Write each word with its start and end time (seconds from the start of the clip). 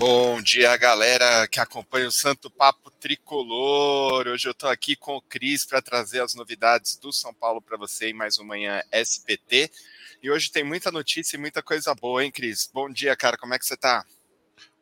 Bom 0.00 0.40
dia, 0.40 0.74
galera 0.78 1.46
que 1.46 1.60
acompanha 1.60 2.08
o 2.08 2.10
Santo 2.10 2.50
Papo 2.50 2.90
Tricolor. 2.90 4.26
Hoje 4.28 4.48
eu 4.48 4.52
estou 4.52 4.70
aqui 4.70 4.96
com 4.96 5.18
o 5.18 5.20
Cris 5.20 5.66
para 5.66 5.82
trazer 5.82 6.22
as 6.22 6.34
novidades 6.34 6.96
do 6.96 7.12
São 7.12 7.34
Paulo 7.34 7.60
para 7.60 7.76
você 7.76 8.08
em 8.08 8.14
mais 8.14 8.38
uma 8.38 8.48
manhã 8.48 8.80
SPT. 8.90 9.70
E 10.22 10.30
hoje 10.30 10.50
tem 10.50 10.64
muita 10.64 10.90
notícia 10.90 11.36
e 11.36 11.38
muita 11.38 11.62
coisa 11.62 11.94
boa, 11.94 12.24
hein, 12.24 12.30
Cris? 12.30 12.66
Bom 12.72 12.88
dia, 12.88 13.14
cara. 13.14 13.36
Como 13.36 13.52
é 13.52 13.58
que 13.58 13.66
você 13.66 13.74
está? 13.74 14.02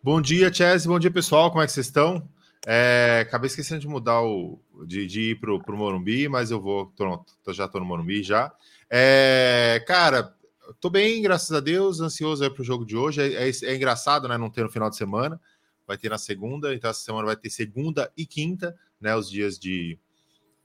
Bom 0.01 0.23
dia, 0.23 0.55
Chess. 0.55 0.87
Bom 0.87 1.01
dia, 1.01 1.11
pessoal. 1.11 1.51
Como 1.51 1.65
é 1.65 1.67
que 1.67 1.73
vocês 1.73 1.87
estão? 1.87 2.23
É, 2.65 3.25
acabei 3.27 3.49
esquecendo 3.49 3.81
de 3.81 3.89
mudar 3.89 4.23
o. 4.23 4.63
de, 4.87 5.05
de 5.05 5.33
ir 5.33 5.41
para 5.41 5.53
o 5.53 5.77
Morumbi, 5.77 6.29
mas 6.29 6.53
eu 6.53 6.61
vou. 6.61 6.93
Pronto, 6.97 7.35
já 7.49 7.65
estou 7.65 7.81
no 7.81 7.87
Morumbi 7.89 8.23
já. 8.23 8.53
É, 8.89 9.83
cara, 9.85 10.38
tô 10.81 10.91
bem, 10.91 11.23
graças 11.23 11.53
a 11.53 11.61
Deus, 11.61 12.01
ansioso 12.01 12.49
para 12.51 12.63
o 12.63 12.65
jogo 12.65 12.85
de 12.85 12.97
hoje. 12.97 13.21
É, 13.21 13.49
é, 13.49 13.51
é, 13.51 13.75
engraçado, 13.75 14.29
né? 14.29 14.37
Não 14.37 14.51
ter 14.51 14.63
no 14.63 14.71
final 14.71 14.91
de 14.91 14.97
semana, 14.97 15.41
vai 15.87 15.97
ter 15.97 16.09
na 16.09 16.19
segunda, 16.19 16.75
então 16.75 16.91
essa 16.91 17.01
semana 17.01 17.27
vai 17.27 17.37
ter 17.37 17.51
segunda 17.51 18.13
e 18.17 18.27
quinta, 18.27 18.77
né? 19.01 19.15
Os 19.15 19.31
dias 19.31 19.59
de, 19.59 19.99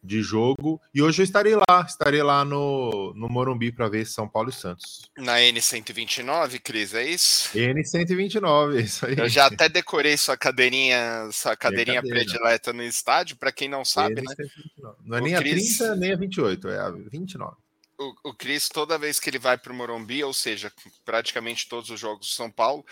de 0.03 0.21
jogo. 0.21 0.81
E 0.93 1.01
hoje 1.01 1.21
eu 1.21 1.23
estarei 1.23 1.55
lá, 1.55 1.85
estarei 1.87 2.21
lá 2.21 2.43
no, 2.43 3.13
no 3.15 3.29
Morumbi 3.29 3.71
para 3.71 3.87
ver 3.87 4.05
São 4.05 4.27
Paulo 4.27 4.49
e 4.49 4.53
Santos. 4.53 5.09
Na 5.17 5.37
N129, 5.37 6.59
Cris, 6.59 6.93
é 6.93 7.05
isso? 7.05 7.49
N129, 7.57 8.77
é 8.77 8.81
isso 8.81 9.05
aí. 9.05 9.15
Eu 9.17 9.29
já 9.29 9.45
até 9.45 9.69
decorei 9.69 10.17
sua 10.17 10.35
cadeirinha, 10.35 11.29
sua 11.31 11.55
cadeirinha 11.55 12.01
predileta 12.01 12.73
no 12.73 12.83
estádio, 12.83 13.37
para 13.37 13.51
quem 13.51 13.69
não 13.69 13.85
sabe, 13.85 14.21
N129. 14.21 14.25
né? 14.27 14.93
Não 15.05 15.17
é 15.17 15.21
o 15.21 15.23
nem 15.23 15.35
Cris... 15.35 15.81
a 15.81 15.85
30, 15.85 15.95
nem 15.95 16.11
a 16.11 16.17
28, 16.17 16.67
é 16.67 16.79
a 16.79 16.89
29 16.89 17.62
o, 18.09 18.29
o 18.29 18.33
Cris, 18.33 18.67
toda 18.67 18.97
vez 18.97 19.19
que 19.19 19.29
ele 19.29 19.39
vai 19.39 19.57
para 19.57 19.71
o 19.71 19.75
Morumbi, 19.75 20.23
ou 20.23 20.33
seja, 20.33 20.71
praticamente 21.05 21.67
todos 21.67 21.89
os 21.89 21.99
jogos 21.99 22.27
do 22.27 22.33
São 22.33 22.49
Paulo, 22.49 22.85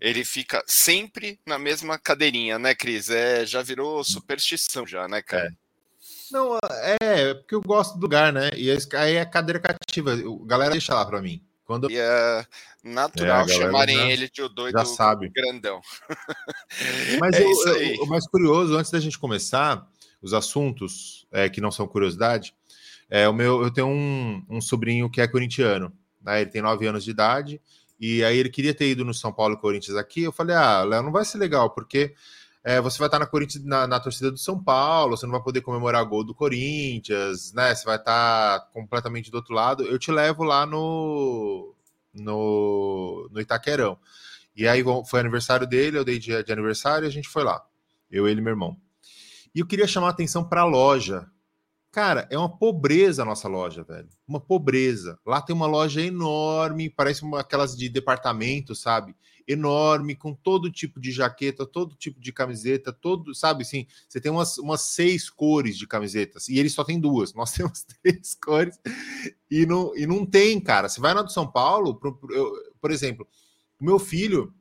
ele 0.00 0.24
fica 0.24 0.62
sempre 0.66 1.38
na 1.46 1.58
mesma 1.58 1.98
cadeirinha, 1.98 2.58
né, 2.58 2.74
Cris? 2.74 3.10
É, 3.10 3.44
já 3.46 3.62
virou 3.62 4.02
superstição, 4.04 4.86
já, 4.86 5.06
né, 5.08 5.22
cara? 5.22 5.46
É. 5.46 5.64
Não, 6.30 6.56
é, 6.56 6.96
é 7.00 7.34
porque 7.34 7.54
eu 7.54 7.60
gosto 7.60 7.96
do 7.96 8.02
lugar, 8.02 8.32
né? 8.32 8.50
E 8.56 8.70
aí 8.96 9.16
é 9.16 9.24
cadeira 9.24 9.60
cativa. 9.60 10.14
A 10.14 10.46
galera 10.46 10.72
deixa 10.72 10.94
lá 10.94 11.04
para 11.04 11.22
mim. 11.22 11.42
Quando... 11.64 11.90
E 11.90 11.96
é 11.96 12.46
natural 12.82 13.46
é, 13.46 13.48
chamarem 13.48 13.96
já, 13.96 14.06
ele 14.06 14.28
de 14.28 14.42
o 14.42 14.48
doido 14.48 14.78
já 14.78 14.84
sabe. 14.84 15.30
grandão. 15.30 15.80
Mas 17.18 17.36
é 17.36 17.44
o, 17.44 18.04
o, 18.04 18.06
mais 18.06 18.26
curioso, 18.26 18.76
antes 18.76 18.90
da 18.90 19.00
gente 19.00 19.18
começar, 19.18 19.88
os 20.20 20.34
assuntos 20.34 21.26
é, 21.32 21.48
que 21.48 21.60
não 21.60 21.70
são 21.70 21.86
curiosidade, 21.86 22.54
é, 23.10 23.28
o 23.28 23.32
meu, 23.32 23.62
eu 23.62 23.70
tenho 23.70 23.88
um, 23.88 24.44
um 24.48 24.60
sobrinho 24.60 25.10
que 25.10 25.20
é 25.20 25.28
corintiano, 25.28 25.92
né? 26.22 26.40
Ele 26.40 26.50
tem 26.50 26.62
nove 26.62 26.86
anos 26.86 27.04
de 27.04 27.10
idade, 27.10 27.60
e 28.00 28.24
aí 28.24 28.36
ele 28.38 28.50
queria 28.50 28.74
ter 28.74 28.88
ido 28.88 29.04
no 29.04 29.14
São 29.14 29.32
Paulo 29.32 29.56
Corinthians 29.58 29.96
aqui. 29.96 30.22
Eu 30.22 30.32
falei, 30.32 30.56
ah, 30.56 30.82
Léo, 30.82 31.02
não 31.02 31.12
vai 31.12 31.24
ser 31.24 31.38
legal, 31.38 31.70
porque 31.70 32.14
é, 32.62 32.80
você 32.80 32.98
vai 32.98 33.08
estar 33.08 33.18
na, 33.18 33.26
Corinthians, 33.26 33.62
na, 33.64 33.86
na, 33.86 34.00
torcida 34.00 34.30
do 34.30 34.38
São 34.38 34.62
Paulo, 34.62 35.16
você 35.16 35.26
não 35.26 35.32
vai 35.32 35.42
poder 35.42 35.60
comemorar 35.60 36.02
gol 36.04 36.24
do 36.24 36.34
Corinthians, 36.34 37.52
né? 37.52 37.74
Você 37.74 37.84
vai 37.84 37.96
estar 37.96 38.68
completamente 38.72 39.30
do 39.30 39.36
outro 39.36 39.54
lado. 39.54 39.84
Eu 39.84 39.98
te 39.98 40.10
levo 40.10 40.42
lá 40.42 40.64
no, 40.64 41.74
no, 42.14 43.28
no 43.30 43.40
Itaquerão. 43.40 43.98
E 44.56 44.66
aí 44.66 44.82
foi 45.06 45.20
aniversário 45.20 45.66
dele, 45.66 45.98
eu 45.98 46.04
dei 46.04 46.18
dia 46.18 46.42
de 46.42 46.52
aniversário 46.52 47.04
e 47.04 47.08
a 47.08 47.12
gente 47.12 47.28
foi 47.28 47.44
lá. 47.44 47.62
Eu, 48.10 48.26
ele 48.26 48.40
e 48.40 48.42
meu 48.42 48.52
irmão. 48.52 48.76
E 49.54 49.60
eu 49.60 49.66
queria 49.66 49.86
chamar 49.86 50.08
a 50.08 50.10
atenção 50.10 50.42
para 50.42 50.62
a 50.62 50.66
loja, 50.66 51.26
Cara, 51.94 52.26
é 52.28 52.36
uma 52.36 52.48
pobreza 52.48 53.22
a 53.22 53.24
nossa 53.24 53.46
loja, 53.46 53.84
velho. 53.84 54.08
Uma 54.26 54.40
pobreza. 54.40 55.16
Lá 55.24 55.40
tem 55.40 55.54
uma 55.54 55.68
loja 55.68 56.02
enorme, 56.02 56.90
parece 56.90 57.22
uma, 57.22 57.38
aquelas 57.38 57.76
de 57.76 57.88
departamento, 57.88 58.74
sabe? 58.74 59.14
Enorme, 59.46 60.16
com 60.16 60.34
todo 60.34 60.72
tipo 60.72 60.98
de 60.98 61.12
jaqueta, 61.12 61.64
todo 61.64 61.94
tipo 61.94 62.20
de 62.20 62.32
camiseta, 62.32 62.92
todo, 62.92 63.32
sabe 63.32 63.62
assim? 63.62 63.86
Você 64.08 64.20
tem 64.20 64.32
umas, 64.32 64.58
umas 64.58 64.80
seis 64.80 65.30
cores 65.30 65.78
de 65.78 65.86
camisetas, 65.86 66.48
e 66.48 66.58
ele 66.58 66.68
só 66.68 66.82
tem 66.82 66.98
duas. 66.98 67.32
Nós 67.32 67.52
temos 67.52 67.84
três 67.84 68.34
cores, 68.34 68.76
e 69.48 69.64
não, 69.64 69.96
e 69.96 70.04
não 70.04 70.26
tem, 70.26 70.58
cara. 70.60 70.88
Você 70.88 71.00
vai 71.00 71.14
na 71.14 71.22
do 71.22 71.30
São 71.30 71.46
Paulo, 71.46 71.94
por, 71.94 72.18
por 72.80 72.90
exemplo, 72.90 73.24
o 73.80 73.84
meu 73.84 74.00
filho, 74.00 74.52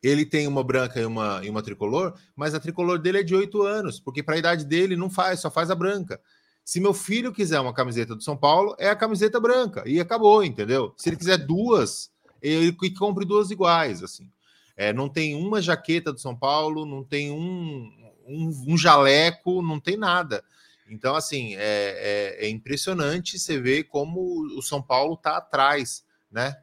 ele 0.00 0.24
tem 0.24 0.46
uma 0.46 0.62
branca 0.62 1.00
e 1.00 1.04
uma, 1.04 1.40
e 1.44 1.50
uma 1.50 1.62
tricolor, 1.62 2.14
mas 2.36 2.54
a 2.54 2.60
tricolor 2.60 3.00
dele 3.00 3.18
é 3.18 3.22
de 3.24 3.34
oito 3.34 3.62
anos, 3.62 3.98
porque 3.98 4.22
para 4.22 4.36
a 4.36 4.38
idade 4.38 4.64
dele 4.64 4.94
não 4.94 5.10
faz, 5.10 5.40
só 5.40 5.50
faz 5.50 5.68
a 5.68 5.74
branca. 5.74 6.20
Se 6.64 6.80
meu 6.80 6.94
filho 6.94 7.32
quiser 7.32 7.60
uma 7.60 7.74
camiseta 7.74 8.14
do 8.14 8.22
São 8.22 8.36
Paulo, 8.36 8.74
é 8.78 8.88
a 8.88 8.96
camiseta 8.96 9.38
branca 9.38 9.82
e 9.86 10.00
acabou, 10.00 10.42
entendeu? 10.42 10.94
Se 10.96 11.10
ele 11.10 11.16
quiser 11.16 11.36
duas, 11.36 12.10
ele 12.40 12.74
compre 12.96 13.26
duas 13.26 13.50
iguais, 13.50 14.02
assim. 14.02 14.30
É, 14.76 14.92
não 14.92 15.08
tem 15.08 15.36
uma 15.36 15.60
jaqueta 15.60 16.12
do 16.12 16.18
São 16.18 16.34
Paulo, 16.34 16.86
não 16.86 17.04
tem 17.04 17.30
um, 17.30 17.92
um, 18.26 18.64
um 18.68 18.78
jaleco, 18.78 19.62
não 19.62 19.78
tem 19.78 19.96
nada. 19.96 20.42
Então, 20.88 21.14
assim, 21.14 21.54
é, 21.54 22.38
é, 22.40 22.46
é 22.46 22.48
impressionante 22.48 23.38
você 23.38 23.58
ver 23.58 23.84
como 23.84 24.42
o 24.56 24.62
São 24.62 24.82
Paulo 24.82 25.14
está 25.14 25.36
atrás, 25.36 26.04
né? 26.30 26.56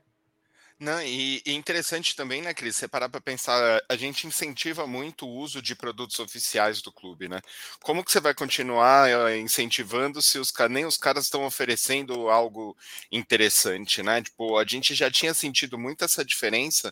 Não, 0.82 1.00
e, 1.00 1.44
e, 1.46 1.54
interessante 1.54 2.16
também, 2.16 2.42
né, 2.42 2.56
Cris? 2.56 2.76
Você 2.76 2.88
parar 2.88 3.08
para 3.08 3.22
pensar, 3.22 3.84
a 3.88 3.96
gente 3.96 4.26
incentiva 4.26 4.88
muito 4.88 5.28
o 5.28 5.32
uso 5.32 5.62
de 5.62 5.76
produtos 5.76 6.18
oficiais 6.20 6.82
do 6.82 6.92
clube, 6.92 7.30
né? 7.30 7.40
Como 7.84 8.04
que 8.04 8.12
você 8.12 8.20
vai 8.20 8.34
continuar 8.34 9.08
eh, 9.08 9.38
incentivando 9.38 10.24
se 10.24 10.40
os 10.40 10.52
nem 10.72 10.84
os 10.84 10.98
caras 10.98 11.26
estão 11.26 11.46
oferecendo 11.46 12.32
algo 12.32 12.76
interessante, 13.12 14.02
né? 14.02 14.24
Tipo, 14.24 14.58
a 14.58 14.66
gente 14.66 14.96
já 14.96 15.12
tinha 15.12 15.36
sentido 15.36 15.78
muito 15.78 16.04
essa 16.04 16.26
diferença 16.26 16.92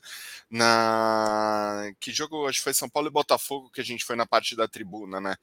na 0.52 1.92
que 2.00 2.12
jogo 2.12 2.48
acho 2.48 2.60
que 2.60 2.66
foi 2.66 2.76
São 2.76 2.88
Paulo 2.90 3.08
e 3.08 3.12
Botafogo 3.12 3.72
que 3.72 3.82
a 3.82 3.84
gente 3.84 4.06
foi 4.06 4.16
na 4.16 4.26
parte 4.28 4.56
da 4.56 4.68
tribuna, 4.68 5.20
né? 5.20 5.36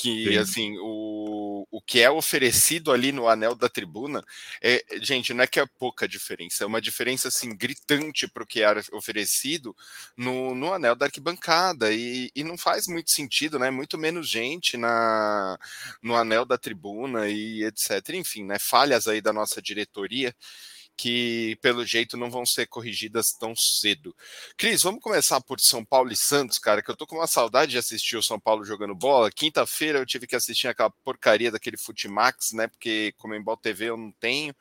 que 0.00 0.32
Sim. 0.32 0.38
assim 0.38 0.78
o, 0.78 0.86
o 1.70 1.80
que 1.80 2.00
é 2.00 2.10
oferecido 2.10 2.90
ali 2.92 3.12
no 3.12 3.28
anel 3.28 3.54
da 3.54 3.68
tribuna 3.68 4.24
é 4.62 4.84
gente 5.00 5.32
não 5.32 5.44
é 5.44 5.46
que 5.46 5.60
é 5.60 5.66
pouca 5.78 6.08
diferença 6.08 6.64
é 6.64 6.66
uma 6.66 6.80
diferença 6.80 7.28
assim 7.28 7.54
gritante 7.56 8.26
para 8.28 8.42
o 8.42 8.46
que 8.46 8.60
era 8.60 8.82
oferecido 8.92 9.74
no, 10.16 10.54
no 10.54 10.72
anel 10.72 10.96
da 10.96 11.06
arquibancada 11.06 11.92
e, 11.92 12.30
e 12.34 12.42
não 12.42 12.58
faz 12.58 12.86
muito 12.86 13.10
sentido 13.10 13.58
né? 13.58 13.70
Muito 13.70 13.96
menos 13.96 14.28
gente 14.28 14.76
na 14.76 15.58
no 16.02 16.16
anel 16.16 16.44
da 16.44 16.58
tribuna 16.58 17.28
e 17.28 17.64
etc 17.64 18.10
enfim 18.14 18.44
né? 18.44 18.58
Falhas 18.58 19.06
aí 19.06 19.20
da 19.20 19.32
nossa 19.32 19.62
diretoria 19.62 20.34
que, 21.00 21.56
pelo 21.62 21.82
jeito, 21.82 22.14
não 22.18 22.30
vão 22.30 22.44
ser 22.44 22.66
corrigidas 22.66 23.32
tão 23.32 23.56
cedo. 23.56 24.14
Cris, 24.54 24.82
vamos 24.82 25.00
começar 25.00 25.40
por 25.40 25.58
São 25.58 25.82
Paulo 25.82 26.12
e 26.12 26.16
Santos, 26.16 26.58
cara, 26.58 26.82
que 26.82 26.90
eu 26.90 26.96
tô 26.96 27.06
com 27.06 27.16
uma 27.16 27.26
saudade 27.26 27.70
de 27.70 27.78
assistir 27.78 28.18
o 28.18 28.22
São 28.22 28.38
Paulo 28.38 28.66
jogando 28.66 28.94
bola. 28.94 29.30
Quinta-feira 29.30 29.98
eu 29.98 30.04
tive 30.04 30.26
que 30.26 30.36
assistir 30.36 30.68
aquela 30.68 30.90
porcaria 30.90 31.50
daquele 31.50 31.78
Futimax, 31.78 32.52
né? 32.52 32.68
Porque 32.68 33.14
Comembol 33.16 33.56
TV 33.56 33.86
eu 33.86 33.96
não 33.96 34.12
tenho, 34.12 34.54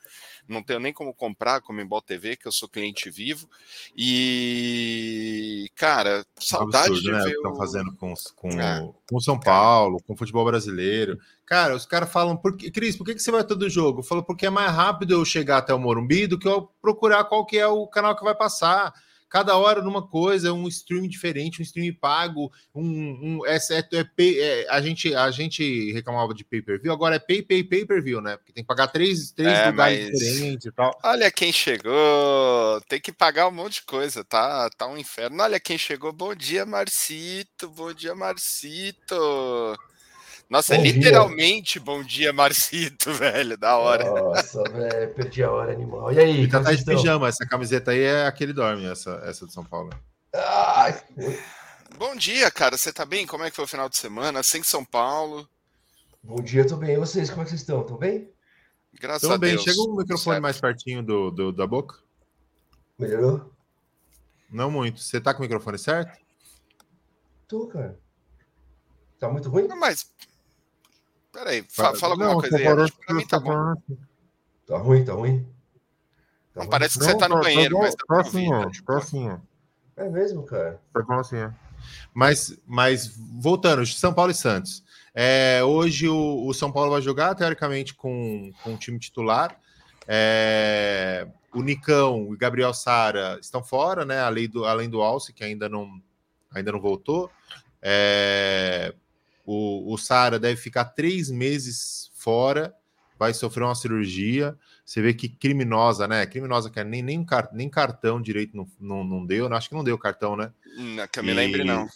não 0.50 0.64
tenho 0.64 0.80
nem 0.80 0.92
como 0.92 1.14
comprar 1.14 1.62
Comembol 1.62 2.02
TV, 2.02 2.36
que 2.36 2.48
eu 2.48 2.52
sou 2.52 2.68
cliente 2.68 3.10
vivo. 3.10 3.48
E, 3.96 5.70
cara, 5.76 6.26
saudade 6.40 6.88
absurdo, 6.88 7.02
de 7.02 7.12
né, 7.12 7.24
ver. 7.24 7.36
O 7.36 7.36
estão 7.36 7.56
fazendo 7.56 7.96
com, 7.96 8.14
com, 8.36 8.50
é. 8.60 8.90
com 9.10 9.20
São 9.20 9.40
Paulo, 9.40 10.02
com 10.06 10.14
o 10.14 10.18
futebol 10.18 10.46
brasileiro. 10.46 11.20
Cara, 11.46 11.76
os 11.76 11.86
caras 11.86 12.12
falam, 12.12 12.36
por 12.36 12.58
que, 12.58 12.70
Cris, 12.70 12.96
por 12.96 13.06
que, 13.06 13.16
que 13.16 13.22
você 13.22 13.32
vai 13.32 13.44
todo 13.44 13.70
jogo? 13.70 14.00
Eu 14.00 14.04
falo, 14.04 14.24
porque 14.24 14.46
é 14.46 14.50
mais 14.50 14.72
rápido 14.72 15.14
eu 15.14 15.26
chegar 15.26 15.58
até 15.58 15.74
o 15.74 15.80
Morumbi 15.80 16.28
do 16.28 16.38
que 16.38 16.48
eu 16.48 16.70
procurar 16.82 17.24
qual 17.26 17.46
que 17.46 17.58
é 17.58 17.68
o 17.68 17.88
canal 17.88 18.16
que 18.16 18.24
vai 18.24 18.36
passar. 18.36 18.94
Cada 19.30 19.56
hora 19.56 19.82
numa 19.82 20.06
coisa, 20.06 20.52
um 20.52 20.68
stream 20.68 21.08
diferente, 21.08 21.62
um 21.62 21.64
stream 21.64 21.94
pago, 21.94 22.52
um, 22.74 22.84
um 22.84 23.46
é, 23.46 23.58
é, 23.58 23.86
é, 23.94 24.06
é, 24.18 24.68
a 24.70 24.82
gente 24.82 25.14
a 25.14 25.30
gente 25.30 25.92
reclamava 25.92 26.34
de 26.34 26.44
pay-per-view, 26.44 26.92
agora 26.92 27.16
é 27.16 27.20
pay, 27.20 27.42
pay, 27.42 27.64
pay-per-view, 27.64 28.22
né? 28.22 28.38
Porque 28.38 28.52
tem 28.52 28.64
que 28.64 28.68
pagar 28.68 28.88
três, 28.88 29.32
três 29.32 29.58
é, 29.58 29.68
lugares 29.68 30.10
mas... 30.10 30.20
diferentes 30.20 30.66
e 30.66 30.72
tal. 30.72 31.00
Olha 31.04 31.32
quem 31.32 31.54
chegou, 31.54 32.82
tem 32.88 33.00
que 33.00 33.12
pagar 33.12 33.48
um 33.48 33.52
monte 33.52 33.76
de 33.76 33.84
coisa, 33.84 34.24
tá? 34.24 34.70
Tá 34.72 34.88
um 34.88 34.98
inferno. 34.98 35.44
Olha 35.44 35.60
quem 35.60 35.78
chegou, 35.78 36.12
bom 36.12 36.34
dia, 36.34 36.66
Marcito, 36.66 37.70
bom 37.70 37.94
dia, 37.94 38.16
Marcito. 38.16 39.16
Nossa, 40.50 40.76
bom 40.76 40.82
é 40.82 40.84
literalmente 40.84 41.74
dia. 41.74 41.82
bom 41.82 42.04
dia, 42.04 42.34
Marcito, 42.34 43.14
velho, 43.14 43.56
da 43.56 43.78
hora. 43.78 44.04
Nossa, 44.04 44.64
velho, 44.64 45.14
perdi 45.14 45.44
a 45.44 45.52
hora, 45.52 45.72
animal. 45.74 46.12
E 46.12 46.20
aí? 46.20 46.38
Ele 46.40 46.48
tá 46.48 46.60
de 46.74 46.84
pijama, 46.84 47.28
essa 47.28 47.46
camiseta 47.46 47.92
aí 47.92 48.02
é 48.02 48.26
aquele 48.26 48.52
dorme, 48.52 48.86
essa, 48.86 49.22
essa 49.26 49.46
de 49.46 49.54
São 49.54 49.64
Paulo. 49.64 49.92
Ai. 50.34 51.00
Bom 51.98 52.16
dia, 52.16 52.50
cara, 52.50 52.78
você 52.78 52.92
tá 52.92 53.06
bem? 53.06 53.28
Como 53.28 53.44
é 53.44 53.50
que 53.50 53.56
foi 53.56 53.66
o 53.66 53.68
final 53.68 53.88
de 53.88 53.98
semana? 53.98 54.42
Sem 54.42 54.64
São 54.64 54.84
Paulo? 54.84 55.48
Bom 56.24 56.42
dia, 56.42 56.68
tô 56.68 56.78
bem. 56.78 56.96
E 56.96 56.98
vocês, 56.98 57.30
como 57.30 57.42
é 57.42 57.44
que 57.46 57.52
vocês 57.52 57.62
estão? 57.62 57.82
Estão 57.82 57.98
bem? 57.98 58.32
Graças 59.00 59.28
Tô 59.28 59.36
a 59.36 59.38
bem. 59.38 59.52
Deus. 59.52 59.64
Chega 59.64 59.82
um 59.82 59.96
microfone 59.96 60.36
certo. 60.36 60.42
mais 60.42 60.60
pertinho 60.60 61.04
do, 61.04 61.32
do, 61.32 61.52
da 61.52 61.68
boca. 61.68 62.00
Melhorou? 62.98 63.52
Não 64.50 64.72
muito. 64.72 65.00
Você 65.00 65.22
tá 65.22 65.34
com 65.34 65.40
o 65.40 65.44
microfone 65.44 65.78
certo? 65.78 66.20
Tô, 67.48 67.68
cara. 67.68 68.00
Tá 69.20 69.30
muito 69.30 69.50
ruim? 69.50 69.68
Não, 69.68 69.80
mas 69.80 70.12
Peraí, 71.32 71.64
fala, 71.70 71.98
fala 71.98 72.14
alguma 72.14 72.32
não, 72.32 72.40
coisa 72.40 72.58
aí. 72.58 72.64
Parece 72.64 72.94
pra 73.06 73.16
mim 73.16 73.28
tá 73.28 73.40
bom. 73.40 73.74
Tá 74.66 74.78
ruim, 74.78 75.06
tá 75.06 75.14
ruim? 75.14 75.44
Tá 75.44 75.46
não 76.56 76.62
ruim? 76.64 76.70
parece 76.70 77.00
que 77.00 77.06
não, 77.06 77.12
você 77.12 77.18
tá 77.18 77.30
no 77.30 77.36
tá, 77.36 77.42
banheiro, 77.42 77.76
tá, 77.76 77.82
mas 77.82 77.96
tá 77.96 78.06
tá 78.08 78.22
assim, 78.22 78.54
ó, 78.54 78.70
tá 78.86 78.98
assim, 78.98 79.30
ó. 79.30 79.38
É 79.98 80.10
mesmo, 80.10 80.44
cara? 80.44 80.80
São 80.94 81.06
Paulo 81.06 81.24
sim, 81.24 81.38
é. 81.38 81.54
Mas, 82.14 82.58
mas 82.66 83.16
voltando, 83.18 83.86
São 83.86 84.14
Paulo 84.14 84.32
e 84.32 84.36
Santos. 84.36 84.84
É, 85.14 85.62
hoje 85.64 86.08
o, 86.08 86.48
o, 86.48 86.54
São 86.54 86.72
Paulo 86.72 86.92
vai 86.92 87.02
jogar, 87.02 87.36
teoricamente, 87.36 87.94
com, 87.94 88.52
com 88.64 88.74
o 88.74 88.78
time 88.78 88.98
titular. 88.98 89.60
É, 90.08 91.28
o 91.54 91.62
Nicão 91.62 92.34
e 92.34 92.38
Gabriel 92.38 92.74
Sara 92.74 93.38
estão 93.42 93.64
fora, 93.64 94.06
né? 94.06 94.22
Além 94.22 94.48
do, 94.48 94.66
além 94.66 94.90
do 94.90 95.02
Alce, 95.02 95.34
que 95.34 95.44
ainda 95.44 95.68
não, 95.68 96.02
ainda 96.54 96.72
não 96.72 96.80
voltou. 96.80 97.30
É, 97.82 98.94
o, 99.52 99.96
o 99.96 99.98
Sara 99.98 100.38
deve 100.38 100.62
ficar 100.62 100.86
três 100.86 101.32
meses 101.32 102.12
fora, 102.14 102.72
vai 103.18 103.34
sofrer 103.34 103.64
uma 103.64 103.74
cirurgia. 103.74 104.56
Você 104.86 105.02
vê 105.02 105.12
que 105.12 105.28
criminosa, 105.28 106.08
né? 106.08 106.24
Criminosa, 106.28 106.70
que 106.70 106.84
nem, 106.84 107.02
nem, 107.02 107.26
nem 107.54 107.68
cartão 107.68 108.22
direito 108.22 108.56
não, 108.56 108.68
não, 108.80 109.04
não 109.04 109.26
deu. 109.26 109.52
Acho 109.52 109.70
que 109.70 109.74
não 109.74 109.84
deu 109.84 109.98
cartão, 109.98 110.36
né? 110.36 110.54
Não, 110.78 111.08
que 111.08 111.18
eu 111.18 111.24
me 111.24 111.34
lembre, 111.34 111.64
não. 111.64 111.88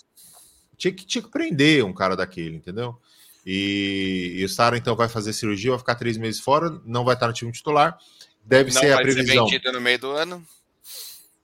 Tinha 0.75 0.91
que, 0.91 1.05
tinha 1.05 1.21
que 1.21 1.29
prender 1.29 1.85
um 1.85 1.93
cara 1.93 2.15
daquele, 2.15 2.55
entendeu? 2.55 2.99
E, 3.45 4.33
e 4.37 4.43
o 4.43 4.49
Sara, 4.49 4.75
então, 4.75 4.95
vai 4.95 5.07
fazer 5.07 5.31
cirurgia, 5.31 5.69
vai 5.69 5.79
ficar 5.79 5.93
três 5.93 6.17
meses 6.17 6.41
fora, 6.41 6.81
não 6.83 7.05
vai 7.05 7.13
estar 7.13 7.27
no 7.27 7.33
time 7.33 7.51
titular. 7.51 7.99
Deve 8.43 8.73
não 8.73 8.81
ser 8.81 8.93
a 8.93 8.97
previsão. 8.97 9.47
Ser 9.47 9.51
vendido 9.51 9.71
no 9.73 9.79
meio 9.81 9.99
do 9.99 10.09
ano. 10.09 10.43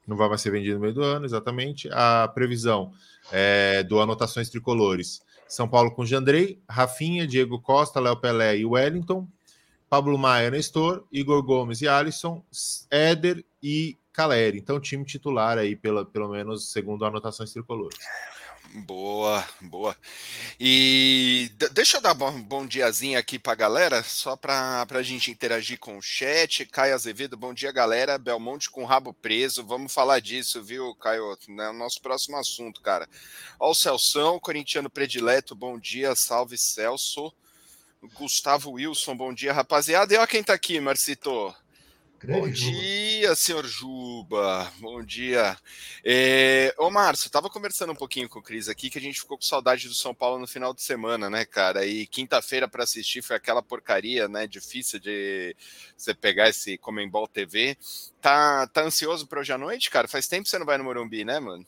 Não 0.08 0.18
vai 0.18 0.28
mais 0.28 0.42
ser 0.42 0.50
vendido 0.50 0.74
no 0.74 0.82
meio 0.82 0.94
do 0.94 1.04
ano, 1.04 1.24
exatamente. 1.24 1.88
A 1.92 2.28
previsão 2.34 2.92
é, 3.32 3.84
do 3.84 4.02
Anotações 4.02 4.50
Tricolores. 4.50 5.22
São 5.50 5.68
Paulo 5.68 5.92
com 5.92 6.06
Jandrei, 6.06 6.62
Rafinha, 6.70 7.28
Diego 7.28 7.60
Costa, 7.60 8.00
Léo 8.00 8.16
Pelé 8.16 8.58
e 8.58 8.66
Wellington. 8.66 9.28
Pablo 9.90 10.18
Maia, 10.20 10.52
Nestor, 10.52 11.04
Igor 11.12 11.42
Gomes 11.42 11.82
e 11.82 11.88
Alisson, 11.88 12.44
Éder 12.92 13.44
e 13.62 13.98
Caleri. 14.14 14.60
Então, 14.60 14.80
time 14.80 15.04
titular 15.04 15.58
aí, 15.58 15.76
pela, 15.76 16.06
pelo 16.06 16.30
menos 16.30 16.72
segundo 16.72 17.04
anotações 17.04 17.52
tricolores. 17.52 17.98
Boa, 18.72 19.48
boa. 19.62 19.98
E 20.60 21.52
deixa 21.72 21.98
eu 21.98 22.02
dar 22.02 22.14
bom, 22.14 22.40
bom 22.40 22.68
diazinho 22.68 23.18
aqui 23.18 23.40
para 23.40 23.54
a 23.54 23.56
galera, 23.56 24.04
só 24.04 24.36
para 24.36 24.86
a 24.88 25.02
gente 25.02 25.32
interagir 25.32 25.80
com 25.80 25.98
o 25.98 26.02
chat. 26.02 26.66
Caio 26.68 26.94
Azevedo, 26.94 27.36
bom 27.36 27.52
dia, 27.52 27.72
galera. 27.72 28.20
Belmonte 28.20 28.70
com 28.70 28.86
rabo 28.86 29.12
preso, 29.12 29.66
vamos 29.66 29.92
falar 29.92 30.20
disso, 30.20 30.62
viu, 30.62 30.94
Caio? 30.96 31.36
É 31.48 31.70
o 31.70 31.74
nosso 31.74 32.00
próximo 32.00 32.38
assunto, 32.38 32.80
cara. 32.82 33.10
Ó, 33.60 33.72
o 33.72 33.76
Celção, 33.76 34.40
corintiano 34.40 34.90
predileto, 34.90 35.56
bom 35.56 35.80
dia, 35.80 36.16
salve 36.16 36.56
Celso. 36.58 37.34
Gustavo 38.14 38.74
Wilson, 38.74 39.18
bom 39.18 39.34
dia, 39.34 39.52
rapaziada. 39.52 40.14
E 40.14 40.18
ó 40.18 40.28
quem 40.28 40.44
tá 40.44 40.54
aqui, 40.54 40.80
Marcito. 40.80 41.54
Grande 42.20 42.42
Bom 42.42 42.50
dia, 42.50 43.34
senhor 43.34 43.66
Juba. 43.66 44.70
Bom 44.82 45.02
dia. 45.02 45.56
É... 46.04 46.76
Ô, 46.78 46.90
Márcio, 46.90 47.32
tava 47.32 47.50
conversando 47.50 47.94
um 47.94 47.96
pouquinho 47.96 48.28
com 48.28 48.40
o 48.40 48.42
Cris 48.42 48.68
aqui 48.68 48.90
que 48.90 48.98
a 48.98 49.02
gente 49.02 49.22
ficou 49.22 49.38
com 49.38 49.44
saudade 49.44 49.88
do 49.88 49.94
São 49.94 50.14
Paulo 50.14 50.38
no 50.38 50.46
final 50.46 50.74
de 50.74 50.82
semana, 50.82 51.30
né, 51.30 51.46
cara? 51.46 51.86
E 51.86 52.06
quinta-feira 52.06 52.68
para 52.68 52.84
assistir 52.84 53.22
foi 53.22 53.38
aquela 53.38 53.62
porcaria, 53.62 54.28
né? 54.28 54.46
Difícil 54.48 55.00
de 55.00 55.56
você 55.96 56.14
pegar 56.14 56.50
esse 56.50 56.78
Comembol 56.78 57.26
TV. 57.26 57.78
Tá, 58.20 58.68
tá 58.68 58.84
ansioso 58.84 59.26
para 59.26 59.40
hoje 59.40 59.54
à 59.54 59.58
noite, 59.58 59.90
cara? 59.90 60.06
Faz 60.06 60.28
tempo 60.28 60.44
que 60.44 60.50
você 60.50 60.60
não 60.60 60.66
vai 60.66 60.78
no 60.78 60.84
Morumbi, 60.84 61.24
né, 61.24 61.40
mano? 61.40 61.66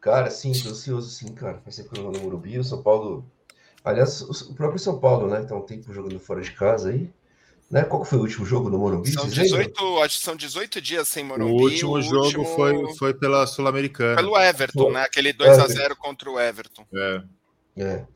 Cara, 0.00 0.30
sim, 0.30 0.52
tô 0.52 0.68
ansioso 0.68 1.10
sim, 1.10 1.34
cara. 1.34 1.58
Faz 1.64 1.74
tempo 1.74 1.90
que 1.90 1.98
eu 1.98 2.04
não 2.04 2.12
vou 2.12 2.20
no 2.20 2.24
Morumbi. 2.26 2.60
O 2.60 2.64
São 2.64 2.80
Paulo. 2.80 3.28
Aliás, 3.82 4.22
o 4.22 4.54
próprio 4.54 4.78
São 4.78 5.00
Paulo, 5.00 5.28
né? 5.28 5.42
Tá 5.42 5.56
um 5.56 5.62
tempo 5.62 5.92
jogando 5.92 6.20
fora 6.20 6.40
de 6.40 6.52
casa 6.52 6.90
aí. 6.90 7.10
Né? 7.70 7.84
Qual 7.84 8.02
foi 8.02 8.18
o 8.18 8.22
último 8.22 8.46
jogo 8.46 8.70
no 8.70 8.78
Morumbi? 8.78 9.12
São 9.12 9.28
18, 9.28 9.98
acho 10.02 10.18
que 10.18 10.24
são 10.24 10.34
18 10.34 10.80
dias 10.80 11.06
sem 11.06 11.22
Morumbi. 11.22 11.52
O 11.52 11.64
último 11.64 11.92
o 11.92 12.02
jogo 12.02 12.24
último... 12.24 12.44
Foi, 12.44 12.94
foi 12.94 13.14
pela 13.14 13.46
Sul-Americana. 13.46 14.16
Pelo 14.16 14.38
Everton, 14.38 14.84
foi. 14.84 14.92
né? 14.92 15.02
Aquele 15.02 15.32
2 15.34 15.58
a 15.58 15.66
0 15.66 15.96
contra 15.96 16.30
o 16.30 16.40
Everton. 16.40 16.86
É. 16.94 17.22
é. 17.76 18.06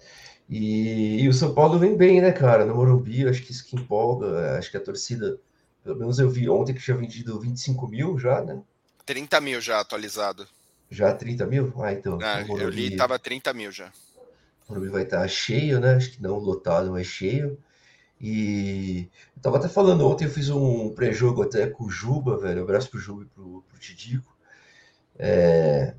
E, 0.49 1.23
e, 1.23 1.29
o 1.29 1.33
São 1.35 1.55
Paulo 1.55 1.79
vem 1.79 1.97
bem, 1.97 2.21
né, 2.21 2.33
cara? 2.33 2.65
No 2.65 2.75
Morumbi, 2.75 3.29
acho 3.29 3.43
que 3.43 3.53
isso 3.53 3.65
que 3.65 3.77
empolga. 3.77 4.59
Acho 4.59 4.71
que 4.71 4.77
a 4.77 4.81
torcida, 4.81 5.39
pelo 5.85 5.99
menos 5.99 6.19
eu 6.19 6.31
vi 6.31 6.49
ontem 6.49 6.75
que 6.75 6.83
tinha 6.83 6.97
vendido 6.97 7.39
25 7.39 7.89
mil 7.89 8.19
já, 8.19 8.43
né? 8.43 8.61
30 9.05 9.41
mil 9.41 9.61
já 9.61 9.81
atualizado. 9.81 10.47
Já 10.91 11.15
30 11.15 11.47
mil? 11.47 11.73
Ah, 11.79 11.93
então. 11.93 12.19
Ah, 12.23 12.41
Morumbi, 12.41 12.63
eu 12.63 12.69
li 12.71 12.97
tava 12.97 13.19
30 13.19 13.53
mil 13.53 13.71
já. 13.71 13.91
O 14.67 14.73
Morumbi 14.73 14.89
vai 14.89 15.03
estar 15.03 15.27
cheio, 15.29 15.79
né? 15.79 15.95
Acho 15.95 16.11
que 16.11 16.23
não 16.23 16.39
lotado, 16.39 16.91
mas 16.91 17.07
cheio. 17.07 17.59
E 18.23 19.09
eu 19.37 19.43
tava 19.43 19.59
até 19.59 19.69
falando 19.69 20.07
ontem, 20.07 20.27
eu 20.27 20.31
fiz 20.31 20.49
um 20.49 20.95
pré-jogo 20.95 21.43
até 21.43 21.69
com 21.69 21.85
o 21.85 21.91
Juba, 21.91 22.39
velho. 22.39 22.63
Abraço 22.63 22.91
pro 22.91 23.01
Juba 23.01 23.25
e 23.25 23.27
pro, 23.27 23.65
pro 23.69 23.79
Tidico. 23.81 24.37
É, 25.19 25.95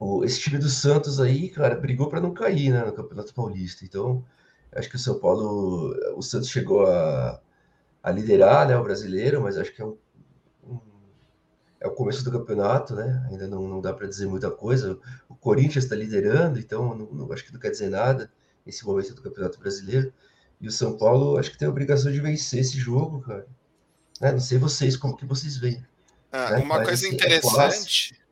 o, 0.00 0.24
esse 0.24 0.40
time 0.40 0.58
do 0.58 0.68
Santos 0.68 1.20
aí, 1.20 1.48
cara, 1.48 1.76
brigou 1.76 2.08
para 2.08 2.20
não 2.20 2.34
cair, 2.34 2.70
né, 2.72 2.84
no 2.84 2.92
Campeonato 2.92 3.32
Paulista. 3.32 3.84
Então, 3.84 4.24
acho 4.72 4.90
que 4.90 4.96
o 4.96 4.98
São 4.98 5.18
Paulo, 5.20 5.94
o 6.16 6.22
Santos 6.22 6.48
chegou 6.48 6.86
a, 6.86 7.40
a 8.02 8.10
liderar, 8.10 8.66
né, 8.68 8.76
o 8.76 8.82
brasileiro, 8.82 9.40
mas 9.40 9.56
acho 9.56 9.72
que 9.72 9.80
é 9.82 9.84
um 9.86 9.96
é 11.82 11.88
o 11.88 11.90
começo 11.90 12.22
do 12.24 12.30
campeonato, 12.30 12.94
né? 12.94 13.26
Ainda 13.28 13.48
não, 13.48 13.66
não 13.66 13.80
dá 13.80 13.92
para 13.92 14.06
dizer 14.06 14.26
muita 14.26 14.50
coisa. 14.50 14.98
O 15.28 15.34
Corinthians 15.34 15.84
está 15.84 15.96
liderando, 15.96 16.58
então 16.60 16.94
não, 16.94 17.06
não, 17.06 17.32
acho 17.32 17.44
que 17.44 17.52
não 17.52 17.58
quer 17.58 17.70
dizer 17.70 17.90
nada 17.90 18.30
nesse 18.64 18.86
momento 18.86 19.14
do 19.14 19.22
Campeonato 19.22 19.58
Brasileiro. 19.58 20.12
E 20.62 20.68
o 20.68 20.70
São 20.70 20.96
Paulo 20.96 21.36
acho 21.36 21.50
que 21.50 21.58
tem 21.58 21.66
a 21.66 21.70
obrigação 21.70 22.12
de 22.12 22.20
vencer 22.20 22.60
esse 22.60 22.78
jogo, 22.78 23.20
cara. 23.20 23.46
Né? 24.20 24.30
Não 24.30 24.40
sei 24.40 24.58
vocês, 24.58 24.96
como 24.96 25.16
que 25.16 25.26
vocês 25.26 25.56
veem. 25.56 25.84
Ah, 26.30 26.52
né? 26.52 26.58
Uma 26.58 26.78
mas, 26.78 26.86
coisa 26.86 27.06
assim, 27.06 27.12
é 27.12 27.14
interessante. 27.16 28.16
É 28.18 28.22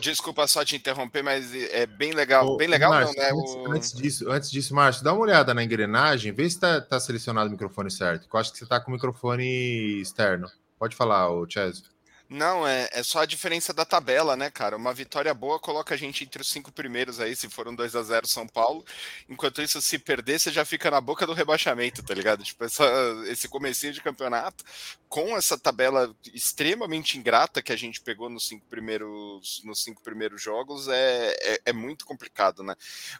Desculpa 0.00 0.46
só 0.48 0.64
te 0.64 0.74
interromper, 0.74 1.22
mas 1.22 1.54
é 1.54 1.86
bem 1.86 2.12
legal. 2.12 2.48
Ô, 2.48 2.56
bem 2.56 2.66
legal, 2.66 2.90
Márcio, 2.90 3.14
não, 3.16 3.22
né? 3.22 3.30
Antes, 3.30 3.54
o... 3.54 3.72
antes, 3.72 3.92
disso, 3.92 4.30
antes 4.30 4.50
disso, 4.50 4.74
Márcio, 4.74 5.04
dá 5.04 5.12
uma 5.12 5.22
olhada 5.22 5.54
na 5.54 5.62
engrenagem, 5.62 6.32
vê 6.32 6.42
se 6.42 6.56
está 6.56 6.80
tá 6.80 6.98
selecionado 6.98 7.48
o 7.48 7.52
microfone 7.52 7.88
certo. 7.88 8.28
Eu 8.30 8.40
acho 8.40 8.50
que 8.50 8.58
você 8.58 8.64
está 8.64 8.80
com 8.80 8.90
o 8.90 8.94
microfone 8.94 10.00
externo. 10.00 10.50
Pode 10.76 10.96
falar, 10.96 11.30
o 11.30 11.48
Chesney. 11.48 11.88
Não, 12.28 12.66
é, 12.66 12.88
é 12.92 13.02
só 13.04 13.20
a 13.20 13.26
diferença 13.26 13.72
da 13.72 13.84
tabela, 13.84 14.36
né, 14.36 14.50
cara? 14.50 14.76
Uma 14.76 14.92
vitória 14.92 15.32
boa 15.32 15.60
coloca 15.60 15.94
a 15.94 15.96
gente 15.96 16.24
entre 16.24 16.42
os 16.42 16.48
cinco 16.48 16.72
primeiros 16.72 17.20
aí, 17.20 17.36
se 17.36 17.48
for 17.48 17.68
um 17.68 17.74
2 17.74 17.94
a 17.94 18.02
0 18.02 18.26
São 18.26 18.48
Paulo. 18.48 18.84
Enquanto 19.28 19.62
isso, 19.62 19.80
se 19.80 19.96
perder, 19.96 20.40
você 20.40 20.50
já 20.50 20.64
fica 20.64 20.90
na 20.90 21.00
boca 21.00 21.24
do 21.24 21.32
rebaixamento, 21.32 22.02
tá 22.02 22.12
ligado? 22.14 22.42
Tipo, 22.42 22.64
essa, 22.64 22.84
esse 23.28 23.48
comecinho 23.48 23.92
de 23.92 24.02
campeonato, 24.02 24.64
com 25.08 25.36
essa 25.36 25.56
tabela 25.56 26.12
extremamente 26.34 27.16
ingrata 27.16 27.62
que 27.62 27.72
a 27.72 27.76
gente 27.76 28.00
pegou 28.00 28.28
nos 28.28 28.48
cinco 28.48 28.66
primeiros, 28.66 29.62
nos 29.64 29.84
cinco 29.84 30.02
primeiros 30.02 30.42
jogos, 30.42 30.88
é, 30.88 31.36
é, 31.40 31.60
é 31.66 31.72
muito 31.72 32.04
complicado, 32.04 32.64
né? 32.64 32.74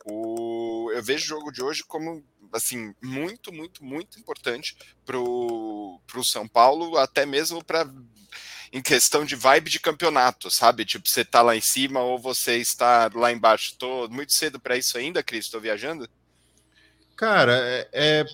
O, 0.05 0.91
eu 0.93 1.03
vejo 1.03 1.25
o 1.25 1.39
jogo 1.39 1.53
de 1.53 1.63
hoje 1.63 1.85
como 1.85 2.25
assim, 2.53 2.95
muito, 3.03 3.53
muito, 3.53 3.85
muito 3.85 4.19
importante 4.19 4.77
pro, 5.05 6.01
pro 6.07 6.25
São 6.25 6.47
Paulo, 6.49 6.97
até 6.97 7.27
mesmo 7.27 7.63
para 7.63 7.87
em 8.73 8.83
questão 8.83 9.25
de 9.25 9.35
vibe 9.35 9.71
de 9.71 9.81
campeonato, 9.81 10.51
sabe? 10.51 10.85
Tipo, 10.85 11.09
você 11.09 11.25
tá 11.25 11.43
lá 11.43 11.57
em 11.57 11.61
cima 11.61 12.01
ou 12.01 12.19
você 12.19 12.57
está 12.57 13.11
lá 13.15 13.33
embaixo. 13.33 13.77
Tô 13.79 14.09
muito 14.09 14.33
cedo 14.33 14.59
para 14.59 14.77
isso 14.77 14.99
ainda, 14.99 15.23
Cris? 15.23 15.49
Tô 15.49 15.61
viajando? 15.61 16.09
Cara, 17.17 17.57
é, 17.57 17.89
é, 17.93 18.27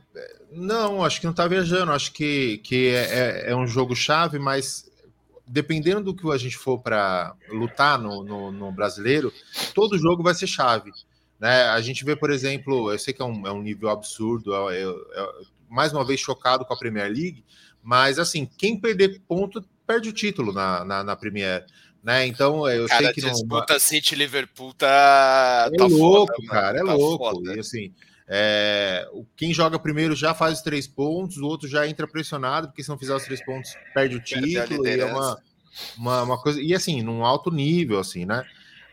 não, 0.51 1.05
acho 1.05 1.21
que 1.21 1.27
não 1.27 1.33
tá 1.33 1.47
viajando. 1.47 1.93
Acho 1.93 2.13
que, 2.13 2.59
que 2.59 2.89
é, 2.89 3.45
é, 3.47 3.51
é 3.53 3.57
um 3.57 3.67
jogo 3.67 3.95
chave, 3.95 4.39
mas 4.39 4.91
dependendo 5.47 6.13
do 6.13 6.15
que 6.15 6.29
a 6.31 6.39
gente 6.39 6.57
for 6.57 6.79
para 6.79 7.35
lutar 7.51 7.99
no, 7.99 8.25
no, 8.25 8.51
no, 8.51 8.73
brasileiro, 8.73 9.33
todo 9.75 9.99
jogo 9.99 10.23
vai 10.23 10.35
ser 10.35 10.47
chave. 10.47 10.91
Né? 11.39 11.65
A 11.65 11.81
gente 11.81 12.05
vê, 12.05 12.17
por 12.17 12.31
exemplo, 12.31 12.91
eu 12.91 12.99
sei 12.99 13.13
que 13.13 13.21
é 13.21 13.25
um, 13.25 13.47
é 13.47 13.53
um 13.53 13.63
nível 13.63 13.91
absurdo, 13.91 14.53
é, 14.71 14.83
mais 15.69 15.93
uma 15.93 16.05
vez 16.05 16.21
chocado 16.21 16.65
com 16.65 16.73
a 16.73 16.79
Premier 16.79 17.07
League, 17.07 17.45
mas 17.83 18.19
assim, 18.19 18.49
quem 18.57 18.81
perder 18.81 19.21
ponto 19.29 19.63
perde 19.87 20.09
o 20.09 20.13
título 20.13 20.53
na, 20.53 20.85
na, 20.85 21.05
na 21.05 21.17
Premier. 21.17 21.65
Né? 22.03 22.27
Então 22.27 22.69
eu 22.69 22.87
cara, 22.89 23.05
sei 23.05 23.13
que 23.13 23.23
não. 23.23 23.31
Disputa 23.31 23.79
City 23.79 24.15
Liverpool 24.17 24.75
tá. 24.75 25.71
É 25.73 25.77
tá 25.77 25.87
louco, 25.87 26.35
foda, 26.35 26.49
cara, 26.49 26.79
é 26.79 26.85
tá 26.85 26.95
louco. 26.95 27.25
Foda. 27.25 27.55
E 27.55 27.61
assim, 27.61 27.93
é, 28.29 29.09
quem 29.37 29.53
joga 29.53 29.79
primeiro 29.79 30.17
já 30.17 30.35
faz 30.35 30.59
os 30.59 30.63
três 30.63 30.87
pontos, 30.87 31.37
o 31.37 31.47
outro 31.47 31.69
já 31.69 31.87
entra 31.87 32.09
pressionado, 32.09 32.69
porque 32.69 32.83
se 32.83 32.89
não 32.89 32.99
fizer 32.99 33.15
os 33.15 33.25
três 33.25 33.45
pontos, 33.45 33.75
perde 33.95 34.17
o 34.17 34.21
título. 34.21 34.87
E 34.87 35.01
é 35.01 35.05
uma, 35.05 35.39
uma, 35.97 36.23
uma, 36.23 36.43
coisa. 36.43 36.61
E 36.61 36.75
assim, 36.75 37.03
num 37.03 37.25
alto 37.25 37.51
nível, 37.51 37.99
assim, 37.99 38.25
né? 38.25 38.45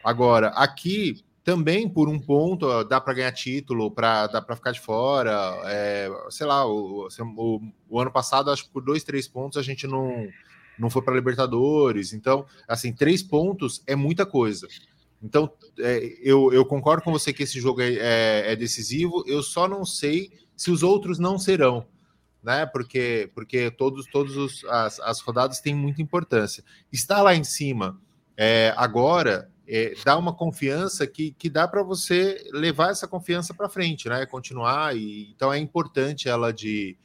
Agora, 0.04 0.50
aqui 0.50 1.24
também 1.44 1.90
por 1.90 2.08
um 2.08 2.20
ponto 2.20 2.84
dá 2.84 3.02
para 3.02 3.14
ganhar 3.14 3.32
título, 3.32 3.90
para 3.90 4.28
dá 4.28 4.42
para 4.42 4.56
ficar 4.56 4.72
de 4.72 4.80
fora. 4.80 5.34
É, 5.66 6.10
sei 6.30 6.46
lá, 6.46 6.66
o, 6.66 7.08
o, 7.08 7.62
o, 7.90 8.00
ano 8.00 8.12
passado, 8.12 8.52
acho 8.52 8.66
que 8.66 8.70
por 8.70 8.84
dois, 8.84 9.04
três 9.04 9.28
pontos 9.28 9.58
a 9.58 9.64
gente 9.64 9.88
não 9.88 10.28
não 10.80 10.90
foi 10.90 11.02
para 11.02 11.14
Libertadores. 11.16 12.14
Então, 12.14 12.46
assim, 12.68 12.94
três 12.94 13.22
pontos 13.22 13.84
é 13.86 13.96
muita 13.96 14.26
coisa. 14.26 14.68
Então, 15.22 15.52
é, 15.80 16.18
eu, 16.22 16.52
eu 16.54 16.66
concordo 16.66 17.04
com 17.04 17.12
você 17.12 17.34
que 17.34 17.44
esse 17.44 17.60
jogo 17.60 17.82
é, 17.82 17.94
é, 17.94 18.52
é, 18.54 18.56
decisivo. 18.56 19.24
Eu 19.28 19.44
só 19.44 19.68
não 19.68 19.84
sei 19.86 20.32
se 20.56 20.72
os 20.72 20.82
outros 20.82 21.20
não 21.20 21.38
serão, 21.38 21.86
né? 22.42 22.66
Porque, 22.66 23.30
porque 23.36 23.70
todos, 23.72 24.06
todos 24.08 24.38
os, 24.38 24.64
as, 24.66 25.00
as 25.02 25.20
rodadas 25.20 25.60
têm 25.60 25.76
muita 25.76 26.02
importância. 26.02 26.64
Estar 26.92 27.22
lá 27.22 27.36
em 27.36 27.44
cima 27.44 28.00
É, 28.42 28.74
agora, 28.78 29.52
é, 29.68 29.94
dá 30.06 30.18
uma 30.18 30.34
confiança 30.34 31.06
que, 31.06 31.32
que 31.32 31.50
dá 31.50 31.68
para 31.68 31.84
você 31.84 32.42
levar 32.54 32.90
essa 32.92 33.06
confiança 33.06 33.54
para 33.54 33.68
frente, 33.68 34.08
né? 34.08 34.26
Continuar, 34.26 34.96
e 34.96 35.30
então 35.30 35.52
é 35.52 35.60
importante 35.60 36.30
ela 36.30 36.54
de, 36.54 36.98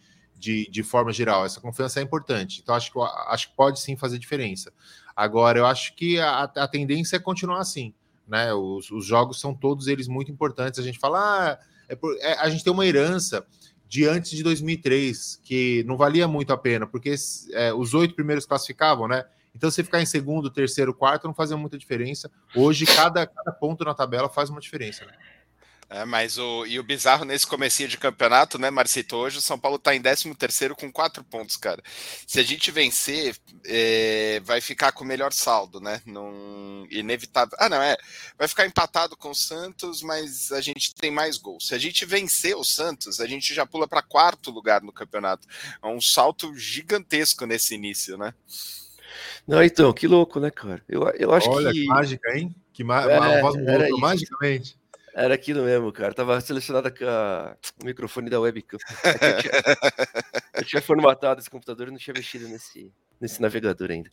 de, 0.45 0.69
de 0.71 0.83
forma 0.83 1.11
geral. 1.11 1.47
Essa 1.47 1.61
confiança 1.61 2.01
é 2.01 2.03
importante. 2.03 2.61
Então, 2.63 2.75
acho 2.75 2.93
que, 2.93 2.99
acho 3.29 3.49
que 3.49 3.57
pode 3.57 3.81
sim 3.81 3.97
fazer 3.97 4.19
diferença. 4.19 4.71
Agora, 5.17 5.59
eu 5.59 5.67
acho 5.67 5.95
que 5.95 6.21
a, 6.21 6.43
a 6.43 6.69
tendência 6.69 7.17
é 7.17 7.19
continuar 7.19 7.61
assim. 7.61 7.95
Né? 8.29 8.53
Os, 8.53 8.91
os, 8.91 9.07
jogos 9.07 9.41
são 9.41 9.55
todos 9.55 9.87
eles 9.87 10.07
muito 10.07 10.31
importantes. 10.31 10.79
A 10.79 10.83
gente 10.83 10.99
fala, 10.99 11.19
ah, 11.19 11.59
é 11.89 11.97
por, 11.97 12.15
é, 12.21 12.35
a 12.39 12.51
gente 12.51 12.63
tem 12.63 12.73
uma 12.73 12.85
herança 12.87 13.47
de 13.89 14.07
antes 14.07 14.33
de 14.33 14.43
2003 14.43 15.41
que 15.43 15.83
não 15.85 15.97
valia 15.97 16.29
muito 16.29 16.53
a 16.53 16.59
pena, 16.59 16.87
porque 16.87 17.15
é, 17.53 17.73
os 17.73 17.95
oito 17.95 18.15
primeiros 18.15 18.45
classificavam, 18.45 19.09
né? 19.09 19.25
Então, 19.55 19.71
você 19.71 19.85
ficar 19.85 20.03
em 20.03 20.07
segundo, 20.07 20.51
terceiro, 20.51 20.93
quarto 20.93 21.29
não 21.29 21.35
fazia 21.35 21.57
muita 21.57 21.79
diferença. 21.79 22.29
Hoje, 22.57 22.85
cada, 22.87 23.25
cada 23.25 23.53
ponto 23.53 23.85
na 23.85 23.95
tabela 23.95 24.29
faz 24.29 24.51
uma 24.51 24.61
diferença. 24.61 25.07
Né? 25.07 25.13
É, 25.95 26.05
mas 26.05 26.39
o, 26.39 26.67
e 26.67 26.81
o 26.81 26.83
bizarro 26.83 27.25
nesse 27.25 27.47
comecinho 27.47 27.89
de 27.89 27.97
campeonato, 27.97 28.59
né, 28.59 28.69
Marcito? 28.69 29.15
Hoje 29.15 29.39
o 29.39 29.41
São 29.41 29.57
Paulo 29.57 29.77
está 29.77 29.95
em 29.95 30.03
13 30.03 30.35
terceiro 30.35 30.75
com 30.75 30.91
quatro 30.91 31.23
pontos, 31.23 31.57
cara. 31.57 31.81
Se 32.27 32.41
a 32.41 32.43
gente 32.43 32.73
vencer, 32.73 33.37
é, 33.65 34.41
vai 34.45 34.61
ficar 34.61 34.91
com 34.91 35.05
o 35.05 35.07
melhor 35.07 35.33
saldo, 35.33 35.81
né? 35.81 36.03
Num, 36.05 36.85
inevitável. 36.91 37.57
Ah, 37.61 37.69
não, 37.69 37.81
é. 37.81 37.97
Vai 38.37 38.49
ficar 38.49 38.67
empatado 38.67 39.17
com 39.17 39.31
o 39.31 39.35
Santos, 39.37 40.03
mas 40.03 40.51
a 40.51 40.61
gente 40.61 40.93
tem 40.97 41.13
mais 41.13 41.39
gols. 41.39 41.69
Se 41.69 41.77
a 41.77 41.79
gente 41.79 42.05
vencer 42.05 42.57
o 42.57 42.65
Santos, 42.65 43.21
a 43.21 43.27
gente 43.29 43.55
já 43.55 43.65
pula 43.65 43.87
para 43.87 44.03
quarto 44.03 44.51
lugar 44.51 44.83
no 44.83 44.93
campeonato. 44.93 45.47
É 45.81 45.87
um 45.87 46.01
salto 46.01 46.53
gigantesco 46.57 47.47
nesse 47.47 47.73
início, 47.77 48.19
né? 48.19 48.35
Não, 49.47 49.63
então, 49.63 49.93
que 49.93 50.09
louco, 50.09 50.41
né, 50.41 50.51
cara? 50.51 50.83
Eu, 50.89 51.09
eu 51.11 51.33
acho 51.33 51.49
Olha, 51.49 51.71
que. 51.71 51.85
mágica, 51.85 52.37
hein? 52.37 52.53
Que 52.73 52.83
ma 52.83 53.09
é, 53.09 53.41
magicamente. 54.01 54.77
Era 55.15 55.35
aquilo 55.35 55.63
mesmo, 55.63 55.93
cara. 55.93 56.13
Tava 56.13 56.41
selecionado 56.41 56.93
a... 57.03 57.57
o 57.81 57.85
microfone 57.85 58.29
da 58.29 58.41
webcam. 58.41 58.79
É 59.05 59.29
eu, 59.31 59.41
tinha... 59.41 59.53
eu 60.55 60.65
tinha 60.65 60.83
formatado 60.83 61.41
esse 61.41 61.49
computador 61.49 61.87
e 61.87 61.91
não 61.93 61.99
tinha 61.99 62.15
mexido 62.15 62.49
nesse, 62.49 62.93
nesse 63.21 63.41
navegador 63.41 63.93
ainda. 63.93 64.11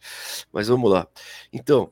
Mas 0.53 0.67
vamos 0.67 0.91
lá. 0.91 1.08
Então, 1.51 1.91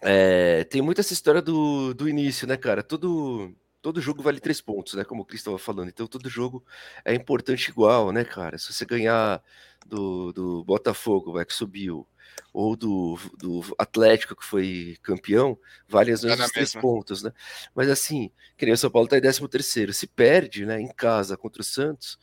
é... 0.00 0.64
tem 0.64 0.80
muito 0.80 1.00
essa 1.00 1.12
história 1.12 1.42
do, 1.42 1.92
do 1.92 2.08
início, 2.08 2.48
né, 2.48 2.56
cara? 2.56 2.82
Todo, 2.82 3.54
todo 3.86 4.00
jogo 4.00 4.20
vale 4.20 4.40
três 4.40 4.60
pontos, 4.60 4.94
né? 4.94 5.04
Como 5.04 5.22
o 5.22 5.24
Cris 5.24 5.40
estava 5.42 5.60
falando. 5.60 5.88
Então, 5.88 6.08
todo 6.08 6.28
jogo 6.28 6.66
é 7.04 7.14
importante 7.14 7.68
igual, 7.68 8.10
né, 8.10 8.24
cara? 8.24 8.58
Se 8.58 8.72
você 8.72 8.84
ganhar 8.84 9.40
do, 9.86 10.32
do 10.32 10.64
Botafogo, 10.64 11.32
vai 11.32 11.44
que 11.44 11.54
subiu 11.54 12.04
ou 12.52 12.74
do, 12.74 13.16
do 13.38 13.62
Atlético, 13.78 14.34
que 14.34 14.44
foi 14.44 14.96
campeão, 15.04 15.56
vale 15.88 16.10
as 16.10 16.24
mesmas 16.24 16.50
três 16.50 16.72
pontos, 16.72 17.22
né? 17.22 17.30
Mas 17.76 17.88
assim, 17.88 18.32
que 18.56 18.64
nem 18.64 18.74
o 18.74 18.76
São 18.76 18.90
Paulo 18.90 19.06
está 19.06 19.18
em 19.18 19.20
13 19.20 19.46
terceiro, 19.48 19.92
se 19.92 20.08
perde, 20.08 20.66
né, 20.66 20.80
em 20.80 20.88
casa 20.88 21.36
contra 21.36 21.62
o 21.62 21.64
Santos, 21.64 22.18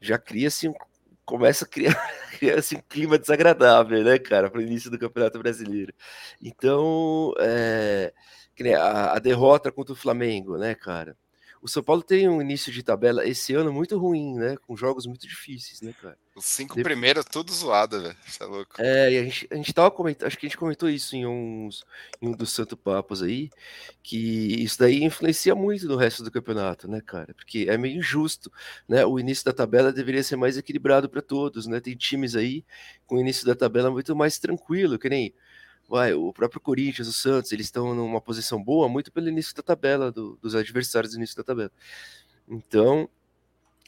já 0.00 0.16
cria-se 0.16 0.68
um, 0.68 0.74
começa 1.24 1.64
a 1.64 1.68
criar, 1.68 1.94
criar 2.38 2.60
assim, 2.60 2.76
um 2.76 2.82
clima 2.88 3.18
desagradável, 3.18 4.04
né, 4.04 4.16
cara, 4.16 4.48
para 4.48 4.60
o 4.60 4.62
início 4.62 4.92
do 4.92 4.98
Campeonato 4.98 5.40
Brasileiro. 5.40 5.92
Então, 6.40 7.34
é, 7.40 8.12
a, 8.74 9.12
a 9.14 9.18
derrota 9.18 9.72
contra 9.72 9.92
o 9.92 9.96
Flamengo, 9.96 10.56
né, 10.56 10.74
cara, 10.74 11.16
o 11.64 11.68
São 11.68 11.82
Paulo 11.82 12.02
tem 12.02 12.28
um 12.28 12.42
início 12.42 12.70
de 12.70 12.82
tabela 12.82 13.26
esse 13.26 13.54
ano 13.54 13.72
muito 13.72 13.96
ruim, 13.96 14.34
né? 14.34 14.54
Com 14.66 14.76
jogos 14.76 15.06
muito 15.06 15.26
difíceis, 15.26 15.80
né, 15.80 15.94
cara? 15.98 16.18
Os 16.36 16.44
cinco 16.44 16.74
de... 16.74 16.82
primeiros, 16.82 17.24
tudo 17.24 17.50
zoado, 17.50 18.02
velho. 18.02 18.16
Você 18.26 18.42
é 18.42 18.46
louco. 18.46 18.74
É, 18.78 19.10
e 19.10 19.18
a 19.18 19.24
gente, 19.24 19.48
a 19.50 19.54
gente 19.54 19.72
tava 19.72 19.90
comentando, 19.90 20.26
acho 20.26 20.36
que 20.36 20.44
a 20.44 20.48
gente 20.50 20.58
comentou 20.58 20.90
isso 20.90 21.16
em, 21.16 21.26
uns, 21.26 21.82
em 22.20 22.28
um 22.28 22.32
dos 22.32 22.50
Santo 22.50 22.76
Papos 22.76 23.22
aí, 23.22 23.48
que 24.02 24.62
isso 24.62 24.78
daí 24.78 25.02
influencia 25.02 25.54
muito 25.54 25.88
no 25.88 25.96
resto 25.96 26.22
do 26.22 26.30
campeonato, 26.30 26.86
né, 26.86 27.00
cara? 27.00 27.32
Porque 27.32 27.64
é 27.66 27.78
meio 27.78 27.96
injusto, 27.96 28.52
né? 28.86 29.06
O 29.06 29.18
início 29.18 29.42
da 29.42 29.52
tabela 29.54 29.90
deveria 29.90 30.22
ser 30.22 30.36
mais 30.36 30.58
equilibrado 30.58 31.08
para 31.08 31.22
todos, 31.22 31.66
né? 31.66 31.80
Tem 31.80 31.96
times 31.96 32.36
aí 32.36 32.62
com 33.06 33.16
o 33.16 33.20
início 33.20 33.46
da 33.46 33.54
tabela 33.54 33.90
muito 33.90 34.14
mais 34.14 34.38
tranquilo, 34.38 34.98
que 34.98 35.08
nem 35.08 35.32
vai, 35.88 36.14
o 36.14 36.32
próprio 36.32 36.60
Corinthians, 36.60 37.08
o 37.08 37.12
Santos, 37.12 37.52
eles 37.52 37.66
estão 37.66 37.94
numa 37.94 38.20
posição 38.20 38.62
boa 38.62 38.88
muito 38.88 39.12
pelo 39.12 39.28
início 39.28 39.54
da 39.54 39.62
tabela, 39.62 40.10
do, 40.10 40.38
dos 40.40 40.54
adversários 40.54 41.12
do 41.12 41.18
início 41.18 41.36
da 41.36 41.44
tabela. 41.44 41.70
Então, 42.48 43.08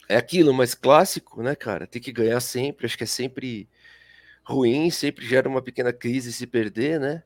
é 0.08 0.16
aquilo, 0.16 0.52
mas 0.54 0.74
clássico, 0.74 1.42
né, 1.42 1.54
cara? 1.54 1.86
Tem 1.86 2.00
que 2.00 2.12
ganhar 2.12 2.40
sempre, 2.40 2.86
acho 2.86 2.96
que 2.96 3.04
é 3.04 3.06
sempre 3.06 3.68
ruim, 4.44 4.90
sempre 4.90 5.26
gera 5.26 5.48
uma 5.48 5.62
pequena 5.62 5.92
crise 5.92 6.32
se 6.32 6.46
perder, 6.46 7.00
né? 7.00 7.22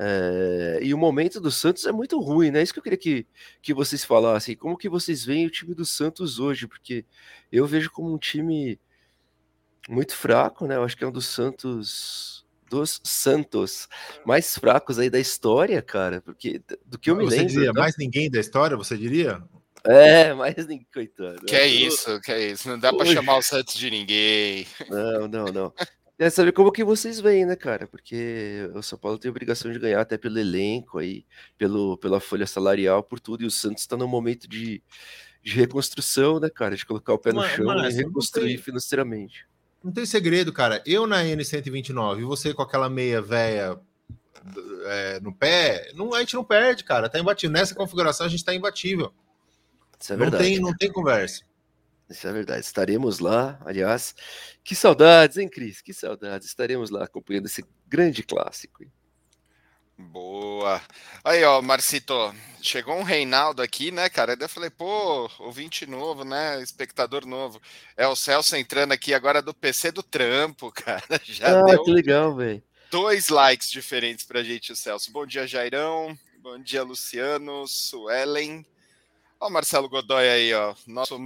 É, 0.00 0.78
e 0.82 0.94
o 0.94 0.98
momento 0.98 1.40
do 1.40 1.50
Santos 1.50 1.84
é 1.86 1.92
muito 1.92 2.20
ruim, 2.20 2.50
né? 2.50 2.62
Isso 2.62 2.72
que 2.72 2.78
eu 2.78 2.82
queria 2.82 2.98
que, 2.98 3.26
que 3.60 3.74
vocês 3.74 4.04
falassem. 4.04 4.56
Como 4.56 4.76
que 4.76 4.88
vocês 4.88 5.24
veem 5.24 5.46
o 5.46 5.50
time 5.50 5.74
do 5.74 5.84
Santos 5.84 6.38
hoje? 6.38 6.68
Porque 6.68 7.04
eu 7.50 7.66
vejo 7.66 7.90
como 7.90 8.12
um 8.12 8.18
time 8.18 8.78
muito 9.88 10.14
fraco, 10.14 10.66
né? 10.66 10.76
Eu 10.76 10.84
acho 10.84 10.96
que 10.96 11.02
é 11.02 11.06
um 11.06 11.12
dos 11.12 11.26
Santos 11.26 12.46
dos 12.68 13.00
Santos 13.04 13.88
mais 14.24 14.56
fracos 14.56 14.98
aí 14.98 15.10
da 15.10 15.18
história, 15.18 15.80
cara, 15.82 16.20
porque 16.20 16.60
do 16.84 16.98
que 16.98 17.10
eu 17.10 17.16
me 17.16 17.24
você 17.24 17.38
lembro. 17.38 17.52
Diria, 17.52 17.72
Mais 17.72 17.96
ninguém 17.96 18.30
da 18.30 18.40
história, 18.40 18.76
você 18.76 18.96
diria? 18.96 19.42
É, 19.84 20.34
mais 20.34 20.56
ninguém, 20.66 20.86
coitado. 20.92 21.46
Que 21.46 21.56
é 21.56 21.66
isso, 21.66 22.20
que 22.20 22.32
é 22.32 22.50
isso. 22.50 22.68
Não 22.68 22.78
dá 22.78 22.92
para 22.92 23.06
chamar 23.06 23.38
o 23.38 23.42
Santos 23.42 23.74
de 23.74 23.90
ninguém. 23.90 24.66
Não, 24.88 25.28
não, 25.28 25.44
não. 25.46 25.72
É 26.18 26.28
saber 26.28 26.50
como 26.50 26.72
que 26.72 26.82
vocês 26.82 27.20
veem, 27.20 27.46
né, 27.46 27.54
cara? 27.54 27.86
Porque 27.86 28.68
o 28.74 28.82
São 28.82 28.98
Paulo 28.98 29.18
tem 29.18 29.30
obrigação 29.30 29.70
de 29.70 29.78
ganhar 29.78 30.00
até 30.00 30.18
pelo 30.18 30.36
elenco 30.36 30.98
aí, 30.98 31.24
pelo, 31.56 31.96
pela 31.96 32.18
folha 32.18 32.46
salarial, 32.46 33.04
por 33.04 33.20
tudo, 33.20 33.44
e 33.44 33.46
o 33.46 33.50
Santos 33.52 33.82
está 33.82 33.96
num 33.96 34.08
momento 34.08 34.48
de, 34.48 34.82
de 35.40 35.52
reconstrução, 35.52 36.40
né, 36.40 36.50
cara? 36.50 36.74
De 36.74 36.84
colocar 36.84 37.12
o 37.12 37.18
pé 37.18 37.32
no 37.32 37.38
mas, 37.38 37.52
chão 37.52 37.66
mas, 37.66 37.94
e 37.94 37.98
reconstruir 37.98 38.58
financeiramente. 38.58 39.46
Não 39.82 39.92
tem 39.92 40.04
segredo, 40.04 40.52
cara. 40.52 40.82
Eu 40.84 41.06
na 41.06 41.22
N129 41.22 42.20
e 42.20 42.24
você 42.24 42.52
com 42.52 42.62
aquela 42.62 42.88
meia 42.88 43.22
véia 43.22 43.78
é, 44.86 45.20
no 45.20 45.32
pé, 45.34 45.92
não, 45.94 46.14
a 46.14 46.20
gente 46.20 46.34
não 46.34 46.44
perde, 46.44 46.84
cara. 46.84 47.08
Tá 47.08 47.18
imbatível. 47.18 47.52
Nessa 47.52 47.74
configuração 47.74 48.26
a 48.26 48.28
gente 48.28 48.44
tá 48.44 48.54
imbatível. 48.54 49.12
Isso 50.00 50.12
é 50.12 50.16
verdade. 50.16 50.42
Não 50.42 50.50
tem, 50.50 50.60
não 50.60 50.76
tem 50.76 50.92
conversa. 50.92 51.42
Isso 52.08 52.26
é 52.26 52.32
verdade. 52.32 52.64
Estaremos 52.64 53.18
lá, 53.18 53.60
aliás. 53.64 54.14
Que 54.64 54.74
saudades, 54.74 55.36
hein, 55.36 55.48
Cris? 55.48 55.80
Que 55.80 55.92
saudades. 55.92 56.48
Estaremos 56.48 56.90
lá 56.90 57.04
acompanhando 57.04 57.46
esse 57.46 57.64
grande 57.86 58.22
clássico. 58.22 58.84
Boa. 59.98 60.80
Aí, 61.24 61.42
ó, 61.42 61.60
Marcito, 61.60 62.14
chegou 62.62 62.96
um 62.96 63.02
Reinaldo 63.02 63.60
aqui, 63.60 63.90
né, 63.90 64.08
cara? 64.08 64.36
Daí 64.36 64.44
eu 64.44 64.48
falei, 64.48 64.70
pô, 64.70 65.28
ouvinte 65.40 65.86
novo, 65.86 66.24
né? 66.24 66.62
Espectador 66.62 67.26
novo. 67.26 67.60
É 67.96 68.06
o 68.06 68.14
Celso 68.14 68.56
entrando 68.56 68.92
aqui 68.92 69.12
agora 69.12 69.42
do 69.42 69.52
PC 69.52 69.90
do 69.90 70.02
Trampo, 70.02 70.70
cara. 70.72 71.02
Já 71.24 71.58
ah, 71.58 71.62
deu 71.64 71.82
que 71.82 71.90
legal, 71.90 72.34
velho. 72.36 72.62
Dois 72.90 73.28
likes 73.28 73.70
diferentes 73.70 74.24
pra 74.24 74.44
gente, 74.44 74.70
o 74.70 74.76
Celso. 74.76 75.10
Bom 75.10 75.26
dia, 75.26 75.46
Jairão. 75.46 76.16
Bom 76.40 76.58
dia, 76.60 76.84
Luciano, 76.84 77.66
Suelen. 77.66 78.64
Ó, 79.40 79.48
o 79.48 79.50
Marcelo 79.50 79.88
Godoy 79.88 80.28
aí, 80.28 80.54
ó. 80.54 80.74
Nosso 80.86 81.18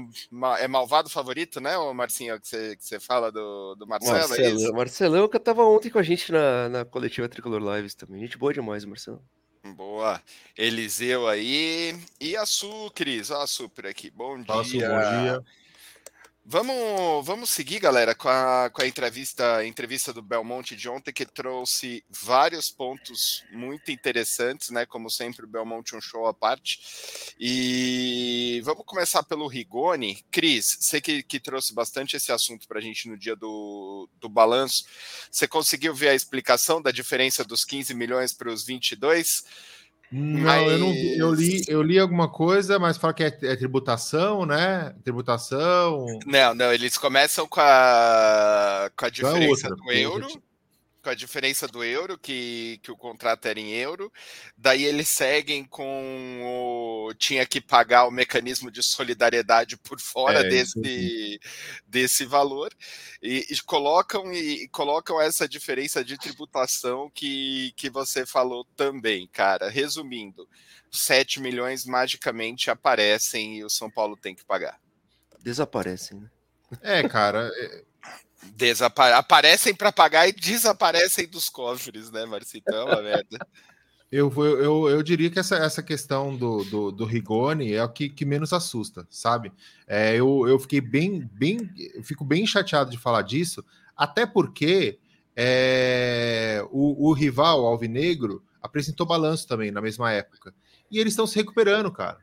é 0.59 0.69
malvado 0.69 1.09
favorito, 1.09 1.61
né, 1.61 1.77
o 1.79 1.95
Marcinho, 1.95 2.39
que 2.41 2.47
você, 2.47 2.77
que 2.77 2.85
você 2.85 3.01
fala 3.01 3.33
do, 3.33 3.75
do 3.75 3.87
Marcelo? 3.87 4.17
É 4.17 4.29
Marcelo, 4.29 4.67
é 4.67 4.73
Marcelão 4.73 5.29
que 5.29 5.39
tava 5.39 5.65
ontem 5.65 5.91
com 5.91 5.99
a 5.99 6.03
gente 6.03 6.31
na, 6.31 6.69
na 6.69 6.85
coletiva 6.85 7.29
Tricolor 7.29 7.77
Lives 7.77 7.95
também. 7.95 8.21
Gente 8.21 8.37
boa 8.37 8.53
demais, 8.53 8.85
Marcelo. 8.85 9.23
Boa. 9.77 10.21
Eliseu 10.57 11.29
aí. 11.29 11.97
E 12.21 12.37
a 12.37 12.45
Su, 12.45 12.91
Cris. 12.95 13.31
Ó, 13.31 13.41
a 13.41 13.47
Su 13.47 13.69
por 13.69 13.87
aqui. 13.87 14.11
Bom 14.11 14.43
dia. 14.43 14.89
Bom 14.89 15.23
dia. 15.23 15.45
Vamos, 16.45 17.25
vamos 17.25 17.51
seguir, 17.51 17.79
galera, 17.79 18.17
com 18.17 18.29
a, 18.29 18.69
com 18.69 18.83
a 18.83 18.87
entrevista, 18.87 19.65
entrevista 19.65 20.13
do 20.13 20.21
Belmonte 20.21 20.75
de 20.75 20.89
ontem, 20.89 21.13
que 21.13 21.25
trouxe 21.25 22.05
vários 22.11 22.69
pontos 22.69 23.45
muito 23.53 23.93
interessantes, 23.93 24.71
né? 24.71 24.85
Como 24.85 25.09
sempre, 25.09 25.47
o 25.47 25.49
Belmonte 25.49 25.95
um 25.95 26.01
show 26.01 26.27
à 26.27 26.35
parte. 26.35 26.81
E 27.39 28.61
vamos 28.65 28.85
começar 28.85 29.23
pelo 29.23 29.47
Rigoni. 29.47 30.25
Cris, 30.33 30.79
sei 30.81 31.01
que, 31.01 31.23
que 31.23 31.39
trouxe 31.39 31.73
bastante 31.73 32.17
esse 32.17 32.33
assunto 32.33 32.67
para 32.67 32.81
a 32.81 32.83
gente 32.83 33.09
no 33.09 33.17
dia 33.17 33.37
do, 33.37 34.09
do 34.21 34.29
balanço. 34.29 34.85
Você 35.31 35.47
conseguiu 35.47 35.95
ver 35.95 36.09
a 36.09 36.15
explicação 36.15 36.83
da 36.83 36.91
diferença 36.91 37.45
dos 37.45 37.65
15 37.65 37.95
milhões 37.95 38.33
para 38.33 38.51
os 38.51 38.65
22? 38.65 39.45
Não, 40.13 40.43
mas... 40.43 40.73
eu 40.73 40.79
não 40.79 40.95
eu 40.95 41.33
li, 41.33 41.63
eu 41.67 41.83
li 41.83 41.99
alguma 41.99 42.29
coisa, 42.29 42.79
mas 42.79 42.99
fala 42.99 43.15
que 43.15 43.25
é, 43.25 43.29
é, 43.29 43.57
tributação, 43.57 44.45
né? 44.45 44.95
Tributação. 45.03 46.07
Não, 46.27 46.55
não, 46.55 46.71
eles 46.71 46.99
começam 46.99 47.49
com 47.49 47.61
a, 47.61 48.91
com 48.95 49.07
a 49.07 49.09
é 49.09 49.11
diferença 49.11 49.69
é 49.69 49.71
outra, 49.71 49.77
do 49.77 49.91
euro. 49.91 50.43
Com 51.03 51.11
a 51.11 51.15
diferença 51.15 51.67
do 51.67 51.83
euro, 51.83 52.17
que, 52.17 52.79
que 52.83 52.93
o 52.93 52.97
contrato 52.97 53.47
era 53.47 53.59
em 53.59 53.73
euro. 53.73 54.13
Daí 54.57 54.85
eles 54.85 55.09
seguem 55.09 55.65
com 55.65 56.41
o. 56.43 57.15
Tinha 57.15 57.45
que 57.45 57.61
pagar 57.61 58.07
o 58.07 58.11
mecanismo 58.11 58.71
de 58.71 58.83
solidariedade 58.83 59.77
por 59.77 60.01
fora 60.01 60.41
é, 60.41 60.49
desse, 60.49 61.41
desse 61.87 62.25
valor. 62.25 62.73
E, 63.21 63.47
e, 63.51 63.61
colocam, 63.63 64.33
e 64.33 64.69
colocam 64.69 65.21
essa 65.21 65.49
diferença 65.49 66.05
de 66.05 66.17
tributação 66.17 67.11
que, 67.13 67.73
que 67.77 67.91
você 67.91 68.25
falou 68.25 68.65
também, 68.77 69.27
cara. 69.27 69.69
Resumindo, 69.69 70.49
7 70.91 71.41
milhões 71.41 71.85
magicamente 71.85 72.71
aparecem 72.71 73.59
e 73.59 73.65
o 73.65 73.71
São 73.71 73.91
Paulo 73.91 74.17
tem 74.17 74.35
que 74.35 74.45
pagar. 74.45 74.79
Desaparecem, 75.41 76.21
né? 76.21 76.31
É, 76.81 77.07
cara. 77.09 77.51
É, 77.55 77.85
Desapa 78.55 79.17
aparecem 79.17 79.75
para 79.75 79.93
pagar 79.93 80.29
e 80.29 80.33
desaparecem 80.33 81.29
dos 81.29 81.49
cofres, 81.49 82.11
né, 82.11 82.27
Marcitão? 82.27 82.89
É 82.89 82.95
uma 82.95 83.03
merda. 83.03 83.39
Eu, 84.13 84.31
eu, 84.37 84.91
eu 84.91 85.03
diria 85.03 85.31
que 85.31 85.39
essa, 85.39 85.57
essa 85.57 85.83
questão 85.83 86.37
do, 86.37 86.63
do, 86.65 86.93
do 86.93 87.07
Rigoni 87.07 87.73
é 87.73 87.83
o 87.83 87.89
que, 87.89 88.11
que 88.11 88.27
menos 88.27 88.53
assusta, 88.53 89.07
sabe? 89.09 89.51
É, 89.87 90.15
eu, 90.15 90.47
eu 90.47 90.59
fiquei 90.59 90.83
bem, 90.83 91.27
bem, 91.33 91.59
fico 92.03 92.23
bem 92.23 92.47
chateado 92.47 92.91
de 92.91 92.99
falar 92.99 93.23
disso, 93.23 93.65
até 93.97 94.27
porque 94.27 94.99
é, 95.35 96.63
o, 96.71 97.09
o 97.09 97.15
rival 97.15 97.65
Alvinegro 97.65 98.45
apresentou 98.61 99.07
balanço 99.07 99.49
também 99.49 99.71
na 99.71 99.81
mesma 99.81 100.13
época. 100.13 100.55
E 100.91 100.99
eles 100.99 101.15
estão 101.15 101.27
se 101.27 101.37
recuperando, 101.37 101.91
cara. 101.91 102.19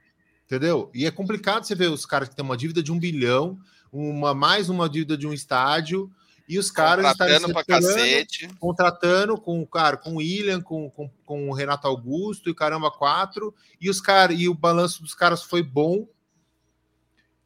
Entendeu? 0.45 0.91
E 0.93 1.07
é 1.07 1.11
complicado 1.11 1.63
você 1.63 1.73
ver 1.73 1.89
os 1.89 2.05
caras 2.05 2.29
que 2.29 2.35
têm 2.35 2.45
uma 2.45 2.57
dívida 2.57 2.81
de 2.81 2.91
um 2.91 2.99
bilhão, 2.99 3.59
uma 3.91 4.33
mais 4.33 4.69
uma 4.69 4.89
dívida 4.89 5.17
de 5.17 5.27
um 5.27 5.33
estádio 5.33 6.11
e 6.49 6.57
os 6.57 6.71
caras 6.71 7.05
contratando 7.05 7.53
para 7.53 7.63
cacete, 7.63 8.49
contratando 8.59 9.39
com 9.39 9.63
cara, 9.67 9.97
com 9.97 10.13
o 10.13 10.17
William, 10.17 10.59
com, 10.61 10.89
com, 10.89 11.07
com 11.23 11.47
o 11.47 11.53
Renato 11.53 11.87
Augusto 11.87 12.49
e 12.49 12.55
caramba 12.55 12.89
quatro. 12.89 13.53
E 13.79 13.87
os 13.87 14.01
caras 14.01 14.39
e 14.39 14.49
o 14.49 14.55
balanço 14.55 15.03
dos 15.03 15.13
caras 15.13 15.43
foi 15.43 15.61
bom, 15.61 16.07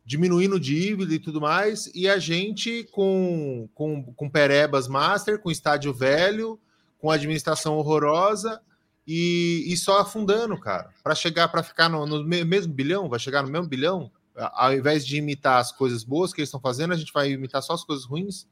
diminuindo 0.06 0.58
dívida 0.58 1.14
e 1.14 1.20
tudo 1.20 1.42
mais. 1.42 1.92
E 1.94 2.08
a 2.08 2.18
gente 2.18 2.88
com 2.94 3.68
com, 3.74 4.14
com 4.14 4.30
Perebas 4.30 4.88
Master, 4.88 5.38
com 5.38 5.52
estádio 5.52 5.94
velho, 5.94 6.58
com 6.98 7.12
administração 7.12 7.76
horrorosa 7.76 8.62
e, 9.06 9.66
e 9.68 9.76
só 9.76 10.00
afundando, 10.00 10.58
cara, 10.58 10.90
para 11.04 11.14
chegar 11.14 11.50
para 11.50 11.62
ficar 11.62 11.90
no, 11.90 12.06
no 12.06 12.24
mesmo 12.24 12.74
bilhão, 12.74 13.10
vai 13.10 13.20
chegar 13.20 13.44
no 13.44 13.52
mesmo 13.52 13.68
bilhão 13.68 14.10
ao 14.36 14.74
invés 14.74 15.06
de 15.06 15.18
imitar 15.18 15.60
as 15.60 15.72
coisas 15.72 16.04
boas 16.04 16.34
que 16.34 16.42
eles 16.42 16.50
estão 16.50 16.60
fazendo, 16.60 16.94
a 16.94 16.98
gente 16.98 17.14
vai 17.14 17.32
imitar 17.32 17.62
só 17.62 17.74
as 17.74 17.84
coisas 17.84 18.06
ruins. 18.06 18.48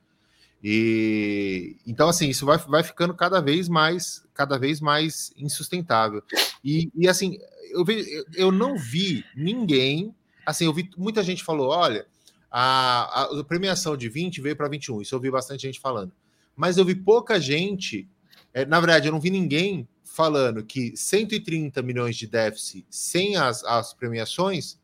E 0.63 1.77
então, 1.87 2.07
assim, 2.07 2.29
isso 2.29 2.45
vai, 2.45 2.57
vai 2.57 2.83
ficando 2.83 3.15
cada 3.15 3.41
vez 3.41 3.67
mais, 3.67 4.23
cada 4.33 4.59
vez 4.59 4.79
mais 4.79 5.33
insustentável. 5.35 6.21
E, 6.63 6.91
e 6.95 7.07
assim, 7.07 7.39
eu, 7.71 7.83
vi, 7.83 8.05
eu 8.35 8.51
não 8.51 8.77
vi 8.77 9.25
ninguém. 9.35 10.13
Assim, 10.45 10.65
eu 10.65 10.73
vi 10.73 10.89
muita 10.95 11.23
gente 11.23 11.43
falou: 11.43 11.69
olha, 11.69 12.05
a, 12.51 13.23
a 13.23 13.43
premiação 13.43 13.97
de 13.97 14.07
20 14.07 14.41
veio 14.41 14.55
para 14.55 14.67
21. 14.67 15.01
Isso 15.01 15.15
eu 15.15 15.19
vi 15.19 15.31
bastante 15.31 15.63
gente 15.63 15.79
falando. 15.79 16.11
Mas 16.55 16.77
eu 16.77 16.85
vi 16.85 16.93
pouca 16.93 17.39
gente. 17.39 18.07
É, 18.53 18.65
na 18.65 18.79
verdade, 18.79 19.07
eu 19.07 19.11
não 19.11 19.19
vi 19.19 19.29
ninguém 19.29 19.87
falando 20.03 20.63
que 20.63 20.95
130 20.95 21.81
milhões 21.81 22.17
de 22.17 22.27
déficit 22.27 22.85
sem 22.89 23.37
as, 23.37 23.63
as 23.63 23.93
premiações 23.93 24.77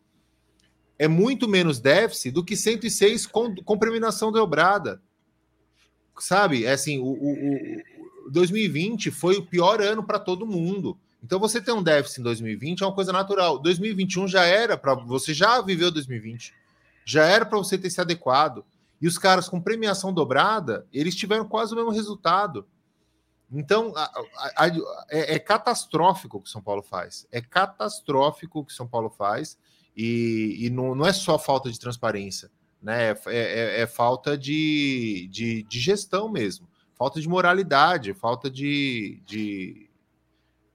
é 1.00 1.08
muito 1.08 1.48
menos 1.48 1.80
déficit 1.80 2.32
do 2.32 2.44
que 2.44 2.56
106 2.56 3.28
com, 3.28 3.56
com 3.56 4.32
dobrada. 4.32 5.02
Sabe? 6.20 6.66
É 6.66 6.72
assim, 6.72 7.00
o, 7.00 7.06
o, 7.06 8.28
o 8.28 8.32
2020 8.32 9.12
foi 9.12 9.36
o 9.36 9.46
pior 9.46 9.82
ano 9.82 10.04
para 10.04 10.20
todo 10.20 10.48
mundo. 10.48 10.98
Então 11.24 11.40
você 11.40 11.62
ter 11.62 11.72
um 11.72 11.84
déficit 11.84 12.20
em 12.20 12.24
2020 12.24 12.82
é 12.82 12.86
uma 12.86 12.96
coisa 12.96 13.12
natural. 13.12 13.60
2021 13.60 14.28
já 14.28 14.46
era 14.46 14.78
para 14.78 14.96
você 14.96 15.34
já 15.34 15.62
viveu 15.62 15.92
2020. 15.92 16.54
Já 17.06 17.26
era 17.26 17.46
para 17.46 17.58
você 17.58 17.78
ter 17.78 17.90
se 17.90 18.02
adequado. 18.02 18.66
E 19.00 19.08
os 19.08 19.18
caras 19.18 19.48
com 19.48 19.62
premiação 19.62 20.12
dobrada, 20.12 20.88
eles 20.92 21.16
tiveram 21.16 21.48
quase 21.48 21.74
o 21.74 21.76
mesmo 21.76 21.92
resultado. 21.92 22.66
Então, 23.52 23.94
a, 23.96 24.04
a, 24.04 24.66
a, 24.66 24.68
é, 25.10 25.36
é, 25.36 25.40
catastrófico 25.40 26.38
o 26.38 26.42
que 26.42 26.50
São 26.50 26.62
Paulo 26.62 26.82
faz. 26.82 27.26
É 27.32 27.40
catastrófico 27.40 28.60
o 28.60 28.66
que 28.66 28.74
São 28.74 28.88
Paulo 28.88 29.10
faz. 29.10 29.58
E, 29.98 30.68
e 30.68 30.70
não, 30.70 30.94
não 30.94 31.08
é 31.08 31.12
só 31.12 31.40
falta 31.40 31.72
de 31.72 31.80
transparência, 31.80 32.52
né? 32.80 33.10
É, 33.10 33.18
é, 33.26 33.82
é 33.82 33.88
falta 33.88 34.38
de, 34.38 35.28
de, 35.32 35.64
de, 35.64 35.80
gestão 35.80 36.30
mesmo, 36.30 36.70
falta 36.96 37.20
de 37.20 37.28
moralidade, 37.28 38.14
falta 38.14 38.48
de, 38.48 39.20
de, 39.26 39.90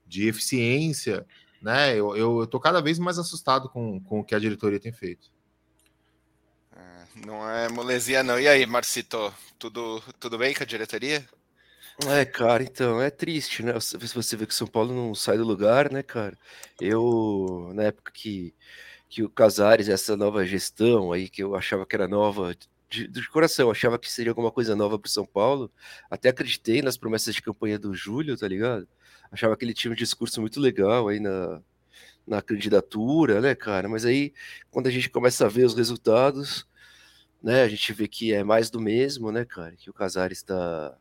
de 0.05 0.27
eficiência, 0.27 1.25
né? 1.61 1.97
Eu, 1.97 2.17
eu, 2.17 2.45
tô 2.45 2.59
cada 2.59 2.81
vez 2.81 2.99
mais 2.99 3.17
assustado 3.17 3.69
com, 3.69 3.97
com 4.01 4.19
o 4.19 4.23
que 4.25 4.35
a 4.35 4.39
diretoria 4.39 4.77
tem 4.79 4.91
feito. 4.91 5.31
É, 6.75 7.25
não 7.25 7.49
é 7.49 7.69
molesia, 7.69 8.23
não. 8.23 8.37
E 8.37 8.45
aí, 8.45 8.65
Marcito, 8.65 9.33
tudo, 9.57 10.03
tudo 10.19 10.37
bem 10.37 10.53
com 10.53 10.63
a 10.63 10.67
diretoria? 10.67 11.25
É, 12.07 12.25
cara, 12.25 12.61
então, 12.61 13.01
é 13.01 13.09
triste, 13.09 13.63
né? 13.63 13.79
Se 13.79 13.95
você 13.97 14.35
vê 14.35 14.45
que 14.45 14.53
São 14.53 14.67
Paulo 14.67 14.93
não 14.93 15.15
sai 15.15 15.37
do 15.37 15.45
lugar, 15.45 15.89
né, 15.89 16.03
cara? 16.03 16.37
Eu, 16.81 17.71
na 17.73 17.83
época 17.83 18.11
que 18.11 18.53
que 19.13 19.21
o 19.21 19.29
Casares, 19.29 19.89
essa 19.89 20.17
nova 20.17 20.43
gestão 20.43 21.11
aí, 21.11 21.29
que 21.29 21.43
eu 21.43 21.55
achava 21.55 21.85
que 21.85 21.95
era 21.95 22.07
nova 22.07 22.55
de, 22.89 23.07
de 23.07 23.29
coração, 23.29 23.69
achava 23.69 23.99
que 23.99 24.11
seria 24.11 24.31
alguma 24.31 24.51
coisa 24.51 24.75
nova 24.75 24.97
para 24.97 25.07
São 25.11 25.23
Paulo. 25.23 25.71
Até 26.09 26.29
acreditei 26.29 26.81
nas 26.81 26.97
promessas 26.97 27.35
de 27.35 27.41
campanha 27.43 27.77
do 27.77 27.93
Júlio, 27.93 28.35
tá 28.35 28.47
ligado? 28.47 28.87
Achava 29.31 29.55
que 29.55 29.63
ele 29.63 29.73
tinha 29.75 29.91
um 29.91 29.95
discurso 29.95 30.41
muito 30.41 30.59
legal 30.59 31.09
aí 31.09 31.19
na, 31.19 31.61
na 32.25 32.41
candidatura, 32.41 33.39
né, 33.39 33.53
cara? 33.53 33.87
Mas 33.87 34.03
aí, 34.03 34.33
quando 34.71 34.87
a 34.87 34.91
gente 34.91 35.11
começa 35.11 35.45
a 35.45 35.49
ver 35.49 35.65
os 35.65 35.75
resultados, 35.75 36.67
né, 37.41 37.61
a 37.61 37.67
gente 37.67 37.93
vê 37.93 38.07
que 38.07 38.33
é 38.33 38.43
mais 38.43 38.71
do 38.71 38.81
mesmo, 38.81 39.31
né, 39.31 39.45
cara? 39.45 39.75
Que 39.75 39.91
o 39.91 39.93
Casares 39.93 40.39
está 40.39 40.97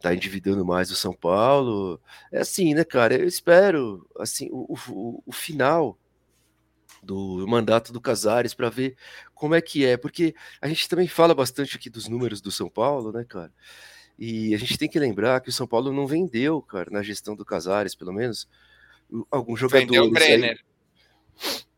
tá 0.00 0.14
endividando 0.14 0.64
mais 0.64 0.90
o 0.90 0.96
São 0.96 1.12
Paulo. 1.12 2.00
É 2.32 2.40
assim, 2.40 2.72
né, 2.72 2.82
cara? 2.82 3.14
Eu 3.14 3.28
espero, 3.28 4.08
assim, 4.18 4.48
o, 4.50 4.74
o, 4.88 5.22
o 5.26 5.32
final 5.32 5.98
do 7.02 7.46
mandato 7.48 7.92
do 7.92 8.00
Casares 8.00 8.54
para 8.54 8.68
ver 8.68 8.96
como 9.34 9.54
é 9.54 9.60
que 9.60 9.84
é, 9.84 9.96
porque 9.96 10.34
a 10.60 10.68
gente 10.68 10.88
também 10.88 11.08
fala 11.08 11.34
bastante 11.34 11.76
aqui 11.76 11.88
dos 11.88 12.08
números 12.08 12.40
do 12.40 12.50
São 12.50 12.68
Paulo, 12.68 13.12
né, 13.12 13.24
cara? 13.28 13.52
E 14.18 14.54
a 14.54 14.58
gente 14.58 14.76
tem 14.76 14.88
que 14.88 14.98
lembrar 14.98 15.40
que 15.40 15.48
o 15.48 15.52
São 15.52 15.66
Paulo 15.66 15.92
não 15.92 16.06
vendeu, 16.06 16.60
cara, 16.60 16.90
na 16.90 17.02
gestão 17.02 17.34
do 17.34 17.44
Casares, 17.44 17.94
pelo 17.94 18.12
menos, 18.12 18.46
alguns 19.30 19.58
jogadores. 19.58 19.88
Vendeu 19.88 20.04
o 20.04 20.10
Brenner. 20.10 20.62
Aí, 20.62 21.69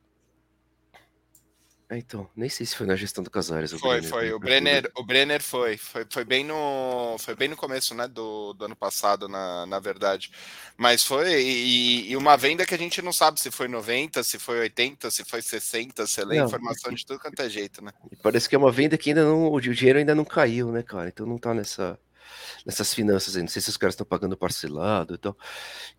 é, 1.92 1.98
então, 1.98 2.26
nem 2.34 2.48
sei 2.48 2.64
se 2.64 2.74
foi 2.74 2.86
na 2.86 2.96
gestão 2.96 3.22
do 3.22 3.30
Casares. 3.30 3.70
Foi, 3.72 4.00
Brenner, 4.00 4.08
foi. 4.08 4.24
Né? 4.24 4.32
O 4.32 4.38
Brenner, 4.38 4.92
o 4.96 5.04
Brenner 5.04 5.42
foi. 5.42 5.76
Foi, 5.76 6.06
foi, 6.08 6.24
bem 6.24 6.42
no, 6.42 7.16
foi 7.18 7.34
bem 7.36 7.48
no 7.48 7.56
começo 7.56 7.94
né, 7.94 8.08
do, 8.08 8.54
do 8.54 8.64
ano 8.64 8.74
passado, 8.74 9.28
na, 9.28 9.66
na 9.66 9.78
verdade. 9.78 10.30
Mas 10.74 11.04
foi. 11.04 11.30
E, 11.42 12.10
e, 12.10 12.16
uma 12.16 12.34
venda 12.34 12.64
que 12.64 12.74
a 12.74 12.78
gente 12.78 13.02
não 13.02 13.12
sabe 13.12 13.38
se 13.38 13.50
foi 13.50 13.68
90, 13.68 14.22
se 14.22 14.38
foi 14.38 14.60
80, 14.60 15.10
se 15.10 15.22
foi 15.22 15.42
60, 15.42 16.06
se 16.06 16.24
lê 16.24 16.42
informação 16.42 16.94
de 16.94 17.04
tudo 17.04 17.20
quanto 17.20 17.42
é 17.42 17.50
jeito, 17.50 17.84
né? 17.84 17.92
Parece 18.22 18.48
que 18.48 18.54
é 18.54 18.58
uma 18.58 18.72
venda 18.72 18.96
que 18.96 19.10
ainda 19.10 19.24
não. 19.24 19.52
O 19.52 19.60
dinheiro 19.60 19.98
ainda 19.98 20.14
não 20.14 20.24
caiu, 20.24 20.72
né, 20.72 20.82
cara? 20.82 21.10
Então 21.10 21.26
não 21.26 21.36
tá 21.36 21.52
nessa 21.52 21.98
nessas 22.64 22.94
finanças 22.94 23.36
aí. 23.36 23.42
Não 23.42 23.48
sei 23.48 23.60
se 23.60 23.68
os 23.68 23.76
caras 23.76 23.92
estão 23.92 24.06
pagando 24.06 24.34
parcelado 24.34 25.14
e 25.14 25.18
tal. 25.18 25.36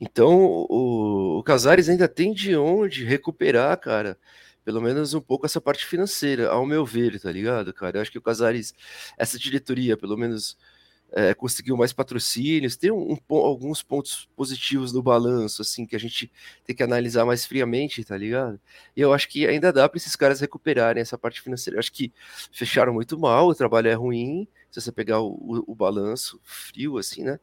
Então, 0.01 0.33
o, 0.67 1.37
o 1.37 1.43
Casares 1.43 1.87
ainda 1.87 2.07
tem 2.07 2.33
de 2.33 2.55
onde 2.55 3.05
recuperar, 3.05 3.77
cara 3.79 4.17
pelo 4.63 4.81
menos 4.81 5.13
um 5.13 5.21
pouco 5.21 5.45
essa 5.45 5.61
parte 5.61 5.85
financeira, 5.85 6.49
ao 6.49 6.65
meu 6.65 6.85
ver, 6.85 7.19
tá 7.19 7.31
ligado, 7.31 7.73
cara? 7.73 7.97
Eu 7.97 8.01
acho 8.01 8.11
que 8.11 8.17
o 8.17 8.21
Casares, 8.21 8.73
essa 9.17 9.37
diretoria, 9.37 9.97
pelo 9.97 10.17
menos, 10.17 10.57
é, 11.11 11.33
conseguiu 11.33 11.77
mais 11.77 11.93
patrocínios, 11.93 12.75
tem 12.75 12.91
um, 12.91 13.13
um, 13.13 13.35
alguns 13.35 13.83
pontos 13.83 14.27
positivos 14.35 14.91
no 14.91 15.03
balanço, 15.03 15.61
assim, 15.61 15.85
que 15.85 15.95
a 15.95 15.99
gente 15.99 16.31
tem 16.65 16.75
que 16.75 16.81
analisar 16.81 17.23
mais 17.25 17.45
friamente, 17.45 18.03
tá 18.03 18.17
ligado? 18.17 18.59
E 18.95 19.01
eu 19.01 19.13
acho 19.13 19.29
que 19.29 19.45
ainda 19.45 19.71
dá 19.71 19.87
para 19.87 19.97
esses 19.97 20.15
caras 20.15 20.39
recuperarem 20.41 21.01
essa 21.01 21.17
parte 21.17 21.39
financeira. 21.41 21.75
Eu 21.75 21.79
acho 21.79 21.91
que 21.91 22.11
fecharam 22.51 22.93
muito 22.93 23.17
mal, 23.19 23.47
o 23.47 23.55
trabalho 23.55 23.89
é 23.89 23.93
ruim, 23.93 24.47
se 24.71 24.81
você 24.81 24.91
pegar 24.91 25.19
o, 25.21 25.29
o, 25.33 25.71
o 25.73 25.75
balanço 25.75 26.39
frio, 26.43 26.97
assim, 26.97 27.23
né? 27.23 27.39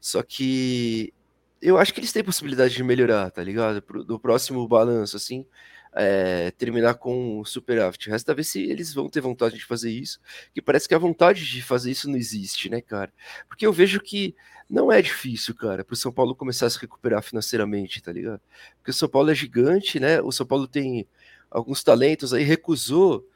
Só 0.00 0.22
que 0.22 1.12
eu 1.60 1.76
acho 1.78 1.92
que 1.92 2.00
eles 2.00 2.12
têm 2.12 2.24
possibilidade 2.24 2.74
de 2.74 2.82
melhorar, 2.82 3.30
tá 3.30 3.42
ligado? 3.42 3.82
Pro, 3.82 4.04
do 4.04 4.18
próximo 4.18 4.66
balanço, 4.68 5.16
assim, 5.16 5.44
é, 5.92 6.50
terminar 6.52 6.94
com 6.94 7.44
superávit. 7.44 8.08
Resta 8.08 8.34
ver 8.34 8.44
se 8.44 8.62
eles 8.62 8.94
vão 8.94 9.08
ter 9.08 9.20
vontade 9.20 9.56
de 9.56 9.64
fazer 9.64 9.90
isso, 9.90 10.20
que 10.54 10.62
parece 10.62 10.88
que 10.88 10.94
a 10.94 10.98
vontade 10.98 11.44
de 11.44 11.62
fazer 11.62 11.90
isso 11.90 12.08
não 12.08 12.16
existe, 12.16 12.68
né, 12.68 12.80
cara? 12.80 13.12
Porque 13.48 13.66
eu 13.66 13.72
vejo 13.72 14.00
que 14.00 14.34
não 14.68 14.90
é 14.92 15.02
difícil, 15.02 15.54
cara, 15.54 15.84
para 15.84 15.94
o 15.94 15.96
São 15.96 16.12
Paulo 16.12 16.34
começar 16.34 16.66
a 16.66 16.70
se 16.70 16.78
recuperar 16.78 17.22
financeiramente, 17.22 18.02
tá 18.02 18.12
ligado? 18.12 18.40
Porque 18.76 18.92
o 18.92 18.94
São 18.94 19.08
Paulo 19.08 19.30
é 19.30 19.34
gigante, 19.34 19.98
né? 19.98 20.20
O 20.20 20.30
São 20.30 20.46
Paulo 20.46 20.68
tem 20.68 21.06
alguns 21.50 21.82
talentos 21.82 22.32
aí, 22.32 22.44
recusou 22.44 23.26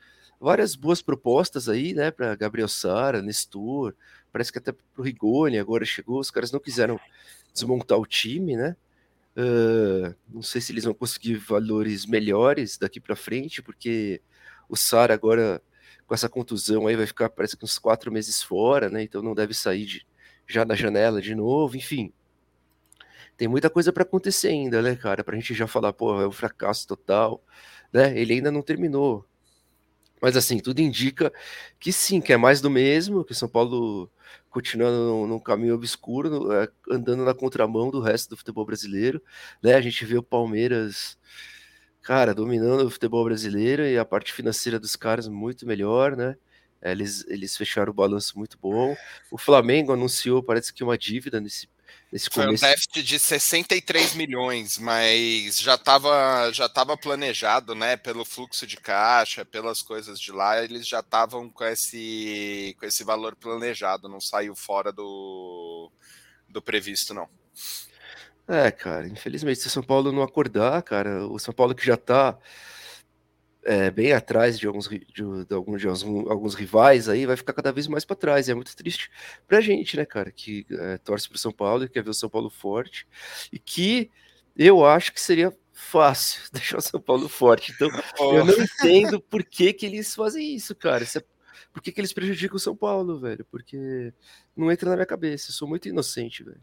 várias 0.41 0.77
boas 0.77 1.03
propostas 1.03 1.69
aí, 1.69 1.95
né, 1.95 2.11
para 2.11 2.35
Gabriel 2.35 2.69
Sara, 2.69 3.23
Nestor, 3.23 3.95
parece 4.31 4.53
que 4.53 4.59
até 4.59 4.73
pro 4.73 5.03
Rigoni 5.03 5.59
agora 5.59 5.85
chegou, 5.85 6.21
os 6.21 6.31
caras 6.31 6.53
não 6.53 6.61
quiseram 6.61 7.01
desmontar 7.53 7.99
o 7.99 8.07
time, 8.07 8.57
né? 8.57 8.77
Uh, 9.37 10.15
não 10.29 10.43
sei 10.43 10.61
se 10.61 10.73
eles 10.73 10.85
vão 10.85 10.95
conseguir 10.95 11.35
valores 11.35 12.07
melhores 12.07 12.79
daqui 12.79 13.01
para 13.01 13.17
frente, 13.17 13.61
porque 13.63 14.23
o 14.69 14.77
Sara 14.77 15.13
agora 15.15 15.61
com 16.07 16.15
essa 16.15 16.29
contusão 16.29 16.87
aí 16.87 16.97
vai 16.97 17.07
ficar 17.07 17.31
parece 17.31 17.57
que 17.57 17.65
uns 17.65 17.79
quatro 17.79 18.13
meses 18.13 18.43
fora, 18.43 18.89
né? 18.89 19.03
Então 19.03 19.23
não 19.23 19.35
deve 19.35 19.55
sair 19.55 19.87
de, 19.87 20.07
já 20.47 20.65
na 20.65 20.75
janela 20.75 21.21
de 21.21 21.35
novo, 21.35 21.77
enfim. 21.77 22.13
Tem 23.37 23.49
muita 23.49 23.69
coisa 23.69 23.93
para 23.93 24.05
acontecer 24.05 24.49
ainda, 24.49 24.81
né, 24.81 24.95
cara? 24.95 25.25
Pra 25.25 25.35
gente 25.37 25.55
já 25.55 25.67
falar, 25.67 25.93
pô, 25.93 26.21
é 26.21 26.29
um 26.29 26.33
fracasso 26.33 26.87
total, 26.87 27.43
né? 27.93 28.17
Ele 28.19 28.35
ainda 28.35 28.51
não 28.53 28.63
terminou. 28.63 29.27
Mas 30.25 30.39
assim, 30.39 30.59
tudo 30.59 30.81
indica 30.81 31.31
que 31.79 31.93
sim, 31.93 32.19
que 32.19 32.33
é 32.33 32.37
mais 32.39 32.59
do 32.63 32.71
mesmo, 32.71 33.23
que 33.27 33.35
São 33.35 33.47
Paulo 33.47 34.11
continuando 34.49 35.27
num, 35.27 35.39
caminho 35.39 35.75
obscuro, 35.75 36.51
é, 36.51 36.67
andando 36.91 37.27
na 37.27 37.35
contramão 37.35 37.91
do 37.91 38.01
resto 38.01 38.31
do 38.31 38.37
futebol 38.39 38.65
brasileiro, 38.65 39.21
né? 39.63 39.75
A 39.75 39.83
gente 39.83 40.03
vê 40.07 40.17
o 40.17 40.23
Palmeiras, 40.23 41.19
cara, 42.01 42.35
dominando 42.35 42.87
o 42.87 42.91
futebol 42.91 43.23
brasileiro 43.23 43.85
e 43.85 43.99
a 43.99 44.05
parte 44.07 44.33
financeira 44.33 44.81
dos 44.81 44.97
caras 44.97 45.29
muito 45.29 45.67
melhor, 45.67 46.17
né? 46.17 46.37
É, 46.81 46.93
eles, 46.93 47.27
eles 47.29 47.55
fecharam 47.55 47.93
o 47.93 47.95
balanço 47.95 48.39
muito 48.39 48.57
bom. 48.59 48.97
O 49.31 49.37
Flamengo 49.37 49.93
anunciou, 49.93 50.43
parece 50.43 50.73
que 50.73 50.83
uma 50.83 50.97
dívida 50.97 51.39
nesse 51.39 51.69
Nesse 52.15 52.31
Foi 52.31 52.45
começo... 52.45 52.65
um 52.65 52.69
déficit 52.69 53.03
de 53.03 53.19
63 53.19 54.15
milhões, 54.15 54.79
mas 54.79 55.59
já 55.59 55.75
estava 55.75 56.49
já 56.53 56.69
tava 56.69 56.97
planejado, 56.97 57.75
né? 57.75 57.97
Pelo 57.97 58.25
fluxo 58.25 58.69
de 58.69 58.77
caixa, 58.77 59.45
pelas 59.45 59.83
coisas 59.83 60.21
de 60.21 60.31
lá, 60.31 60.63
eles 60.63 60.87
já 60.87 61.01
estavam 61.01 61.51
com 61.51 61.65
esse, 61.65 62.77
com 62.79 62.87
esse 62.87 63.03
valor 63.03 63.35
planejado, 63.35 64.09
não 64.09 64.21
saiu 64.21 64.55
fora 64.55 64.93
do, 64.93 65.91
do 66.49 66.63
previsto, 66.63 67.13
não. 67.13 67.29
É, 68.47 68.71
cara, 68.71 69.09
infelizmente, 69.09 69.59
se 69.59 69.67
o 69.67 69.71
São 69.71 69.83
Paulo 69.83 70.13
não 70.13 70.23
acordar, 70.23 70.81
cara, 70.85 71.27
o 71.27 71.37
São 71.41 71.53
Paulo 71.53 71.75
que 71.75 71.85
já 71.85 71.95
está 71.95 72.39
é, 73.65 73.91
bem 73.91 74.13
atrás 74.13 74.59
de 74.59 74.67
alguns, 74.67 74.89
de, 74.89 75.07
de, 75.13 75.55
alguns, 75.55 75.81
de 75.81 75.89
alguns, 75.89 76.55
rivais 76.55 77.09
aí, 77.09 77.27
vai 77.27 77.37
ficar 77.37 77.53
cada 77.53 77.73
vez 77.73 77.87
mais 77.87 78.05
para 78.05 78.17
trás. 78.17 78.47
E 78.47 78.51
é 78.51 78.55
muito 78.55 78.77
triste 78.77 79.11
pra 79.47 79.61
gente, 79.61 79.97
né, 79.97 80.05
cara, 80.05 80.31
que 80.31 80.67
é, 80.71 80.99
torce 80.99 81.29
pro 81.29 81.39
São 81.39 81.53
Paulo 81.53 81.85
e 81.85 81.89
quer 81.89 82.03
ver 82.03 82.11
o 82.11 82.15
São 82.15 82.29
Paulo 82.29 82.51
forte. 82.51 83.07
E 83.53 83.59
que 83.59 84.11
eu 84.57 84.85
acho 84.85 85.13
que 85.13 85.21
seria 85.21 85.53
fácil 85.73 86.43
deixar 86.53 86.79
o 86.79 86.83
São 86.83 87.01
Paulo 87.01 87.29
forte. 87.29 87.73
Então, 87.73 87.89
oh. 88.19 88.35
eu 88.35 88.45
não 88.45 88.55
entendo 88.55 89.21
por 89.21 89.43
que, 89.43 89.73
que 89.73 89.87
eles 89.87 90.15
fazem 90.15 90.55
isso, 90.55 90.75
cara. 90.75 91.03
Isso 91.03 91.19
é, 91.19 91.25
por 91.73 91.83
que, 91.83 91.91
que 91.91 92.01
eles 92.01 92.13
prejudicam 92.13 92.57
o 92.57 92.61
São 92.61 92.77
Paulo, 92.77 93.19
velho? 93.19 93.45
Porque 93.51 94.13
não 94.57 94.71
entra 94.71 94.91
na 94.91 94.97
minha 94.97 95.07
cabeça. 95.07 95.51
Eu 95.51 95.55
sou 95.55 95.67
muito 95.67 95.89
inocente, 95.89 96.45
velho. 96.45 96.61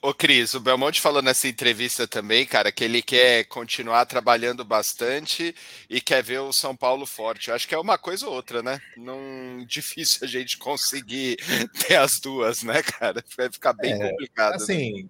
Ô 0.00 0.14
Cris, 0.14 0.54
o 0.54 0.60
Belmonte 0.60 1.00
falou 1.00 1.22
nessa 1.22 1.48
entrevista 1.48 2.06
também, 2.06 2.46
cara, 2.46 2.72
que 2.72 2.84
ele 2.84 3.02
quer 3.02 3.44
continuar 3.44 4.06
trabalhando 4.06 4.64
bastante 4.64 5.54
e 5.88 6.00
quer 6.00 6.22
ver 6.22 6.40
o 6.40 6.52
São 6.52 6.74
Paulo 6.74 7.06
forte. 7.06 7.48
Eu 7.48 7.54
acho 7.54 7.68
que 7.68 7.74
é 7.74 7.78
uma 7.78 7.98
coisa 7.98 8.26
ou 8.26 8.34
outra, 8.34 8.62
né? 8.62 8.80
Não 8.96 9.64
difícil 9.66 10.20
a 10.22 10.26
gente 10.26 10.58
conseguir 10.58 11.36
ter 11.86 11.96
as 11.96 12.20
duas, 12.20 12.62
né, 12.62 12.82
cara? 12.82 13.24
Vai 13.36 13.50
ficar 13.50 13.72
bem 13.72 13.92
é, 13.92 14.10
complicado. 14.10 14.50
Né? 14.50 14.56
Assim, 14.56 15.02
né? 15.02 15.08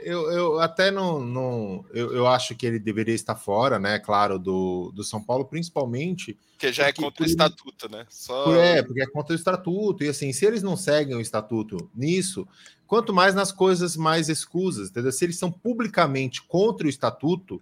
Eu, 0.00 0.30
eu 0.30 0.60
até 0.60 0.90
não, 0.90 1.20
não 1.20 1.84
eu, 1.92 2.12
eu 2.14 2.26
acho 2.26 2.54
que 2.54 2.66
ele 2.66 2.78
deveria 2.78 3.14
estar 3.14 3.34
fora, 3.34 3.78
né? 3.78 3.98
Claro, 3.98 4.38
do, 4.38 4.92
do 4.94 5.02
São 5.02 5.22
Paulo, 5.22 5.44
principalmente. 5.44 6.38
Porque 6.52 6.72
já 6.72 6.84
é 6.84 6.92
porque, 6.92 7.00
é 7.00 7.04
contra 7.04 7.22
o 7.24 7.26
estatuto, 7.26 7.88
né? 7.90 8.06
Só... 8.08 8.54
É, 8.54 8.82
porque 8.82 9.02
é 9.02 9.06
contra 9.06 9.32
o 9.32 9.36
estatuto. 9.36 10.04
E 10.04 10.08
assim, 10.08 10.32
se 10.32 10.46
eles 10.46 10.62
não 10.62 10.76
seguem 10.76 11.16
o 11.16 11.20
estatuto 11.20 11.90
nisso, 11.94 12.46
quanto 12.86 13.12
mais 13.12 13.34
nas 13.34 13.50
coisas 13.50 13.96
mais 13.96 14.28
escusas, 14.28 14.90
entendeu? 14.90 15.12
Se 15.12 15.24
eles 15.24 15.38
são 15.38 15.50
publicamente 15.50 16.42
contra 16.42 16.86
o 16.86 16.90
estatuto, 16.90 17.60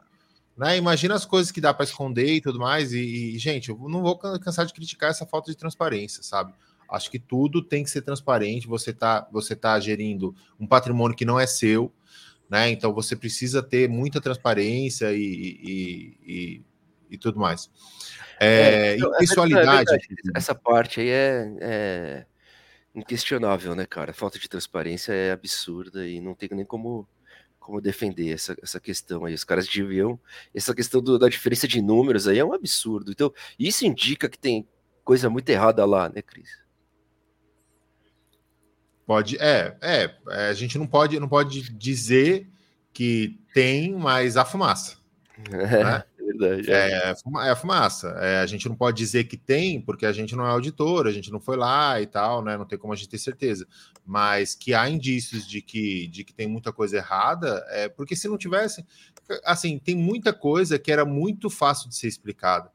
né? 0.57 0.77
Imagina 0.77 1.15
as 1.15 1.25
coisas 1.25 1.51
que 1.51 1.61
dá 1.61 1.73
para 1.73 1.85
esconder 1.85 2.35
e 2.35 2.41
tudo 2.41 2.59
mais. 2.59 2.93
E, 2.93 3.35
e, 3.35 3.39
gente, 3.39 3.71
eu 3.71 3.79
não 3.89 4.03
vou 4.03 4.19
cansar 4.19 4.67
de 4.67 4.75
criticar 4.75 5.11
essa 5.11 5.27
falta 5.27 5.51
de 5.51 5.57
transparência, 5.57 6.23
sabe? 6.23 6.53
Acho 6.89 7.11
que 7.11 7.19
tudo 7.19 7.63
tem 7.63 7.85
que 7.85 7.91
ser 7.91 8.03
transparente. 8.03 8.67
Você 8.67 8.91
está 8.91 9.29
você 9.33 9.57
tá 9.57 9.79
gerindo 9.81 10.35
um 10.59 10.67
patrimônio 10.67 11.17
que 11.17 11.25
não 11.25 11.39
é 11.39 11.47
seu, 11.47 11.93
né? 12.49 12.71
Então 12.71 12.93
você 12.93 13.17
precisa 13.17 13.63
ter 13.63 13.89
muita 13.89 14.21
transparência 14.21 15.13
e, 15.13 15.19
e, 15.23 16.19
e, 16.27 16.63
e 17.11 17.19
tudo 17.19 17.39
mais. 17.39 17.71
É, 18.41 18.93
é, 18.93 18.97
então, 18.97 19.15
impessoalidade. 19.15 19.95
É 19.95 19.99
essa 20.35 20.55
parte 20.55 21.01
aí 21.01 21.09
é, 21.09 21.57
é, 21.61 22.27
inquestionável, 22.95 23.75
né, 23.75 23.87
cara? 23.87 24.11
A 24.11 24.15
falta 24.15 24.39
de 24.39 24.49
transparência 24.49 25.13
é 25.13 25.33
absurda 25.33 26.07
e 26.07 26.21
não 26.21 26.35
tem 26.35 26.49
nem 26.53 26.65
como 26.65 27.09
como 27.65 27.81
defender 27.81 28.31
essa, 28.31 28.55
essa 28.63 28.79
questão 28.79 29.25
aí. 29.25 29.33
Os 29.33 29.43
caras 29.43 29.67
deviam. 29.67 30.21
Essa 30.55 30.75
questão 30.75 31.01
do, 31.01 31.19
da 31.19 31.31
diferença 31.31 31.67
de 31.67 31.81
números 31.81 32.29
aí 32.29 32.39
é 32.39 32.45
um 32.45 32.53
absurdo. 32.53 33.11
Então, 33.11 33.33
isso 33.59 33.87
indica 33.87 34.29
que 34.29 34.39
tem 34.39 34.69
coisa 35.03 35.31
muito 35.31 35.49
errada 35.49 35.83
lá, 35.87 36.11
né, 36.11 36.21
Cris? 36.21 36.64
Pode, 39.07 39.37
é, 39.39 39.77
é, 39.83 40.15
é, 40.29 40.49
a 40.49 40.55
gente 40.55 40.79
não 40.79 40.87
pode, 40.87 41.19
não 41.21 41.29
pode 41.29 41.71
dizer 41.73 42.49
que 42.93 43.39
tem, 43.53 43.93
mas 43.93 44.37
a 44.37 44.45
fumaça. 44.45 44.97
É, 45.51 45.85
né? 45.85 46.05
é 46.19 46.25
verdade. 46.25 46.71
É, 46.71 46.75
é, 46.75 47.15
é 47.47 47.51
a 47.51 47.57
fumaça. 47.57 48.09
É, 48.21 48.39
a 48.39 48.47
gente 48.47 48.67
não 48.69 48.75
pode 48.75 48.97
dizer 48.97 49.25
que 49.25 49.37
tem, 49.37 49.81
porque 49.81 50.07
a 50.07 50.13
gente 50.13 50.35
não 50.35 50.47
é 50.47 50.51
auditor, 50.51 51.07
a 51.07 51.13
gente 51.13 51.31
não 51.31 51.39
foi 51.39 51.57
lá 51.57 52.01
e 52.01 52.07
tal, 52.07 52.43
né? 52.43 52.57
Não 52.57 52.65
tem 52.65 52.79
como 52.79 52.93
a 52.93 52.97
gente 52.97 53.09
ter 53.09 53.19
certeza. 53.19 53.67
Mas 54.07 54.55
que 54.55 54.73
há 54.73 54.89
indícios 54.89 55.47
de 55.47 55.61
que, 55.61 56.07
de 56.09 56.25
que 56.25 56.33
tem 56.33 56.47
muita 56.47 56.73
coisa 56.73 56.97
errada, 56.97 57.63
é 57.69 57.89
porque 57.89 58.17
se 58.17 58.27
não 58.27 58.39
tivesse, 58.39 58.87
assim, 59.45 59.79
tem 59.79 59.97
muita 59.97 60.33
coisa 60.33 60.79
que 60.79 60.91
era 60.91 61.05
muito 61.05 61.51
fácil 61.51 61.91
de 61.91 61.97
ser 61.97 62.09
explicada. 62.09 62.71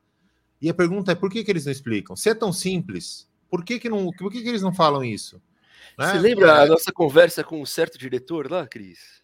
E 0.61 0.69
a 0.69 0.73
pergunta 0.73 1.11
é 1.11 1.15
por 1.15 1.31
que, 1.31 1.43
que 1.43 1.49
eles 1.49 1.65
não 1.65 1.71
explicam? 1.71 2.15
Se 2.15 2.29
é 2.29 2.35
tão 2.35 2.51
simples, 2.51 3.27
por 3.49 3.63
que, 3.63 3.79
que, 3.79 3.89
não, 3.89 4.11
por 4.11 4.31
que, 4.31 4.43
que 4.43 4.49
eles 4.49 4.61
não 4.61 4.73
falam 4.73 5.03
isso? 5.03 5.41
Né? 5.99 6.13
Você 6.13 6.17
lembra 6.17 6.47
é. 6.47 6.63
a 6.63 6.65
nossa 6.65 6.93
conversa 6.93 7.43
com 7.43 7.62
um 7.62 7.65
certo 7.65 7.97
diretor 7.97 8.49
lá, 8.49 8.65
Cris? 8.65 9.21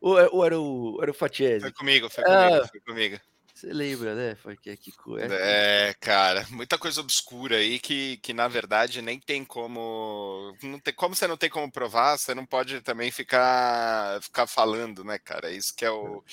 Ou, 0.00 0.18
é, 0.18 0.26
ou, 0.32 0.42
era 0.42 0.58
o, 0.58 0.98
era 1.02 1.10
o 1.10 1.14
Fatiese? 1.14 1.60
Foi 1.60 1.72
comigo, 1.72 2.08
foi 2.08 2.24
comigo, 2.24 2.42
ah, 2.42 2.66
foi 2.66 2.80
comigo. 2.80 3.20
Você 3.54 3.72
lembra, 3.72 4.14
né? 4.14 4.34
Foi 4.34 4.56
que, 4.56 4.74
que 4.74 4.90
é, 5.18 5.90
é, 5.90 5.94
cara, 6.00 6.46
muita 6.50 6.78
coisa 6.78 7.02
obscura 7.02 7.56
aí 7.56 7.78
que, 7.78 8.16
que 8.16 8.32
na 8.32 8.48
verdade 8.48 9.02
nem 9.02 9.20
tem 9.20 9.44
como. 9.44 10.56
Não 10.62 10.78
tem, 10.78 10.94
como 10.94 11.14
você 11.14 11.26
não 11.26 11.36
tem 11.36 11.50
como 11.50 11.70
provar, 11.70 12.18
você 12.18 12.34
não 12.34 12.46
pode 12.46 12.80
também 12.80 13.10
ficar, 13.10 14.20
ficar 14.22 14.46
falando, 14.46 15.04
né, 15.04 15.18
cara? 15.18 15.52
Isso 15.52 15.74
que 15.76 15.84
é 15.84 15.90
o. 15.90 16.24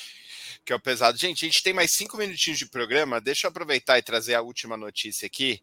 Que 0.64 0.72
é 0.72 0.76
o 0.76 0.80
pesado. 0.80 1.18
Gente, 1.18 1.46
a 1.46 1.48
gente 1.50 1.64
tem 1.64 1.74
mais 1.74 1.92
cinco 1.92 2.18
minutinhos 2.18 2.60
de 2.60 2.70
programa. 2.70 3.20
Deixa 3.20 3.46
eu 3.46 3.50
aproveitar 3.50 4.00
e 4.00 4.04
trazer 4.04 4.36
a 4.36 4.42
última 4.42 4.78
notícia 4.78 5.26
aqui 5.26 5.62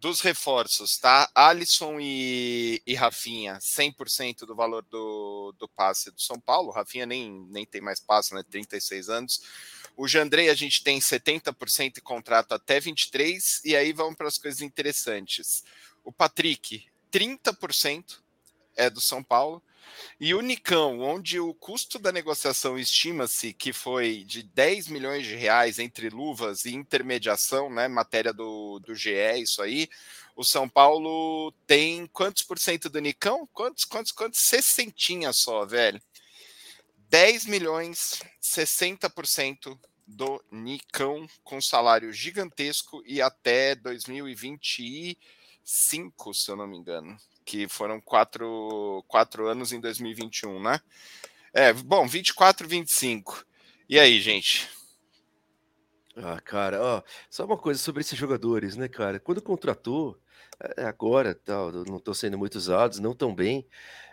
dos 0.00 0.22
reforços, 0.22 0.96
tá? 0.96 1.30
Alisson 1.34 1.98
e, 2.00 2.82
e 2.86 2.94
Rafinha, 2.94 3.58
100% 3.58 4.46
do 4.46 4.56
valor 4.56 4.82
do, 4.90 5.54
do 5.58 5.68
passe 5.68 6.10
do 6.10 6.20
São 6.20 6.40
Paulo. 6.40 6.72
Rafinha 6.72 7.04
nem, 7.04 7.46
nem 7.50 7.66
tem 7.66 7.82
mais 7.82 8.00
passe, 8.00 8.34
né? 8.34 8.42
36 8.42 9.10
anos. 9.10 9.42
O 9.94 10.08
Jandrei 10.08 10.48
a 10.48 10.54
gente 10.54 10.82
tem 10.82 10.98
70% 10.98 11.96
de 11.96 12.00
contrato 12.00 12.52
até 12.52 12.80
23 12.80 13.60
e 13.62 13.76
aí 13.76 13.92
vamos 13.92 14.16
para 14.16 14.26
as 14.26 14.38
coisas 14.38 14.62
interessantes. 14.62 15.62
O 16.02 16.10
Patrick, 16.10 16.86
30% 17.12 18.20
é 18.76 18.88
do 18.88 19.02
São 19.02 19.22
Paulo. 19.22 19.62
E 20.18 20.34
o 20.34 20.40
Nicão, 20.40 21.00
onde 21.00 21.38
o 21.40 21.54
custo 21.54 21.98
da 21.98 22.12
negociação 22.12 22.78
estima-se 22.78 23.52
que 23.52 23.72
foi 23.72 24.24
de 24.24 24.42
10 24.42 24.88
milhões 24.88 25.26
de 25.26 25.34
reais 25.34 25.78
entre 25.78 26.08
luvas 26.10 26.64
e 26.64 26.74
intermediação, 26.74 27.70
né? 27.70 27.88
Matéria 27.88 28.32
do, 28.32 28.78
do 28.80 28.94
GE, 28.94 29.10
isso 29.38 29.62
aí. 29.62 29.88
O 30.36 30.44
São 30.44 30.68
Paulo 30.68 31.52
tem 31.66 32.06
quantos 32.06 32.42
por 32.42 32.58
cento 32.58 32.88
do 32.88 33.00
Nicão? 33.00 33.48
Quantos, 33.52 33.84
quantos, 33.84 34.12
quantos? 34.12 34.40
Sessentinha 34.40 35.32
só, 35.32 35.64
velho. 35.64 36.00
10 37.08 37.46
milhões, 37.46 38.20
60% 38.42 39.78
do 40.06 40.42
Nicão, 40.50 41.26
com 41.42 41.60
salário 41.60 42.12
gigantesco 42.12 43.02
e 43.04 43.22
até 43.22 43.74
2025, 43.74 46.34
se 46.34 46.50
eu 46.50 46.56
não 46.56 46.66
me 46.66 46.76
engano 46.76 47.16
que 47.50 47.66
foram 47.66 48.00
quatro, 48.00 49.04
quatro 49.08 49.48
anos 49.48 49.72
em 49.72 49.80
2021, 49.80 50.62
né? 50.62 50.80
É, 51.52 51.72
bom, 51.72 52.06
24, 52.06 52.68
25. 52.68 53.44
E 53.88 53.98
aí, 53.98 54.20
gente? 54.20 54.70
Ah, 56.16 56.40
cara, 56.40 56.80
ó, 56.80 57.02
só 57.28 57.44
uma 57.44 57.58
coisa 57.58 57.80
sobre 57.80 58.02
esses 58.02 58.16
jogadores, 58.16 58.76
né, 58.76 58.86
cara? 58.86 59.18
Quando 59.18 59.42
contratou, 59.42 60.16
é, 60.76 60.84
agora, 60.84 61.34
tal, 61.34 61.72
não 61.72 61.96
estão 61.96 62.14
sendo 62.14 62.38
muito 62.38 62.54
usados, 62.54 63.00
não 63.00 63.16
tão 63.16 63.34
bem, 63.34 63.66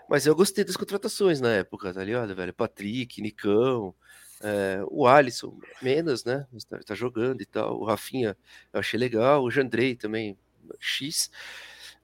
mas 0.09 0.25
eu 0.25 0.35
gostei 0.35 0.63
das 0.63 0.75
contratações 0.75 1.39
na 1.39 1.51
época, 1.53 1.93
tá 1.93 2.03
ligado, 2.03 2.35
velho? 2.35 2.53
Patrick, 2.55 3.21
Nicão, 3.21 3.93
é, 4.41 4.79
o 4.89 5.05
Alisson, 5.05 5.59
menos, 5.79 6.23
né? 6.25 6.47
Tá, 6.67 6.79
tá, 6.79 6.95
jogando 6.95 7.39
e 7.41 7.45
tal. 7.45 7.79
O 7.79 7.85
Rafinha, 7.85 8.35
eu 8.73 8.79
achei 8.79 8.99
legal. 8.99 9.43
O 9.43 9.51
Jandrei 9.51 9.95
também, 9.95 10.35
X. 10.79 11.29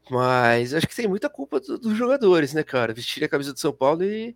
Mas 0.10 0.74
acho 0.74 0.88
que 0.88 0.96
tem 0.96 1.08
muita 1.08 1.30
culpa 1.30 1.60
do, 1.60 1.78
dos 1.78 1.98
jogadores, 1.98 2.54
né, 2.54 2.64
cara? 2.64 2.94
Vestirem 2.94 3.26
a 3.26 3.30
camisa 3.30 3.54
do 3.54 3.60
São 3.60 3.72
Paulo 3.74 4.04
e, 4.04 4.36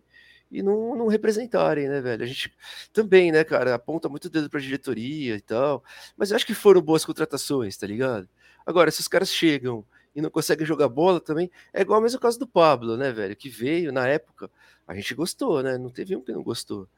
e 0.50 0.62
não, 0.62 0.96
não 0.96 1.06
representarem, 1.08 1.88
né, 1.88 2.00
velho? 2.00 2.24
A 2.24 2.26
gente 2.26 2.52
também, 2.92 3.30
né, 3.30 3.44
cara, 3.44 3.74
aponta 3.74 4.08
muito 4.08 4.30
dedo 4.30 4.48
pra 4.48 4.60
diretoria 4.60 5.36
e 5.36 5.40
tal. 5.40 5.84
Mas 6.16 6.30
eu 6.30 6.36
acho 6.36 6.46
que 6.46 6.54
foram 6.54 6.80
boas 6.80 7.04
contratações, 7.04 7.76
tá 7.76 7.86
ligado? 7.86 8.28
Agora, 8.66 8.90
se 8.90 9.00
os 9.00 9.08
caras 9.08 9.30
chegam 9.32 9.84
e 10.14 10.20
não 10.22 10.30
conseguem 10.30 10.66
jogar 10.66 10.88
bola 10.88 11.20
também, 11.20 11.50
é 11.72 11.82
igual 11.82 11.98
a 12.00 12.02
mesma 12.02 12.18
caso 12.18 12.38
do 12.38 12.46
Pablo, 12.46 12.96
né, 12.96 13.12
velho? 13.12 13.36
Que 13.36 13.48
veio 13.48 13.92
na 13.92 14.06
época, 14.08 14.50
a 14.86 14.94
gente 14.94 15.14
gostou, 15.14 15.62
né? 15.62 15.76
Não 15.78 15.90
teve 15.90 16.16
um 16.16 16.22
que 16.22 16.32
não 16.32 16.42
gostou. 16.42 16.88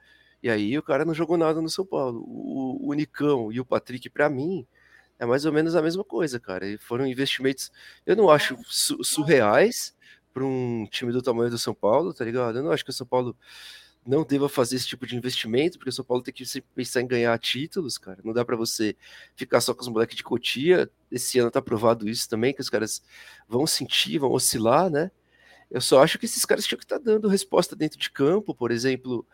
E 0.43 0.49
aí 0.49 0.77
o 0.79 0.83
cara 0.83 1.05
não 1.05 1.13
jogou 1.15 1.37
nada 1.37 1.61
no 1.61 1.69
São 1.69 1.85
Paulo. 1.85 2.25
O, 2.27 2.89
o 2.91 2.95
Nicão 2.95 3.53
e 3.53 3.61
o 3.61 3.65
Patrick, 3.65 4.09
para 4.09 4.29
mim, 4.31 4.67
é 5.21 5.27
mais 5.27 5.45
ou 5.45 5.53
menos 5.53 5.77
a 5.77 5.83
mesma 5.83 6.03
coisa, 6.03 6.41
cara. 6.41 6.67
E 6.67 6.79
foram 6.79 7.07
investimentos, 7.07 7.71
eu 8.07 8.17
não 8.17 8.31
acho 8.31 8.57
su 8.65 9.05
surreais 9.05 9.95
para 10.33 10.45
um 10.45 10.87
time 10.91 11.13
do 11.13 11.21
tamanho 11.21 11.51
do 11.51 11.59
São 11.59 11.75
Paulo, 11.75 12.15
tá 12.15 12.25
ligado? 12.25 12.59
Eu 12.59 12.63
não 12.63 12.73
acho 12.73 12.83
que 12.83 12.91
o 12.91 12.95
São 12.95 13.07
Paulo 13.07 13.37
não 14.07 14.25
deva 14.25 14.49
fazer 14.49 14.77
esse 14.77 14.87
tipo 14.87 15.07
de 15.07 15.15
investimento, 15.15 15.77
porque 15.79 15.91
o 15.91 15.93
São 15.93 16.05
Paulo 16.05 16.23
tem 16.23 16.33
que 16.33 16.45
pensar 16.75 17.03
em 17.03 17.07
ganhar 17.07 17.39
títulos, 17.39 17.99
cara. 17.99 18.19
Não 18.25 18.33
dá 18.33 18.45
para 18.47 18.57
você 18.57 18.97
ficar 19.37 19.61
só 19.61 19.75
com 19.75 19.83
os 19.83 19.89
moleques 19.89 20.17
de 20.17 20.25
Cotia. 20.25 20.91
Esse 21.13 21.39
ano 21.39 21.51
tá 21.51 21.61
provado 21.61 22.09
isso 22.09 22.27
também, 22.27 22.55
que 22.55 22.63
os 22.63 22.71
caras 22.71 23.03
vão 23.47 23.67
sentir, 23.67 24.19
vão 24.19 24.33
oscilar, 24.33 24.89
né? 24.89 25.11
Eu 25.71 25.83
só 25.83 26.03
acho 26.03 26.19
que 26.19 26.25
esses 26.25 26.47
caras 26.47 26.65
tinham 26.65 26.79
que 26.79 26.85
estar 26.85 26.99
tá 26.99 27.05
dando 27.05 27.29
resposta 27.29 27.77
dentro 27.77 27.99
de 27.99 28.11
campo, 28.11 28.55
por 28.55 28.71
exemplo, 28.71 29.27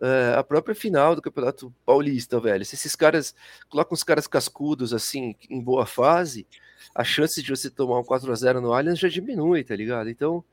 uh, 0.00 0.38
a 0.38 0.44
própria 0.44 0.74
final 0.74 1.14
do 1.14 1.22
Campeonato 1.22 1.74
Paulista, 1.84 2.40
velho. 2.40 2.64
Se 2.64 2.74
esses 2.74 2.96
caras 2.96 3.34
colocam 3.68 3.94
os 3.94 4.02
caras 4.02 4.26
cascudos 4.26 4.92
assim 4.92 5.34
em 5.48 5.60
boa 5.60 5.86
fase, 5.86 6.46
a 6.94 7.04
chance 7.04 7.42
de 7.42 7.50
você 7.50 7.70
tomar 7.70 7.98
um 7.98 8.04
4 8.04 8.30
a 8.30 8.34
0 8.34 8.60
no 8.60 8.72
Allianz 8.72 8.98
já 8.98 9.08
diminui, 9.08 9.64
tá 9.64 9.74
ligado? 9.74 10.08
Então, 10.08 10.44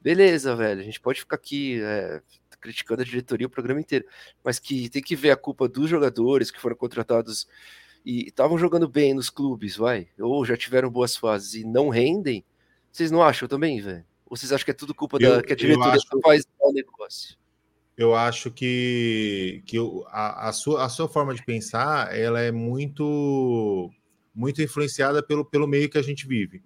beleza, 0.00 0.54
velho. 0.56 0.80
A 0.80 0.84
gente 0.84 1.00
pode 1.00 1.20
ficar 1.20 1.36
aqui 1.36 1.80
é, 1.82 2.20
criticando 2.60 3.02
a 3.02 3.04
diretoria 3.04 3.46
o 3.46 3.50
programa 3.50 3.80
inteiro, 3.80 4.06
mas 4.42 4.58
que 4.58 4.88
tem 4.88 5.02
que 5.02 5.16
ver 5.16 5.30
a 5.30 5.36
culpa 5.36 5.68
dos 5.68 5.90
jogadores 5.90 6.50
que 6.50 6.60
foram 6.60 6.76
contratados 6.76 7.46
e 8.04 8.28
estavam 8.28 8.58
jogando 8.58 8.88
bem 8.88 9.14
nos 9.14 9.30
clubes, 9.30 9.76
vai, 9.76 10.08
ou 10.18 10.44
já 10.44 10.56
tiveram 10.56 10.90
boas 10.90 11.16
fases 11.16 11.54
e 11.54 11.64
não 11.64 11.88
rendem. 11.88 12.44
Vocês 12.90 13.10
não 13.10 13.22
acham 13.22 13.48
também, 13.48 13.80
velho? 13.80 14.04
Ou 14.26 14.36
vocês 14.36 14.52
acham 14.52 14.64
que 14.64 14.70
é 14.70 14.74
tudo 14.74 14.94
culpa 14.94 15.18
eu, 15.20 15.36
da 15.36 15.42
que 15.42 15.52
a 15.52 15.56
diretoria 15.56 15.92
acho... 15.92 16.20
faz 16.22 16.44
o 16.60 16.72
negócio? 16.72 17.36
Eu 17.96 18.14
acho 18.14 18.50
que, 18.50 19.62
que 19.66 19.76
a, 20.08 20.48
a, 20.48 20.52
sua, 20.52 20.84
a 20.84 20.88
sua 20.88 21.08
forma 21.08 21.34
de 21.34 21.44
pensar 21.44 22.16
ela 22.16 22.40
é 22.40 22.50
muito 22.50 23.90
muito 24.34 24.62
influenciada 24.62 25.22
pelo, 25.22 25.44
pelo 25.44 25.66
meio 25.66 25.90
que 25.90 25.98
a 25.98 26.02
gente 26.02 26.26
vive. 26.26 26.62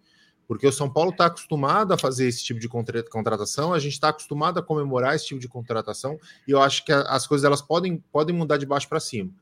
Porque 0.46 0.66
o 0.66 0.72
São 0.72 0.88
Paulo 0.88 1.10
está 1.10 1.26
acostumado 1.26 1.92
a 1.92 1.98
fazer 1.98 2.28
esse 2.28 2.44
tipo 2.44 2.60
de 2.60 2.68
contratação, 2.68 3.74
a 3.74 3.78
gente 3.80 3.94
está 3.94 4.10
acostumado 4.10 4.60
a 4.60 4.62
comemorar 4.62 5.16
esse 5.16 5.26
tipo 5.26 5.40
de 5.40 5.48
contratação, 5.48 6.16
e 6.46 6.52
eu 6.52 6.62
acho 6.62 6.84
que 6.84 6.92
as 6.92 7.26
coisas 7.26 7.44
elas 7.44 7.60
podem, 7.60 7.98
podem 8.12 8.34
mudar 8.34 8.56
de 8.56 8.64
baixo 8.64 8.88
para 8.88 9.00
cima. 9.00 9.32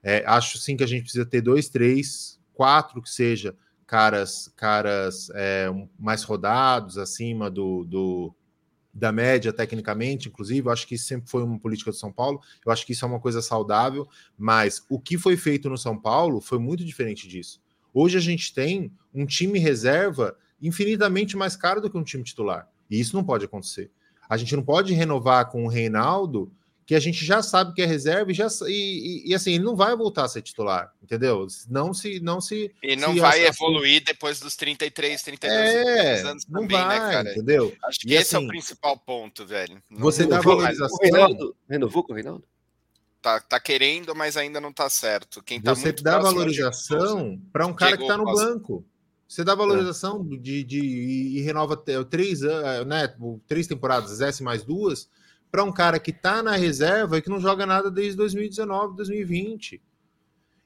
É, 0.00 0.24
acho 0.24 0.58
sim 0.58 0.76
que 0.76 0.84
a 0.84 0.86
gente 0.86 1.02
precisa 1.02 1.26
ter 1.26 1.40
dois, 1.40 1.68
três, 1.68 2.38
quatro 2.54 3.02
que 3.02 3.10
seja 3.10 3.56
caras 3.86 4.50
caras 4.56 5.28
é, 5.34 5.68
mais 5.98 6.22
rodados 6.22 6.96
acima 6.96 7.50
do, 7.50 7.84
do, 7.84 8.34
da 8.92 9.10
média 9.10 9.52
tecnicamente, 9.52 10.28
inclusive, 10.28 10.68
eu 10.68 10.72
acho 10.72 10.86
que 10.86 10.96
isso 10.96 11.06
sempre 11.06 11.30
foi 11.30 11.42
uma 11.42 11.58
política 11.58 11.90
do 11.90 11.96
São 11.96 12.12
Paulo, 12.12 12.40
eu 12.64 12.70
acho 12.70 12.84
que 12.84 12.92
isso 12.92 13.04
é 13.04 13.08
uma 13.08 13.20
coisa 13.20 13.40
saudável, 13.40 14.06
mas 14.36 14.84
o 14.88 15.00
que 15.00 15.16
foi 15.16 15.36
feito 15.36 15.70
no 15.70 15.78
São 15.78 15.98
Paulo 15.98 16.40
foi 16.40 16.58
muito 16.58 16.84
diferente 16.84 17.26
disso. 17.26 17.60
Hoje 17.94 18.18
a 18.18 18.20
gente 18.20 18.52
tem 18.52 18.92
um 19.14 19.24
time 19.24 19.58
reserva 19.58 20.36
infinitamente 20.60 21.36
mais 21.36 21.56
caro 21.56 21.80
do 21.80 21.90
que 21.90 21.96
um 21.96 22.04
time 22.04 22.22
titular, 22.22 22.68
e 22.90 23.00
isso 23.00 23.16
não 23.16 23.24
pode 23.24 23.44
acontecer. 23.44 23.90
A 24.28 24.36
gente 24.36 24.54
não 24.54 24.62
pode 24.62 24.92
renovar 24.94 25.50
com 25.50 25.64
o 25.64 25.68
Reinaldo 25.68 26.52
que 26.92 26.96
a 26.96 27.00
gente 27.00 27.24
já 27.24 27.42
sabe 27.42 27.72
que 27.72 27.80
é 27.80 27.86
reserva 27.86 28.30
e, 28.30 28.34
já, 28.34 28.46
e, 28.66 28.70
e, 28.70 29.30
e, 29.30 29.34
assim, 29.34 29.54
ele 29.54 29.64
não 29.64 29.74
vai 29.74 29.96
voltar 29.96 30.24
a 30.24 30.28
ser 30.28 30.42
titular, 30.42 30.92
entendeu? 31.02 31.46
Não 31.70 31.94
se. 31.94 32.20
Não 32.20 32.38
se 32.38 32.70
e 32.82 32.96
não 32.96 33.14
se 33.14 33.20
vai 33.20 33.46
evoluir 33.46 34.04
depois 34.04 34.38
dos 34.38 34.56
33, 34.56 35.22
32 35.22 35.58
é, 35.58 36.20
anos 36.20 36.46
não 36.46 36.60
também, 36.60 36.76
né, 36.76 36.84
vai, 36.84 37.00
né, 37.00 37.10
cara? 37.10 37.32
Entendeu? 37.32 37.74
Acho 37.84 37.98
que 38.00 38.12
esse 38.12 38.36
assim, 38.36 38.44
é 38.44 38.46
o 38.46 38.50
principal 38.50 38.98
ponto, 38.98 39.46
velho. 39.46 39.82
Não, 39.88 40.00
você 40.00 40.26
dá 40.26 40.38
valorização. 40.42 40.98
O 40.98 41.02
Reinaldo, 41.02 41.56
renovou 41.66 42.04
com 42.04 42.12
o 42.12 42.14
Reinaldo? 42.14 42.44
Tá, 43.22 43.40
tá 43.40 43.58
querendo, 43.58 44.14
mas 44.14 44.36
ainda 44.36 44.60
não 44.60 44.70
tá 44.70 44.90
certo. 44.90 45.42
Quem 45.42 45.62
tá 45.62 45.74
você 45.74 45.92
dá 45.92 46.18
valorização 46.18 47.40
para 47.50 47.66
um 47.66 47.72
cara 47.72 47.96
que 47.96 48.06
tá 48.06 48.18
no 48.18 48.26
banco. 48.26 48.84
Você 49.26 49.42
dá 49.42 49.54
valorização 49.54 50.28
é. 50.30 50.36
de, 50.36 50.62
de, 50.62 50.78
e 50.78 51.40
renova 51.40 51.74
três, 51.74 52.42
né, 52.42 53.14
três 53.48 53.66
temporadas, 53.66 54.20
S 54.20 54.42
mais 54.42 54.62
duas 54.62 55.08
para 55.52 55.62
um 55.62 55.70
cara 55.70 56.00
que 56.00 56.10
está 56.10 56.42
na 56.42 56.56
reserva 56.56 57.18
e 57.18 57.22
que 57.22 57.28
não 57.28 57.38
joga 57.38 57.66
nada 57.66 57.90
desde 57.90 58.16
2019, 58.16 58.96
2020. 58.96 59.82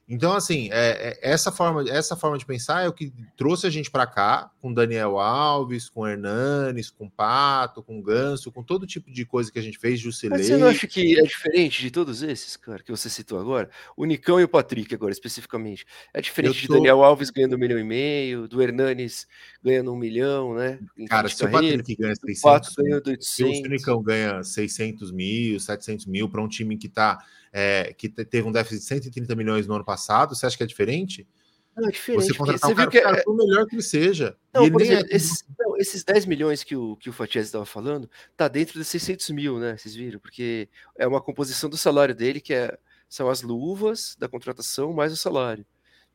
Então, 0.09 0.31
assim, 0.31 0.69
é, 0.71 1.19
é, 1.21 1.31
essa, 1.31 1.51
forma, 1.51 1.83
essa 1.89 2.15
forma 2.15 2.37
de 2.37 2.45
pensar 2.45 2.85
é 2.85 2.87
o 2.87 2.93
que 2.93 3.11
trouxe 3.35 3.67
a 3.67 3.69
gente 3.69 3.91
para 3.91 4.07
cá, 4.07 4.49
com 4.61 4.73
Daniel 4.73 5.19
Alves, 5.19 5.89
com 5.89 6.07
Hernanes, 6.07 6.89
com 6.89 7.09
Pato, 7.09 7.83
com 7.83 8.01
Ganso, 8.01 8.49
com 8.49 8.63
todo 8.63 8.87
tipo 8.87 9.11
de 9.11 9.25
coisa 9.25 9.51
que 9.51 9.59
a 9.59 9.61
gente 9.61 9.77
fez, 9.77 9.99
Jusilei. 9.99 10.37
Mas 10.37 10.47
você 10.47 10.55
não 10.55 10.67
acha 10.67 10.87
que 10.87 11.19
é 11.19 11.23
diferente 11.23 11.81
de 11.81 11.91
todos 11.91 12.23
esses, 12.23 12.55
cara, 12.55 12.81
que 12.81 12.89
você 12.89 13.09
citou 13.09 13.37
agora? 13.37 13.69
O 13.97 14.05
Nicão 14.05 14.39
e 14.39 14.45
o 14.45 14.47
Patrick, 14.47 14.95
agora, 14.95 15.11
especificamente. 15.11 15.85
É 16.13 16.21
diferente 16.21 16.65
tô... 16.65 16.73
de 16.73 16.79
Daniel 16.79 17.03
Alves 17.03 17.29
ganhando 17.29 17.57
um 17.57 17.59
milhão 17.59 17.77
e 17.77 17.83
meio, 17.83 18.47
do 18.47 18.61
Hernanes 18.61 19.27
ganhando 19.61 19.91
um 19.91 19.97
milhão, 19.97 20.53
né? 20.53 20.79
Cara, 21.09 21.27
se 21.27 21.45
carreira, 21.45 21.75
o 21.75 21.79
Patrick 21.79 22.01
ganha 22.01 22.15
600 22.15 22.39
o 22.39 22.43
Pato 22.43 22.69
ganhando 22.77 23.07
800. 23.07 23.27
Se 23.27 23.43
o 23.43 23.69
Nicão 23.69 24.01
ganha 24.01 24.41
600 24.41 25.11
mil, 25.11 25.59
700 25.59 26.05
mil 26.05 26.29
para 26.29 26.41
um 26.41 26.47
time 26.47 26.77
que 26.77 26.87
está 26.87 27.21
é, 27.51 27.93
que 27.93 28.09
teve 28.09 28.47
um 28.47 28.51
déficit 28.51 28.79
de 28.79 28.85
130 28.85 29.35
milhões 29.35 29.67
no 29.67 29.75
ano 29.75 29.85
passado, 29.85 30.35
você 30.35 30.45
acha 30.45 30.57
que 30.57 30.63
é 30.63 30.67
diferente? 30.67 31.27
Não, 31.75 31.87
é 31.87 31.91
diferente. 31.91 32.25
Você 32.25 32.33
contratar 32.33 32.71
um 32.71 32.75
cara, 32.75 32.89
que 32.89 32.97
é... 32.97 33.23
por 33.23 33.35
melhor 33.35 33.67
que 33.67 33.75
ele 33.75 33.83
seja. 33.83 34.35
Não, 34.53 34.65
ele 34.65 34.81
exemplo, 34.81 35.07
é... 35.11 35.15
esses, 35.15 35.45
não, 35.59 35.77
esses 35.77 36.03
10 36.03 36.25
milhões 36.25 36.63
que 36.63 36.75
o, 36.75 36.95
que 36.95 37.09
o 37.09 37.13
Fatias 37.13 37.45
estava 37.45 37.65
falando, 37.65 38.09
tá 38.35 38.47
dentro 38.47 38.79
de 38.79 38.85
600 38.85 39.29
mil, 39.29 39.59
né? 39.59 39.77
Vocês 39.77 39.93
viram? 39.93 40.19
Porque 40.19 40.67
é 40.97 41.05
uma 41.07 41.21
composição 41.21 41.69
do 41.69 41.77
salário 41.77 42.15
dele, 42.15 42.41
que 42.41 42.53
é, 42.53 42.77
são 43.07 43.29
as 43.29 43.43
luvas 43.43 44.15
da 44.17 44.27
contratação 44.27 44.91
mais 44.91 45.13
o 45.13 45.17
salário 45.17 45.65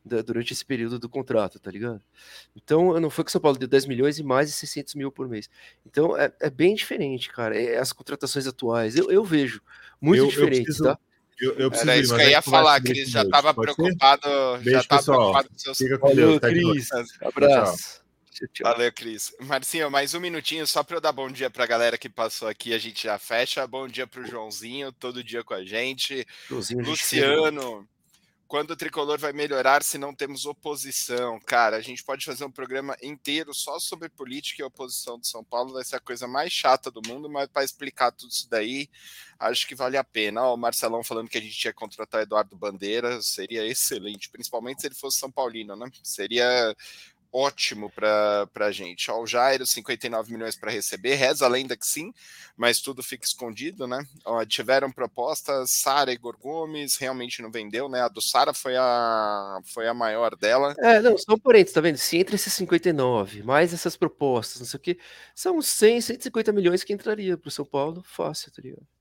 da, 0.03 0.21
durante 0.21 0.51
esse 0.51 0.65
período 0.65 0.99
do 0.99 1.07
contrato, 1.07 1.59
tá 1.59 1.71
ligado? 1.71 2.01
Então, 2.55 2.99
não 2.99 3.09
foi 3.09 3.23
que 3.23 3.29
o 3.29 3.31
São 3.31 3.41
Paulo 3.41 3.57
deu 3.57 3.67
10 3.67 3.85
milhões 3.85 4.19
e 4.19 4.23
mais 4.23 4.49
de 4.49 4.55
600 4.55 4.95
mil 4.95 5.11
por 5.11 5.29
mês. 5.29 5.49
Então, 5.85 6.17
é, 6.17 6.31
é 6.41 6.49
bem 6.49 6.75
diferente, 6.75 7.29
cara. 7.29 7.57
É, 7.57 7.77
as 7.77 7.93
contratações 7.93 8.45
atuais, 8.45 8.97
eu, 8.97 9.09
eu 9.09 9.23
vejo 9.23 9.61
muito 10.01 10.23
eu, 10.23 10.27
diferente, 10.27 10.59
eu 10.59 10.63
preciso, 10.65 10.83
tá? 10.83 10.99
Eu, 11.43 11.55
eu 11.57 11.71
Era 11.73 11.97
isso 11.97 12.15
que 12.15 12.21
eu 12.21 12.29
ia 12.29 12.41
falar, 12.41 12.81
Cris. 12.81 13.09
Já 13.09 13.23
estava 13.23 13.53
preocupado. 13.53 14.29
Beijo, 14.61 14.79
já 14.79 14.83
tava 14.83 15.03
preocupado 15.03 15.49
com 15.49 15.57
seus. 15.57 15.77
Fica 15.77 15.97
com 15.97 16.07
Valeu, 16.07 16.39
Deus, 16.39 16.53
Cris. 16.53 16.89
Abraço. 17.21 18.03
Valeu, 18.61 18.91
Cris. 18.93 19.35
Marcinho, 19.41 19.91
mais 19.91 20.13
um 20.13 20.19
minutinho 20.19 20.65
só 20.65 20.83
para 20.83 20.97
eu 20.97 21.01
dar 21.01 21.11
bom 21.11 21.29
dia 21.29 21.49
para 21.49 21.65
a 21.65 21.67
galera 21.67 21.97
que 21.97 22.09
passou 22.09 22.47
aqui. 22.47 22.73
A 22.73 22.77
gente 22.77 23.03
já 23.03 23.17
fecha. 23.19 23.67
Bom 23.67 23.87
dia 23.87 24.07
para 24.07 24.21
o 24.21 24.25
Joãozinho, 24.25 24.91
todo 24.93 25.23
dia 25.23 25.43
com 25.43 25.53
a 25.53 25.65
gente. 25.65 26.25
Joãozinho 26.49 26.85
Luciano, 26.85 27.87
quando 28.53 28.69
o 28.69 28.75
tricolor 28.75 29.17
vai 29.17 29.33
melhorar 29.33 29.81
se 29.81 29.97
não 29.97 30.13
temos 30.13 30.45
oposição? 30.45 31.39
Cara, 31.39 31.75
a 31.75 31.81
gente 31.81 32.03
pode 32.03 32.23
fazer 32.23 32.45
um 32.45 32.51
programa 32.51 32.95
inteiro 33.01 33.51
só 33.51 33.79
sobre 33.79 34.09
política 34.09 34.61
e 34.61 34.63
oposição 34.63 35.17
de 35.17 35.27
São 35.27 35.43
Paulo, 35.43 35.73
vai 35.73 35.83
ser 35.83 35.95
a 35.95 35.99
coisa 35.99 36.27
mais 36.27 36.53
chata 36.53 36.91
do 36.91 37.01
mundo, 37.07 37.27
mas 37.27 37.47
para 37.47 37.63
explicar 37.63 38.11
tudo 38.11 38.29
isso 38.29 38.47
daí, 38.47 38.87
acho 39.39 39.67
que 39.67 39.73
vale 39.73 39.97
a 39.97 40.03
pena. 40.03 40.43
Ó, 40.43 40.53
o 40.53 40.57
Marcelão 40.57 41.03
falando 41.03 41.29
que 41.29 41.37
a 41.39 41.41
gente 41.41 41.65
ia 41.65 41.73
contratar 41.73 42.21
Eduardo 42.21 42.55
Bandeira, 42.55 43.19
seria 43.23 43.65
excelente, 43.65 44.29
principalmente 44.29 44.81
se 44.81 44.87
ele 44.87 44.93
fosse 44.93 45.17
São 45.17 45.31
Paulino, 45.31 45.75
né? 45.75 45.89
Seria 46.03 46.75
ótimo 47.33 47.89
para 47.89 48.47
a 48.59 48.71
gente. 48.71 49.09
O 49.09 49.25
Jairo, 49.25 49.65
59 49.65 50.31
milhões 50.31 50.55
para 50.55 50.71
receber, 50.71 51.15
reza 51.15 51.45
a 51.45 51.49
lenda 51.49 51.75
que 51.75 51.85
sim, 51.85 52.13
mas 52.55 52.79
tudo 52.79 53.01
fica 53.01 53.25
escondido, 53.25 53.87
né? 53.87 54.05
Ó, 54.23 54.45
tiveram 54.45 54.91
propostas, 54.91 55.71
Sara 55.71 56.13
Igor 56.13 56.37
Gomes, 56.37 56.95
realmente 56.97 57.41
não 57.41 57.51
vendeu, 57.51 57.89
né? 57.89 58.01
A 58.01 58.07
do 58.07 58.21
Sara 58.21 58.53
foi 58.53 58.77
a, 58.77 59.59
foi 59.65 59.87
a 59.87 59.93
maior 59.93 60.35
dela. 60.35 60.75
É, 60.77 61.01
não, 61.01 61.17
são 61.17 61.37
porentes, 61.37 61.73
tá 61.73 61.81
vendo? 61.81 61.97
Se 61.97 62.17
entre 62.17 62.35
esses 62.35 62.53
59, 62.53 63.41
mais 63.41 63.73
essas 63.73 63.97
propostas, 63.97 64.59
não 64.59 64.67
sei 64.67 64.77
o 64.77 64.81
que, 64.81 64.99
são 65.33 65.59
100, 65.59 66.01
150 66.01 66.51
milhões 66.51 66.83
que 66.83 66.93
entraria 66.93 67.35
para 67.35 67.47
o 67.47 67.51
São 67.51 67.65
Paulo, 67.65 68.03
fácil, 68.05 68.51
tá 68.51 68.61
ligado? 68.61 68.92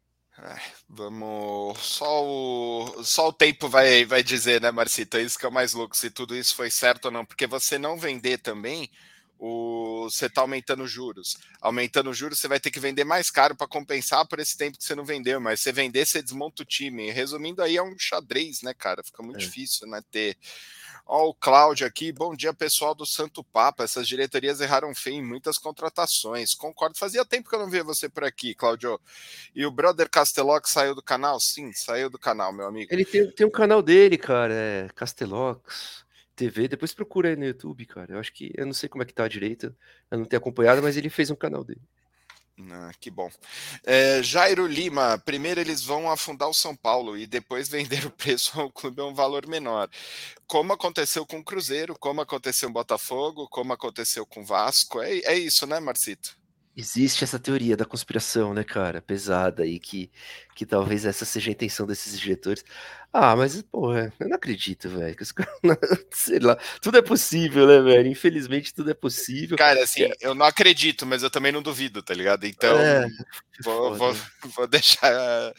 Vamos. 0.89 1.79
Só 1.81 2.25
o, 2.25 3.05
só 3.05 3.29
o 3.29 3.33
tempo 3.33 3.69
vai, 3.69 4.05
vai 4.05 4.23
dizer, 4.23 4.61
né, 4.61 4.71
Marcita? 4.71 5.21
Isso 5.21 5.39
que 5.39 5.47
é 5.47 5.49
o 5.49 5.53
mais 5.53 5.73
louco, 5.73 5.97
se 5.97 6.11
tudo 6.11 6.37
isso 6.37 6.55
foi 6.55 6.71
certo 6.71 7.07
ou 7.07 7.11
não. 7.11 7.25
Porque 7.25 7.47
você 7.47 7.79
não 7.79 7.97
vender 7.99 8.39
também, 8.39 8.91
o, 9.45 10.09
você 10.09 10.27
está 10.27 10.41
aumentando 10.41 10.87
juros. 10.87 11.37
Aumentando 11.61 12.11
os 12.11 12.17
juros, 12.17 12.39
você 12.39 12.47
vai 12.47 12.61
ter 12.61 12.71
que 12.71 12.79
vender 12.79 13.03
mais 13.03 13.29
caro 13.29 13.57
para 13.57 13.67
compensar 13.67 14.25
por 14.29 14.39
esse 14.39 14.57
tempo 14.57 14.79
que 14.79 14.85
você 14.85 14.95
não 14.95 15.05
vendeu, 15.05 15.41
mas 15.41 15.61
você 15.61 15.73
vender, 15.73 16.07
você 16.07 16.23
desmonta 16.23 16.63
o 16.63 16.65
time. 16.65 17.11
Resumindo, 17.11 17.61
aí 17.61 17.77
é 17.77 17.83
um 17.83 17.99
xadrez, 17.99 18.63
né, 18.63 18.73
cara? 18.73 19.03
Fica 19.03 19.21
muito 19.21 19.39
é. 19.39 19.41
difícil, 19.41 19.89
né, 19.89 20.01
ter 20.13 20.37
Ó, 21.05 21.31
o 21.31 21.35
Cláudio 21.35 21.85
aqui, 21.87 22.13
bom 22.13 22.35
dia 22.35 22.55
pessoal 22.55 22.95
do 22.95 23.05
Santo 23.05 23.43
Papa. 23.43 23.83
Essas 23.83 24.07
diretorias 24.07 24.61
erraram 24.61 24.95
feio 24.95 25.17
em 25.17 25.27
muitas 25.27 25.59
contratações. 25.59 26.55
Concordo, 26.55 26.97
fazia 26.97 27.25
tempo 27.25 27.49
que 27.49 27.55
eu 27.55 27.59
não 27.59 27.69
via 27.69 27.83
você 27.83 28.09
por 28.09 28.23
aqui, 28.23 28.55
Cláudio. 28.55 29.01
E 29.55 29.67
o 29.67 29.71
brother 29.71 30.09
Castelox 30.09 30.71
saiu 30.71 30.95
do 30.95 31.03
canal? 31.03 31.41
Sim, 31.41 31.73
saiu 31.73 32.09
do 32.09 32.19
canal, 32.19 32.53
meu 32.53 32.67
amigo. 32.67 32.93
Ele 32.93 33.05
tem, 33.05 33.29
tem 33.33 33.47
um 33.47 33.51
canal 33.51 33.83
dele, 33.83 34.17
cara, 34.17 34.55
é 34.55 34.89
Castelox. 34.95 36.02
TV, 36.37 36.69
depois 36.69 36.95
procura 36.95 37.29
aí 37.31 37.37
no 37.37 37.45
YouTube, 37.45 37.87
cara. 37.87 38.15
Eu 38.15 38.19
acho 38.19 38.33
que 38.33 38.53
eu 38.55 38.67
não 38.67 38.73
sei 38.73 38.89
como 38.89 39.03
é 39.03 39.07
que 39.07 39.15
tá 39.15 39.27
direito, 39.29 39.75
eu 40.11 40.19
não 40.19 40.25
tenho 40.25 40.41
acompanhado, 40.41 40.83
mas 40.83 40.97
ele 40.97 41.11
fez 41.11 41.31
um 41.31 41.37
canal 41.37 41.65
dele. 41.65 41.83
Ah, 42.71 42.93
que 43.01 43.11
bom. 43.11 43.31
É, 43.83 44.23
Jairo 44.23 44.67
Lima, 44.67 45.19
primeiro 45.25 45.61
eles 45.61 45.83
vão 45.83 46.11
afundar 46.11 46.49
o 46.49 46.55
São 46.55 46.77
Paulo 46.77 47.17
e 47.17 47.27
depois 47.27 47.69
vender 47.71 48.07
o 48.07 48.11
preço 48.11 48.61
ao 48.61 48.71
clube 48.71 49.01
a 49.01 49.07
um 49.07 49.15
valor 49.15 49.47
menor. 49.47 49.89
Como 50.47 50.73
aconteceu 50.73 51.27
com 51.27 51.39
o 51.39 51.45
Cruzeiro, 51.45 51.97
como 51.99 52.21
aconteceu 52.21 52.69
com 52.69 52.73
o 52.73 52.75
Botafogo, 52.75 53.49
como 53.49 53.73
aconteceu 53.73 54.27
com 54.27 54.43
o 54.43 54.45
Vasco. 54.45 55.01
É, 55.01 55.19
é 55.21 55.39
isso, 55.39 55.67
né, 55.67 55.81
Marcito? 55.81 56.42
Existe 56.75 57.23
essa 57.23 57.39
teoria 57.39 57.77
da 57.77 57.85
conspiração, 57.85 58.55
né, 58.55 58.65
cara, 58.65 59.03
pesada 59.03 59.63
aí, 59.63 59.79
que, 59.79 60.11
que 60.55 60.65
talvez 60.65 61.05
essa 61.05 61.27
seja 61.27 61.51
a 61.51 61.53
intenção 61.53 61.87
desses 61.87 62.19
diretores. 62.19 62.65
Ah, 63.13 63.37
mas, 63.37 63.61
porra, 63.61 64.11
eu 64.19 64.27
não 64.27 64.37
acredito, 64.37 64.89
velho, 64.89 65.15
sei 66.11 66.39
lá, 66.39 66.57
tudo 66.81 66.97
é 66.97 67.03
possível, 67.03 67.67
né, 67.67 67.79
velho? 67.79 68.09
Infelizmente 68.09 68.73
tudo 68.73 68.91
é 68.91 68.95
possível. 68.95 69.59
Cara, 69.59 69.85
assim, 69.85 70.05
é. 70.05 70.13
eu 70.23 70.35
não 70.35 70.47
acredito, 70.47 71.05
mas 71.05 71.23
eu 71.23 71.29
também 71.29 71.53
não 71.53 71.61
duvido, 71.61 72.03
tá 72.03 72.15
ligado? 72.15 72.47
Então, 72.47 72.75
é, 72.79 73.07
vou, 73.63 73.95
vou, 73.95 74.17
vou, 74.57 74.67
deixar, 74.67 75.53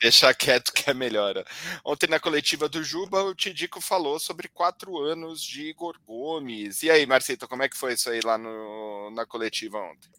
deixar 0.00 0.34
quieto 0.34 0.72
que 0.72 0.90
é 0.90 0.94
melhor. 0.94 1.44
Ontem 1.84 2.08
na 2.08 2.18
coletiva 2.18 2.68
do 2.68 2.82
Juba, 2.82 3.22
o 3.22 3.36
Tidico 3.36 3.80
falou 3.80 4.18
sobre 4.18 4.48
quatro 4.48 4.98
anos 4.98 5.40
de 5.40 5.68
Igor 5.68 5.94
Gomes. 6.04 6.82
E 6.82 6.90
aí, 6.90 7.06
Marcito, 7.06 7.46
como 7.46 7.62
é 7.62 7.68
que 7.68 7.78
foi 7.78 7.92
isso 7.92 8.10
aí 8.10 8.18
lá 8.24 8.36
no, 8.36 9.12
na 9.12 9.24
coletiva 9.24 9.78
ontem? 9.78 10.10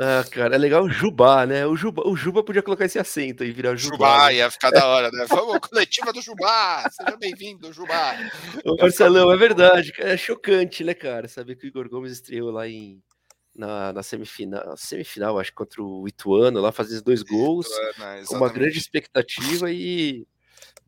Ah, 0.00 0.24
cara, 0.28 0.56
é 0.56 0.58
legal 0.58 0.84
o 0.84 0.90
Jubá, 0.90 1.46
né? 1.46 1.64
O 1.66 1.76
Juba, 1.76 2.02
o 2.04 2.16
Juba 2.16 2.42
podia 2.42 2.62
colocar 2.62 2.84
esse 2.84 2.98
acento 2.98 3.44
e 3.44 3.52
virar 3.52 3.76
Jubá. 3.76 3.94
Jubá, 3.94 4.26
né? 4.26 4.34
ia 4.36 4.50
ficar 4.50 4.70
da 4.70 4.84
hora, 4.86 5.08
né? 5.12 5.24
Vamos, 5.28 5.58
coletiva 5.58 6.12
do 6.12 6.20
Jubá! 6.20 6.88
Seja 6.90 7.16
bem-vindo, 7.16 7.72
Jubá! 7.72 8.16
Ô, 8.64 8.76
Marcelão, 8.76 9.30
é 9.30 9.36
verdade, 9.36 9.92
é 9.98 10.16
chocante, 10.16 10.82
né, 10.82 10.94
cara? 10.94 11.28
Saber 11.28 11.54
que 11.54 11.66
o 11.66 11.68
Igor 11.68 11.88
Gomes 11.88 12.10
estreou 12.10 12.50
lá 12.50 12.68
em, 12.68 13.00
na, 13.54 13.92
na 13.92 14.02
semifinal, 14.02 14.76
semifinal, 14.76 15.38
acho, 15.38 15.54
contra 15.54 15.80
o 15.80 16.08
Ituano, 16.08 16.60
lá 16.60 16.72
fazendo 16.72 17.04
dois 17.04 17.22
gols, 17.22 17.68
Ituano, 17.68 18.26
com 18.26 18.36
uma 18.36 18.48
grande 18.48 18.78
expectativa 18.78 19.70
e 19.70 20.26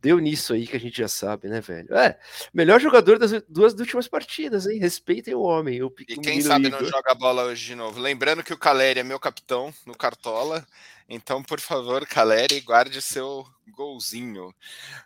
deu 0.01 0.19
nisso 0.19 0.53
aí 0.53 0.67
que 0.67 0.77
a 0.77 0.81
gente 0.81 0.99
já 0.99 1.09
sabe, 1.09 1.49
né, 1.49 1.61
velho? 1.61 1.95
É, 1.97 2.19
melhor 2.53 2.81
jogador 2.81 3.19
das 3.19 3.43
duas 3.49 3.75
últimas 3.75 4.07
partidas, 4.07 4.67
hein? 4.67 4.79
Respeitem 4.79 5.35
o 5.35 5.43
homem. 5.43 5.83
O, 5.83 5.93
e 6.09 6.17
quem 6.17 6.41
sabe 6.41 6.69
Igor. 6.69 6.81
não 6.81 6.89
joga 6.89 7.15
bola 7.15 7.45
hoje 7.45 7.67
de 7.67 7.75
novo. 7.75 8.01
Lembrando 8.01 8.43
que 8.43 8.53
o 8.53 8.59
Caleri 8.59 9.01
é 9.01 9.05
meu 9.05 9.19
capitão 9.19 9.73
no 9.85 9.97
Cartola. 9.97 10.67
Então, 11.09 11.41
por 11.41 11.61
favor, 11.61 12.05
Caleri, 12.05 12.61
guarde 12.61 13.01
seu 13.01 13.47
golzinho. 13.69 14.53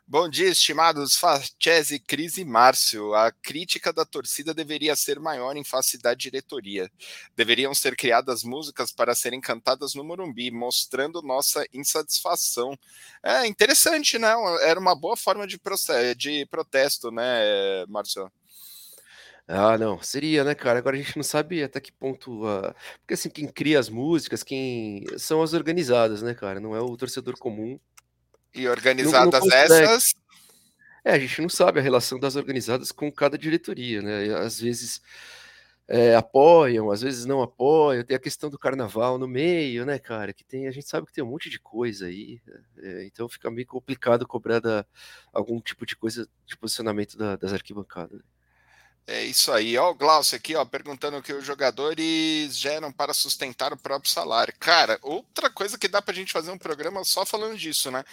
Bom 0.07 0.31
dia, 0.31 0.49
estimados 0.49 1.15
Facese, 1.17 1.99
Cris 1.99 2.39
e 2.39 2.45
Márcio. 2.45 3.15
A 3.15 3.31
crítica 3.31 3.93
da 3.93 4.07
torcida 4.07 4.55
deveria 4.55 4.97
ser 4.97 5.21
maior 5.21 5.57
em 5.59 5.65
face 5.65 5.99
da 5.99 6.15
diretoria. 6.15 6.91
Deveriam 7.37 7.75
ser 7.75 7.97
criadas 7.97 8.43
músicas 8.43 8.91
para 8.93 9.15
serem 9.15 9.43
cantadas 9.43 9.95
no 9.95 10.03
Morumbi, 10.03 10.51
mostrando 10.51 11.21
nossa 11.21 11.67
insatisfação. 11.71 12.79
É 13.23 13.47
interessante, 13.47 14.19
né? 14.19 14.33
Era 14.63 14.81
uma 14.81 14.95
boa 14.95 15.19
forma 15.19 15.47
de, 15.47 15.61
de 16.17 16.47
protesto, 16.47 17.11
né, 17.11 17.85
Márcio? 17.89 18.33
Ah, 19.53 19.77
não, 19.77 20.01
seria, 20.01 20.45
né, 20.45 20.55
cara? 20.55 20.79
Agora 20.79 20.95
a 20.97 20.99
gente 21.01 21.17
não 21.17 21.25
sabe 21.25 21.61
até 21.61 21.81
que 21.81 21.91
ponto. 21.91 22.45
Uh... 22.45 22.73
Porque 23.01 23.15
assim, 23.15 23.29
quem 23.29 23.49
cria 23.49 23.81
as 23.81 23.89
músicas, 23.89 24.45
quem 24.45 25.05
são 25.19 25.43
as 25.43 25.53
organizadas, 25.53 26.23
né, 26.23 26.35
cara? 26.35 26.61
Não 26.61 26.75
é 26.75 26.81
o 26.81 26.97
torcedor 26.97 27.37
comum. 27.37 27.79
E 28.55 28.69
organizadas 28.69 29.41
não, 29.41 29.49
não 29.49 29.57
essas. 29.57 30.15
É, 31.05 31.13
a 31.13 31.19
gente 31.19 31.43
não 31.43 31.49
sabe 31.49 31.81
a 31.81 31.83
relação 31.83 32.21
das 32.21 32.37
organizadas 32.37 32.93
com 32.93 33.11
cada 33.11 33.37
diretoria, 33.37 34.01
né? 34.01 34.35
Às 34.37 34.61
vezes 34.61 35.03
é, 35.89 36.15
apoiam, 36.15 36.89
às 36.89 37.03
vezes 37.03 37.27
não 37.27 37.43
apoiam. 37.43 38.05
Tem 38.05 38.17
a 38.17 38.21
questão 38.21 38.51
do 38.51 38.59
carnaval 38.59 39.19
no 39.19 39.27
meio, 39.27 39.85
né, 39.85 39.99
cara? 39.99 40.33
Que 40.33 40.45
tem, 40.45 40.69
a 40.69 40.71
gente 40.71 40.87
sabe 40.87 41.09
que 41.09 41.13
tem 41.13 41.25
um 41.25 41.29
monte 41.29 41.51
de 41.51 41.59
coisa 41.59 42.07
aí. 42.07 42.41
É, 42.79 43.05
então 43.05 43.29
fica 43.29 43.51
meio 43.51 43.67
complicado 43.67 44.29
cobrar 44.29 44.61
da, 44.61 44.87
algum 45.33 45.61
tipo 45.61 45.85
de 45.85 45.97
coisa 45.97 46.29
de 46.47 46.57
posicionamento 46.57 47.19
da, 47.19 47.35
das 47.35 47.53
arquibancadas. 47.53 48.21
É 49.13 49.25
isso 49.25 49.51
aí. 49.51 49.77
Ó, 49.77 49.91
o 49.91 49.95
Glaucio 49.95 50.37
aqui, 50.37 50.55
ó, 50.55 50.65
perguntando 50.65 51.21
que 51.21 51.33
os 51.33 51.45
jogadores 51.45 52.57
geram 52.57 52.93
para 52.93 53.13
sustentar 53.13 53.73
o 53.73 53.77
próprio 53.77 54.09
salário. 54.09 54.55
Cara, 54.57 55.01
outra 55.03 55.51
coisa 55.51 55.77
que 55.77 55.89
dá 55.89 56.01
para 56.01 56.13
a 56.13 56.15
gente 56.15 56.33
fazer 56.33 56.53
um 56.53 56.57
programa 56.57 57.03
só 57.03 57.27
falando 57.27 57.59
disso, 57.59 57.91
né? 57.91 58.05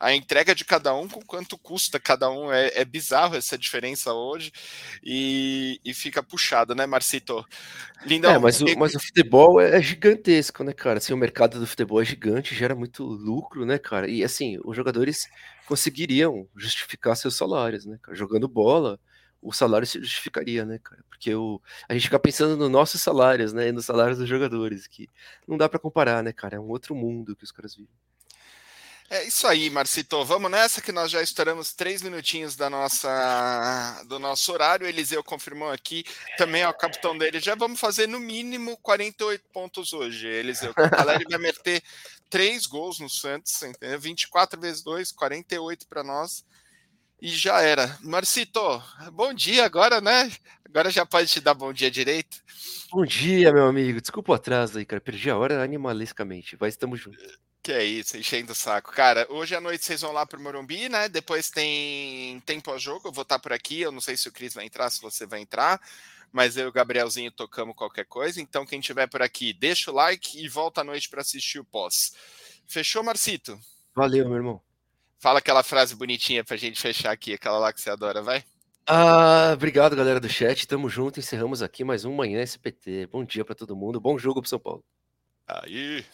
A 0.00 0.14
entrega 0.14 0.54
de 0.54 0.64
cada 0.64 0.94
um 0.94 1.06
com 1.06 1.20
quanto 1.20 1.58
custa 1.58 2.00
cada 2.00 2.30
um. 2.30 2.50
É, 2.50 2.70
é 2.74 2.86
bizarro 2.86 3.36
essa 3.36 3.58
diferença 3.58 4.14
hoje 4.14 4.50
e, 5.04 5.78
e 5.84 5.92
fica 5.92 6.22
puxado, 6.22 6.74
né, 6.74 6.86
Marcito? 6.86 7.44
Lindão. 8.06 8.30
É, 8.32 8.38
mas 8.38 8.62
o, 8.62 8.78
mas 8.78 8.94
o 8.94 9.00
futebol 9.00 9.60
é 9.60 9.82
gigantesco, 9.82 10.64
né, 10.64 10.72
cara? 10.72 10.96
Assim, 10.96 11.12
o 11.12 11.18
mercado 11.18 11.60
do 11.60 11.66
futebol 11.66 12.00
é 12.00 12.04
gigante, 12.06 12.54
gera 12.54 12.74
muito 12.74 13.04
lucro, 13.04 13.66
né, 13.66 13.78
cara? 13.78 14.08
E 14.08 14.24
assim, 14.24 14.58
os 14.64 14.74
jogadores 14.74 15.28
conseguiriam 15.66 16.48
justificar 16.56 17.14
seus 17.14 17.36
salários, 17.36 17.84
né, 17.84 17.98
cara? 18.02 18.16
Jogando 18.16 18.48
bola 18.48 18.98
o 19.46 19.52
salário 19.52 19.86
se 19.86 20.00
justificaria, 20.00 20.64
né, 20.64 20.78
cara? 20.82 21.04
Porque 21.08 21.32
o, 21.34 21.60
a 21.88 21.94
gente 21.94 22.04
fica 22.04 22.18
pensando 22.18 22.56
nos 22.56 22.70
nossos 22.70 23.00
salários, 23.00 23.52
né, 23.52 23.68
e 23.68 23.72
nos 23.72 23.86
salários 23.86 24.18
dos 24.18 24.28
jogadores, 24.28 24.86
que 24.88 25.08
não 25.46 25.56
dá 25.56 25.68
para 25.68 25.78
comparar, 25.78 26.22
né, 26.22 26.32
cara? 26.32 26.56
É 26.56 26.60
um 26.60 26.68
outro 26.68 26.94
mundo 26.94 27.36
que 27.36 27.44
os 27.44 27.52
caras 27.52 27.76
vivem. 27.76 27.94
É 29.08 29.22
isso 29.22 29.46
aí, 29.46 29.70
Marcito. 29.70 30.24
Vamos 30.24 30.50
nessa 30.50 30.82
que 30.82 30.90
nós 30.90 31.12
já 31.12 31.22
estouramos 31.22 31.72
três 31.72 32.02
minutinhos 32.02 32.56
da 32.56 32.68
nossa, 32.68 34.02
do 34.08 34.18
nosso 34.18 34.52
horário. 34.52 34.84
O 34.84 34.88
Eliseu 34.88 35.22
confirmou 35.22 35.70
aqui, 35.70 36.04
também 36.36 36.62
é 36.62 36.68
o 36.68 36.74
capitão 36.74 37.16
dele. 37.16 37.38
Já 37.38 37.54
vamos 37.54 37.78
fazer 37.78 38.08
no 38.08 38.18
mínimo 38.18 38.76
48 38.78 39.44
pontos 39.52 39.92
hoje, 39.92 40.26
Eliseu. 40.26 40.72
O 40.72 40.90
Caleri 40.90 41.24
vai 41.30 41.38
meter 41.38 41.84
três 42.28 42.66
gols 42.66 42.98
no 42.98 43.08
Santos, 43.08 43.62
entendeu? 43.62 44.00
24 44.00 44.60
vezes 44.60 44.82
2, 44.82 45.12
48 45.12 45.86
para 45.86 46.02
nós 46.02 46.44
e 47.20 47.28
já 47.28 47.60
era. 47.60 47.98
Marcito, 48.02 48.60
bom 49.12 49.32
dia 49.32 49.64
agora, 49.64 50.00
né? 50.00 50.30
Agora 50.64 50.90
já 50.90 51.06
pode 51.06 51.28
te 51.28 51.40
dar 51.40 51.54
bom 51.54 51.72
dia 51.72 51.90
direito. 51.90 52.42
Bom 52.90 53.04
dia, 53.04 53.52
meu 53.52 53.66
amigo. 53.66 54.00
Desculpa 54.00 54.32
o 54.32 54.34
atraso 54.34 54.78
aí, 54.78 54.84
cara. 54.84 55.00
Perdi 55.00 55.30
a 55.30 55.36
hora 55.36 55.62
animalescamente, 55.62 56.56
mas 56.60 56.74
estamos 56.74 57.00
juntos. 57.00 57.24
Que 57.62 57.72
é 57.72 57.84
isso, 57.84 58.16
enchendo 58.16 58.52
o 58.52 58.54
saco. 58.54 58.92
Cara, 58.92 59.26
hoje 59.28 59.54
à 59.56 59.60
noite 59.60 59.84
vocês 59.84 60.00
vão 60.00 60.12
lá 60.12 60.24
pro 60.24 60.40
Morumbi, 60.40 60.88
né? 60.88 61.08
Depois 61.08 61.50
tem, 61.50 62.40
tem 62.46 62.60
pós-jogo, 62.60 63.08
eu 63.08 63.12
vou 63.12 63.22
estar 63.22 63.38
por 63.38 63.52
aqui. 63.52 63.80
Eu 63.80 63.90
não 63.90 64.00
sei 64.00 64.16
se 64.16 64.28
o 64.28 64.32
Cris 64.32 64.54
vai 64.54 64.66
entrar, 64.66 64.88
se 64.90 65.00
você 65.00 65.26
vai 65.26 65.40
entrar, 65.40 65.80
mas 66.30 66.56
eu 66.56 66.66
e 66.66 66.68
o 66.68 66.72
Gabrielzinho 66.72 67.30
tocamos 67.32 67.74
qualquer 67.74 68.04
coisa. 68.04 68.40
Então, 68.40 68.64
quem 68.64 68.80
tiver 68.80 69.08
por 69.08 69.20
aqui, 69.20 69.52
deixa 69.52 69.90
o 69.90 69.94
like 69.94 70.38
e 70.38 70.48
volta 70.48 70.82
à 70.82 70.84
noite 70.84 71.08
para 71.08 71.22
assistir 71.22 71.58
o 71.58 71.64
pós. 71.64 72.12
Fechou, 72.68 73.02
Marcito? 73.02 73.58
Valeu, 73.94 74.28
meu 74.28 74.36
irmão. 74.36 74.65
Fala 75.18 75.38
aquela 75.38 75.62
frase 75.62 75.94
bonitinha 75.94 76.44
pra 76.44 76.56
gente 76.56 76.80
fechar 76.80 77.10
aqui, 77.10 77.34
aquela 77.34 77.58
lá 77.58 77.72
que 77.72 77.80
você 77.80 77.90
adora, 77.90 78.22
vai. 78.22 78.44
Ah, 78.88 79.50
obrigado, 79.52 79.96
galera 79.96 80.20
do 80.20 80.28
chat. 80.28 80.66
Tamo 80.68 80.88
junto. 80.88 81.18
Encerramos 81.18 81.60
aqui 81.60 81.82
mais 81.82 82.04
um 82.04 82.14
Manhã 82.14 82.40
SPT. 82.40 83.06
Bom 83.06 83.24
dia 83.24 83.44
para 83.44 83.54
todo 83.54 83.74
mundo. 83.74 84.00
Bom 84.00 84.16
jogo 84.16 84.40
pro 84.40 84.48
São 84.48 84.60
Paulo. 84.60 84.84
Aí. 85.46 86.04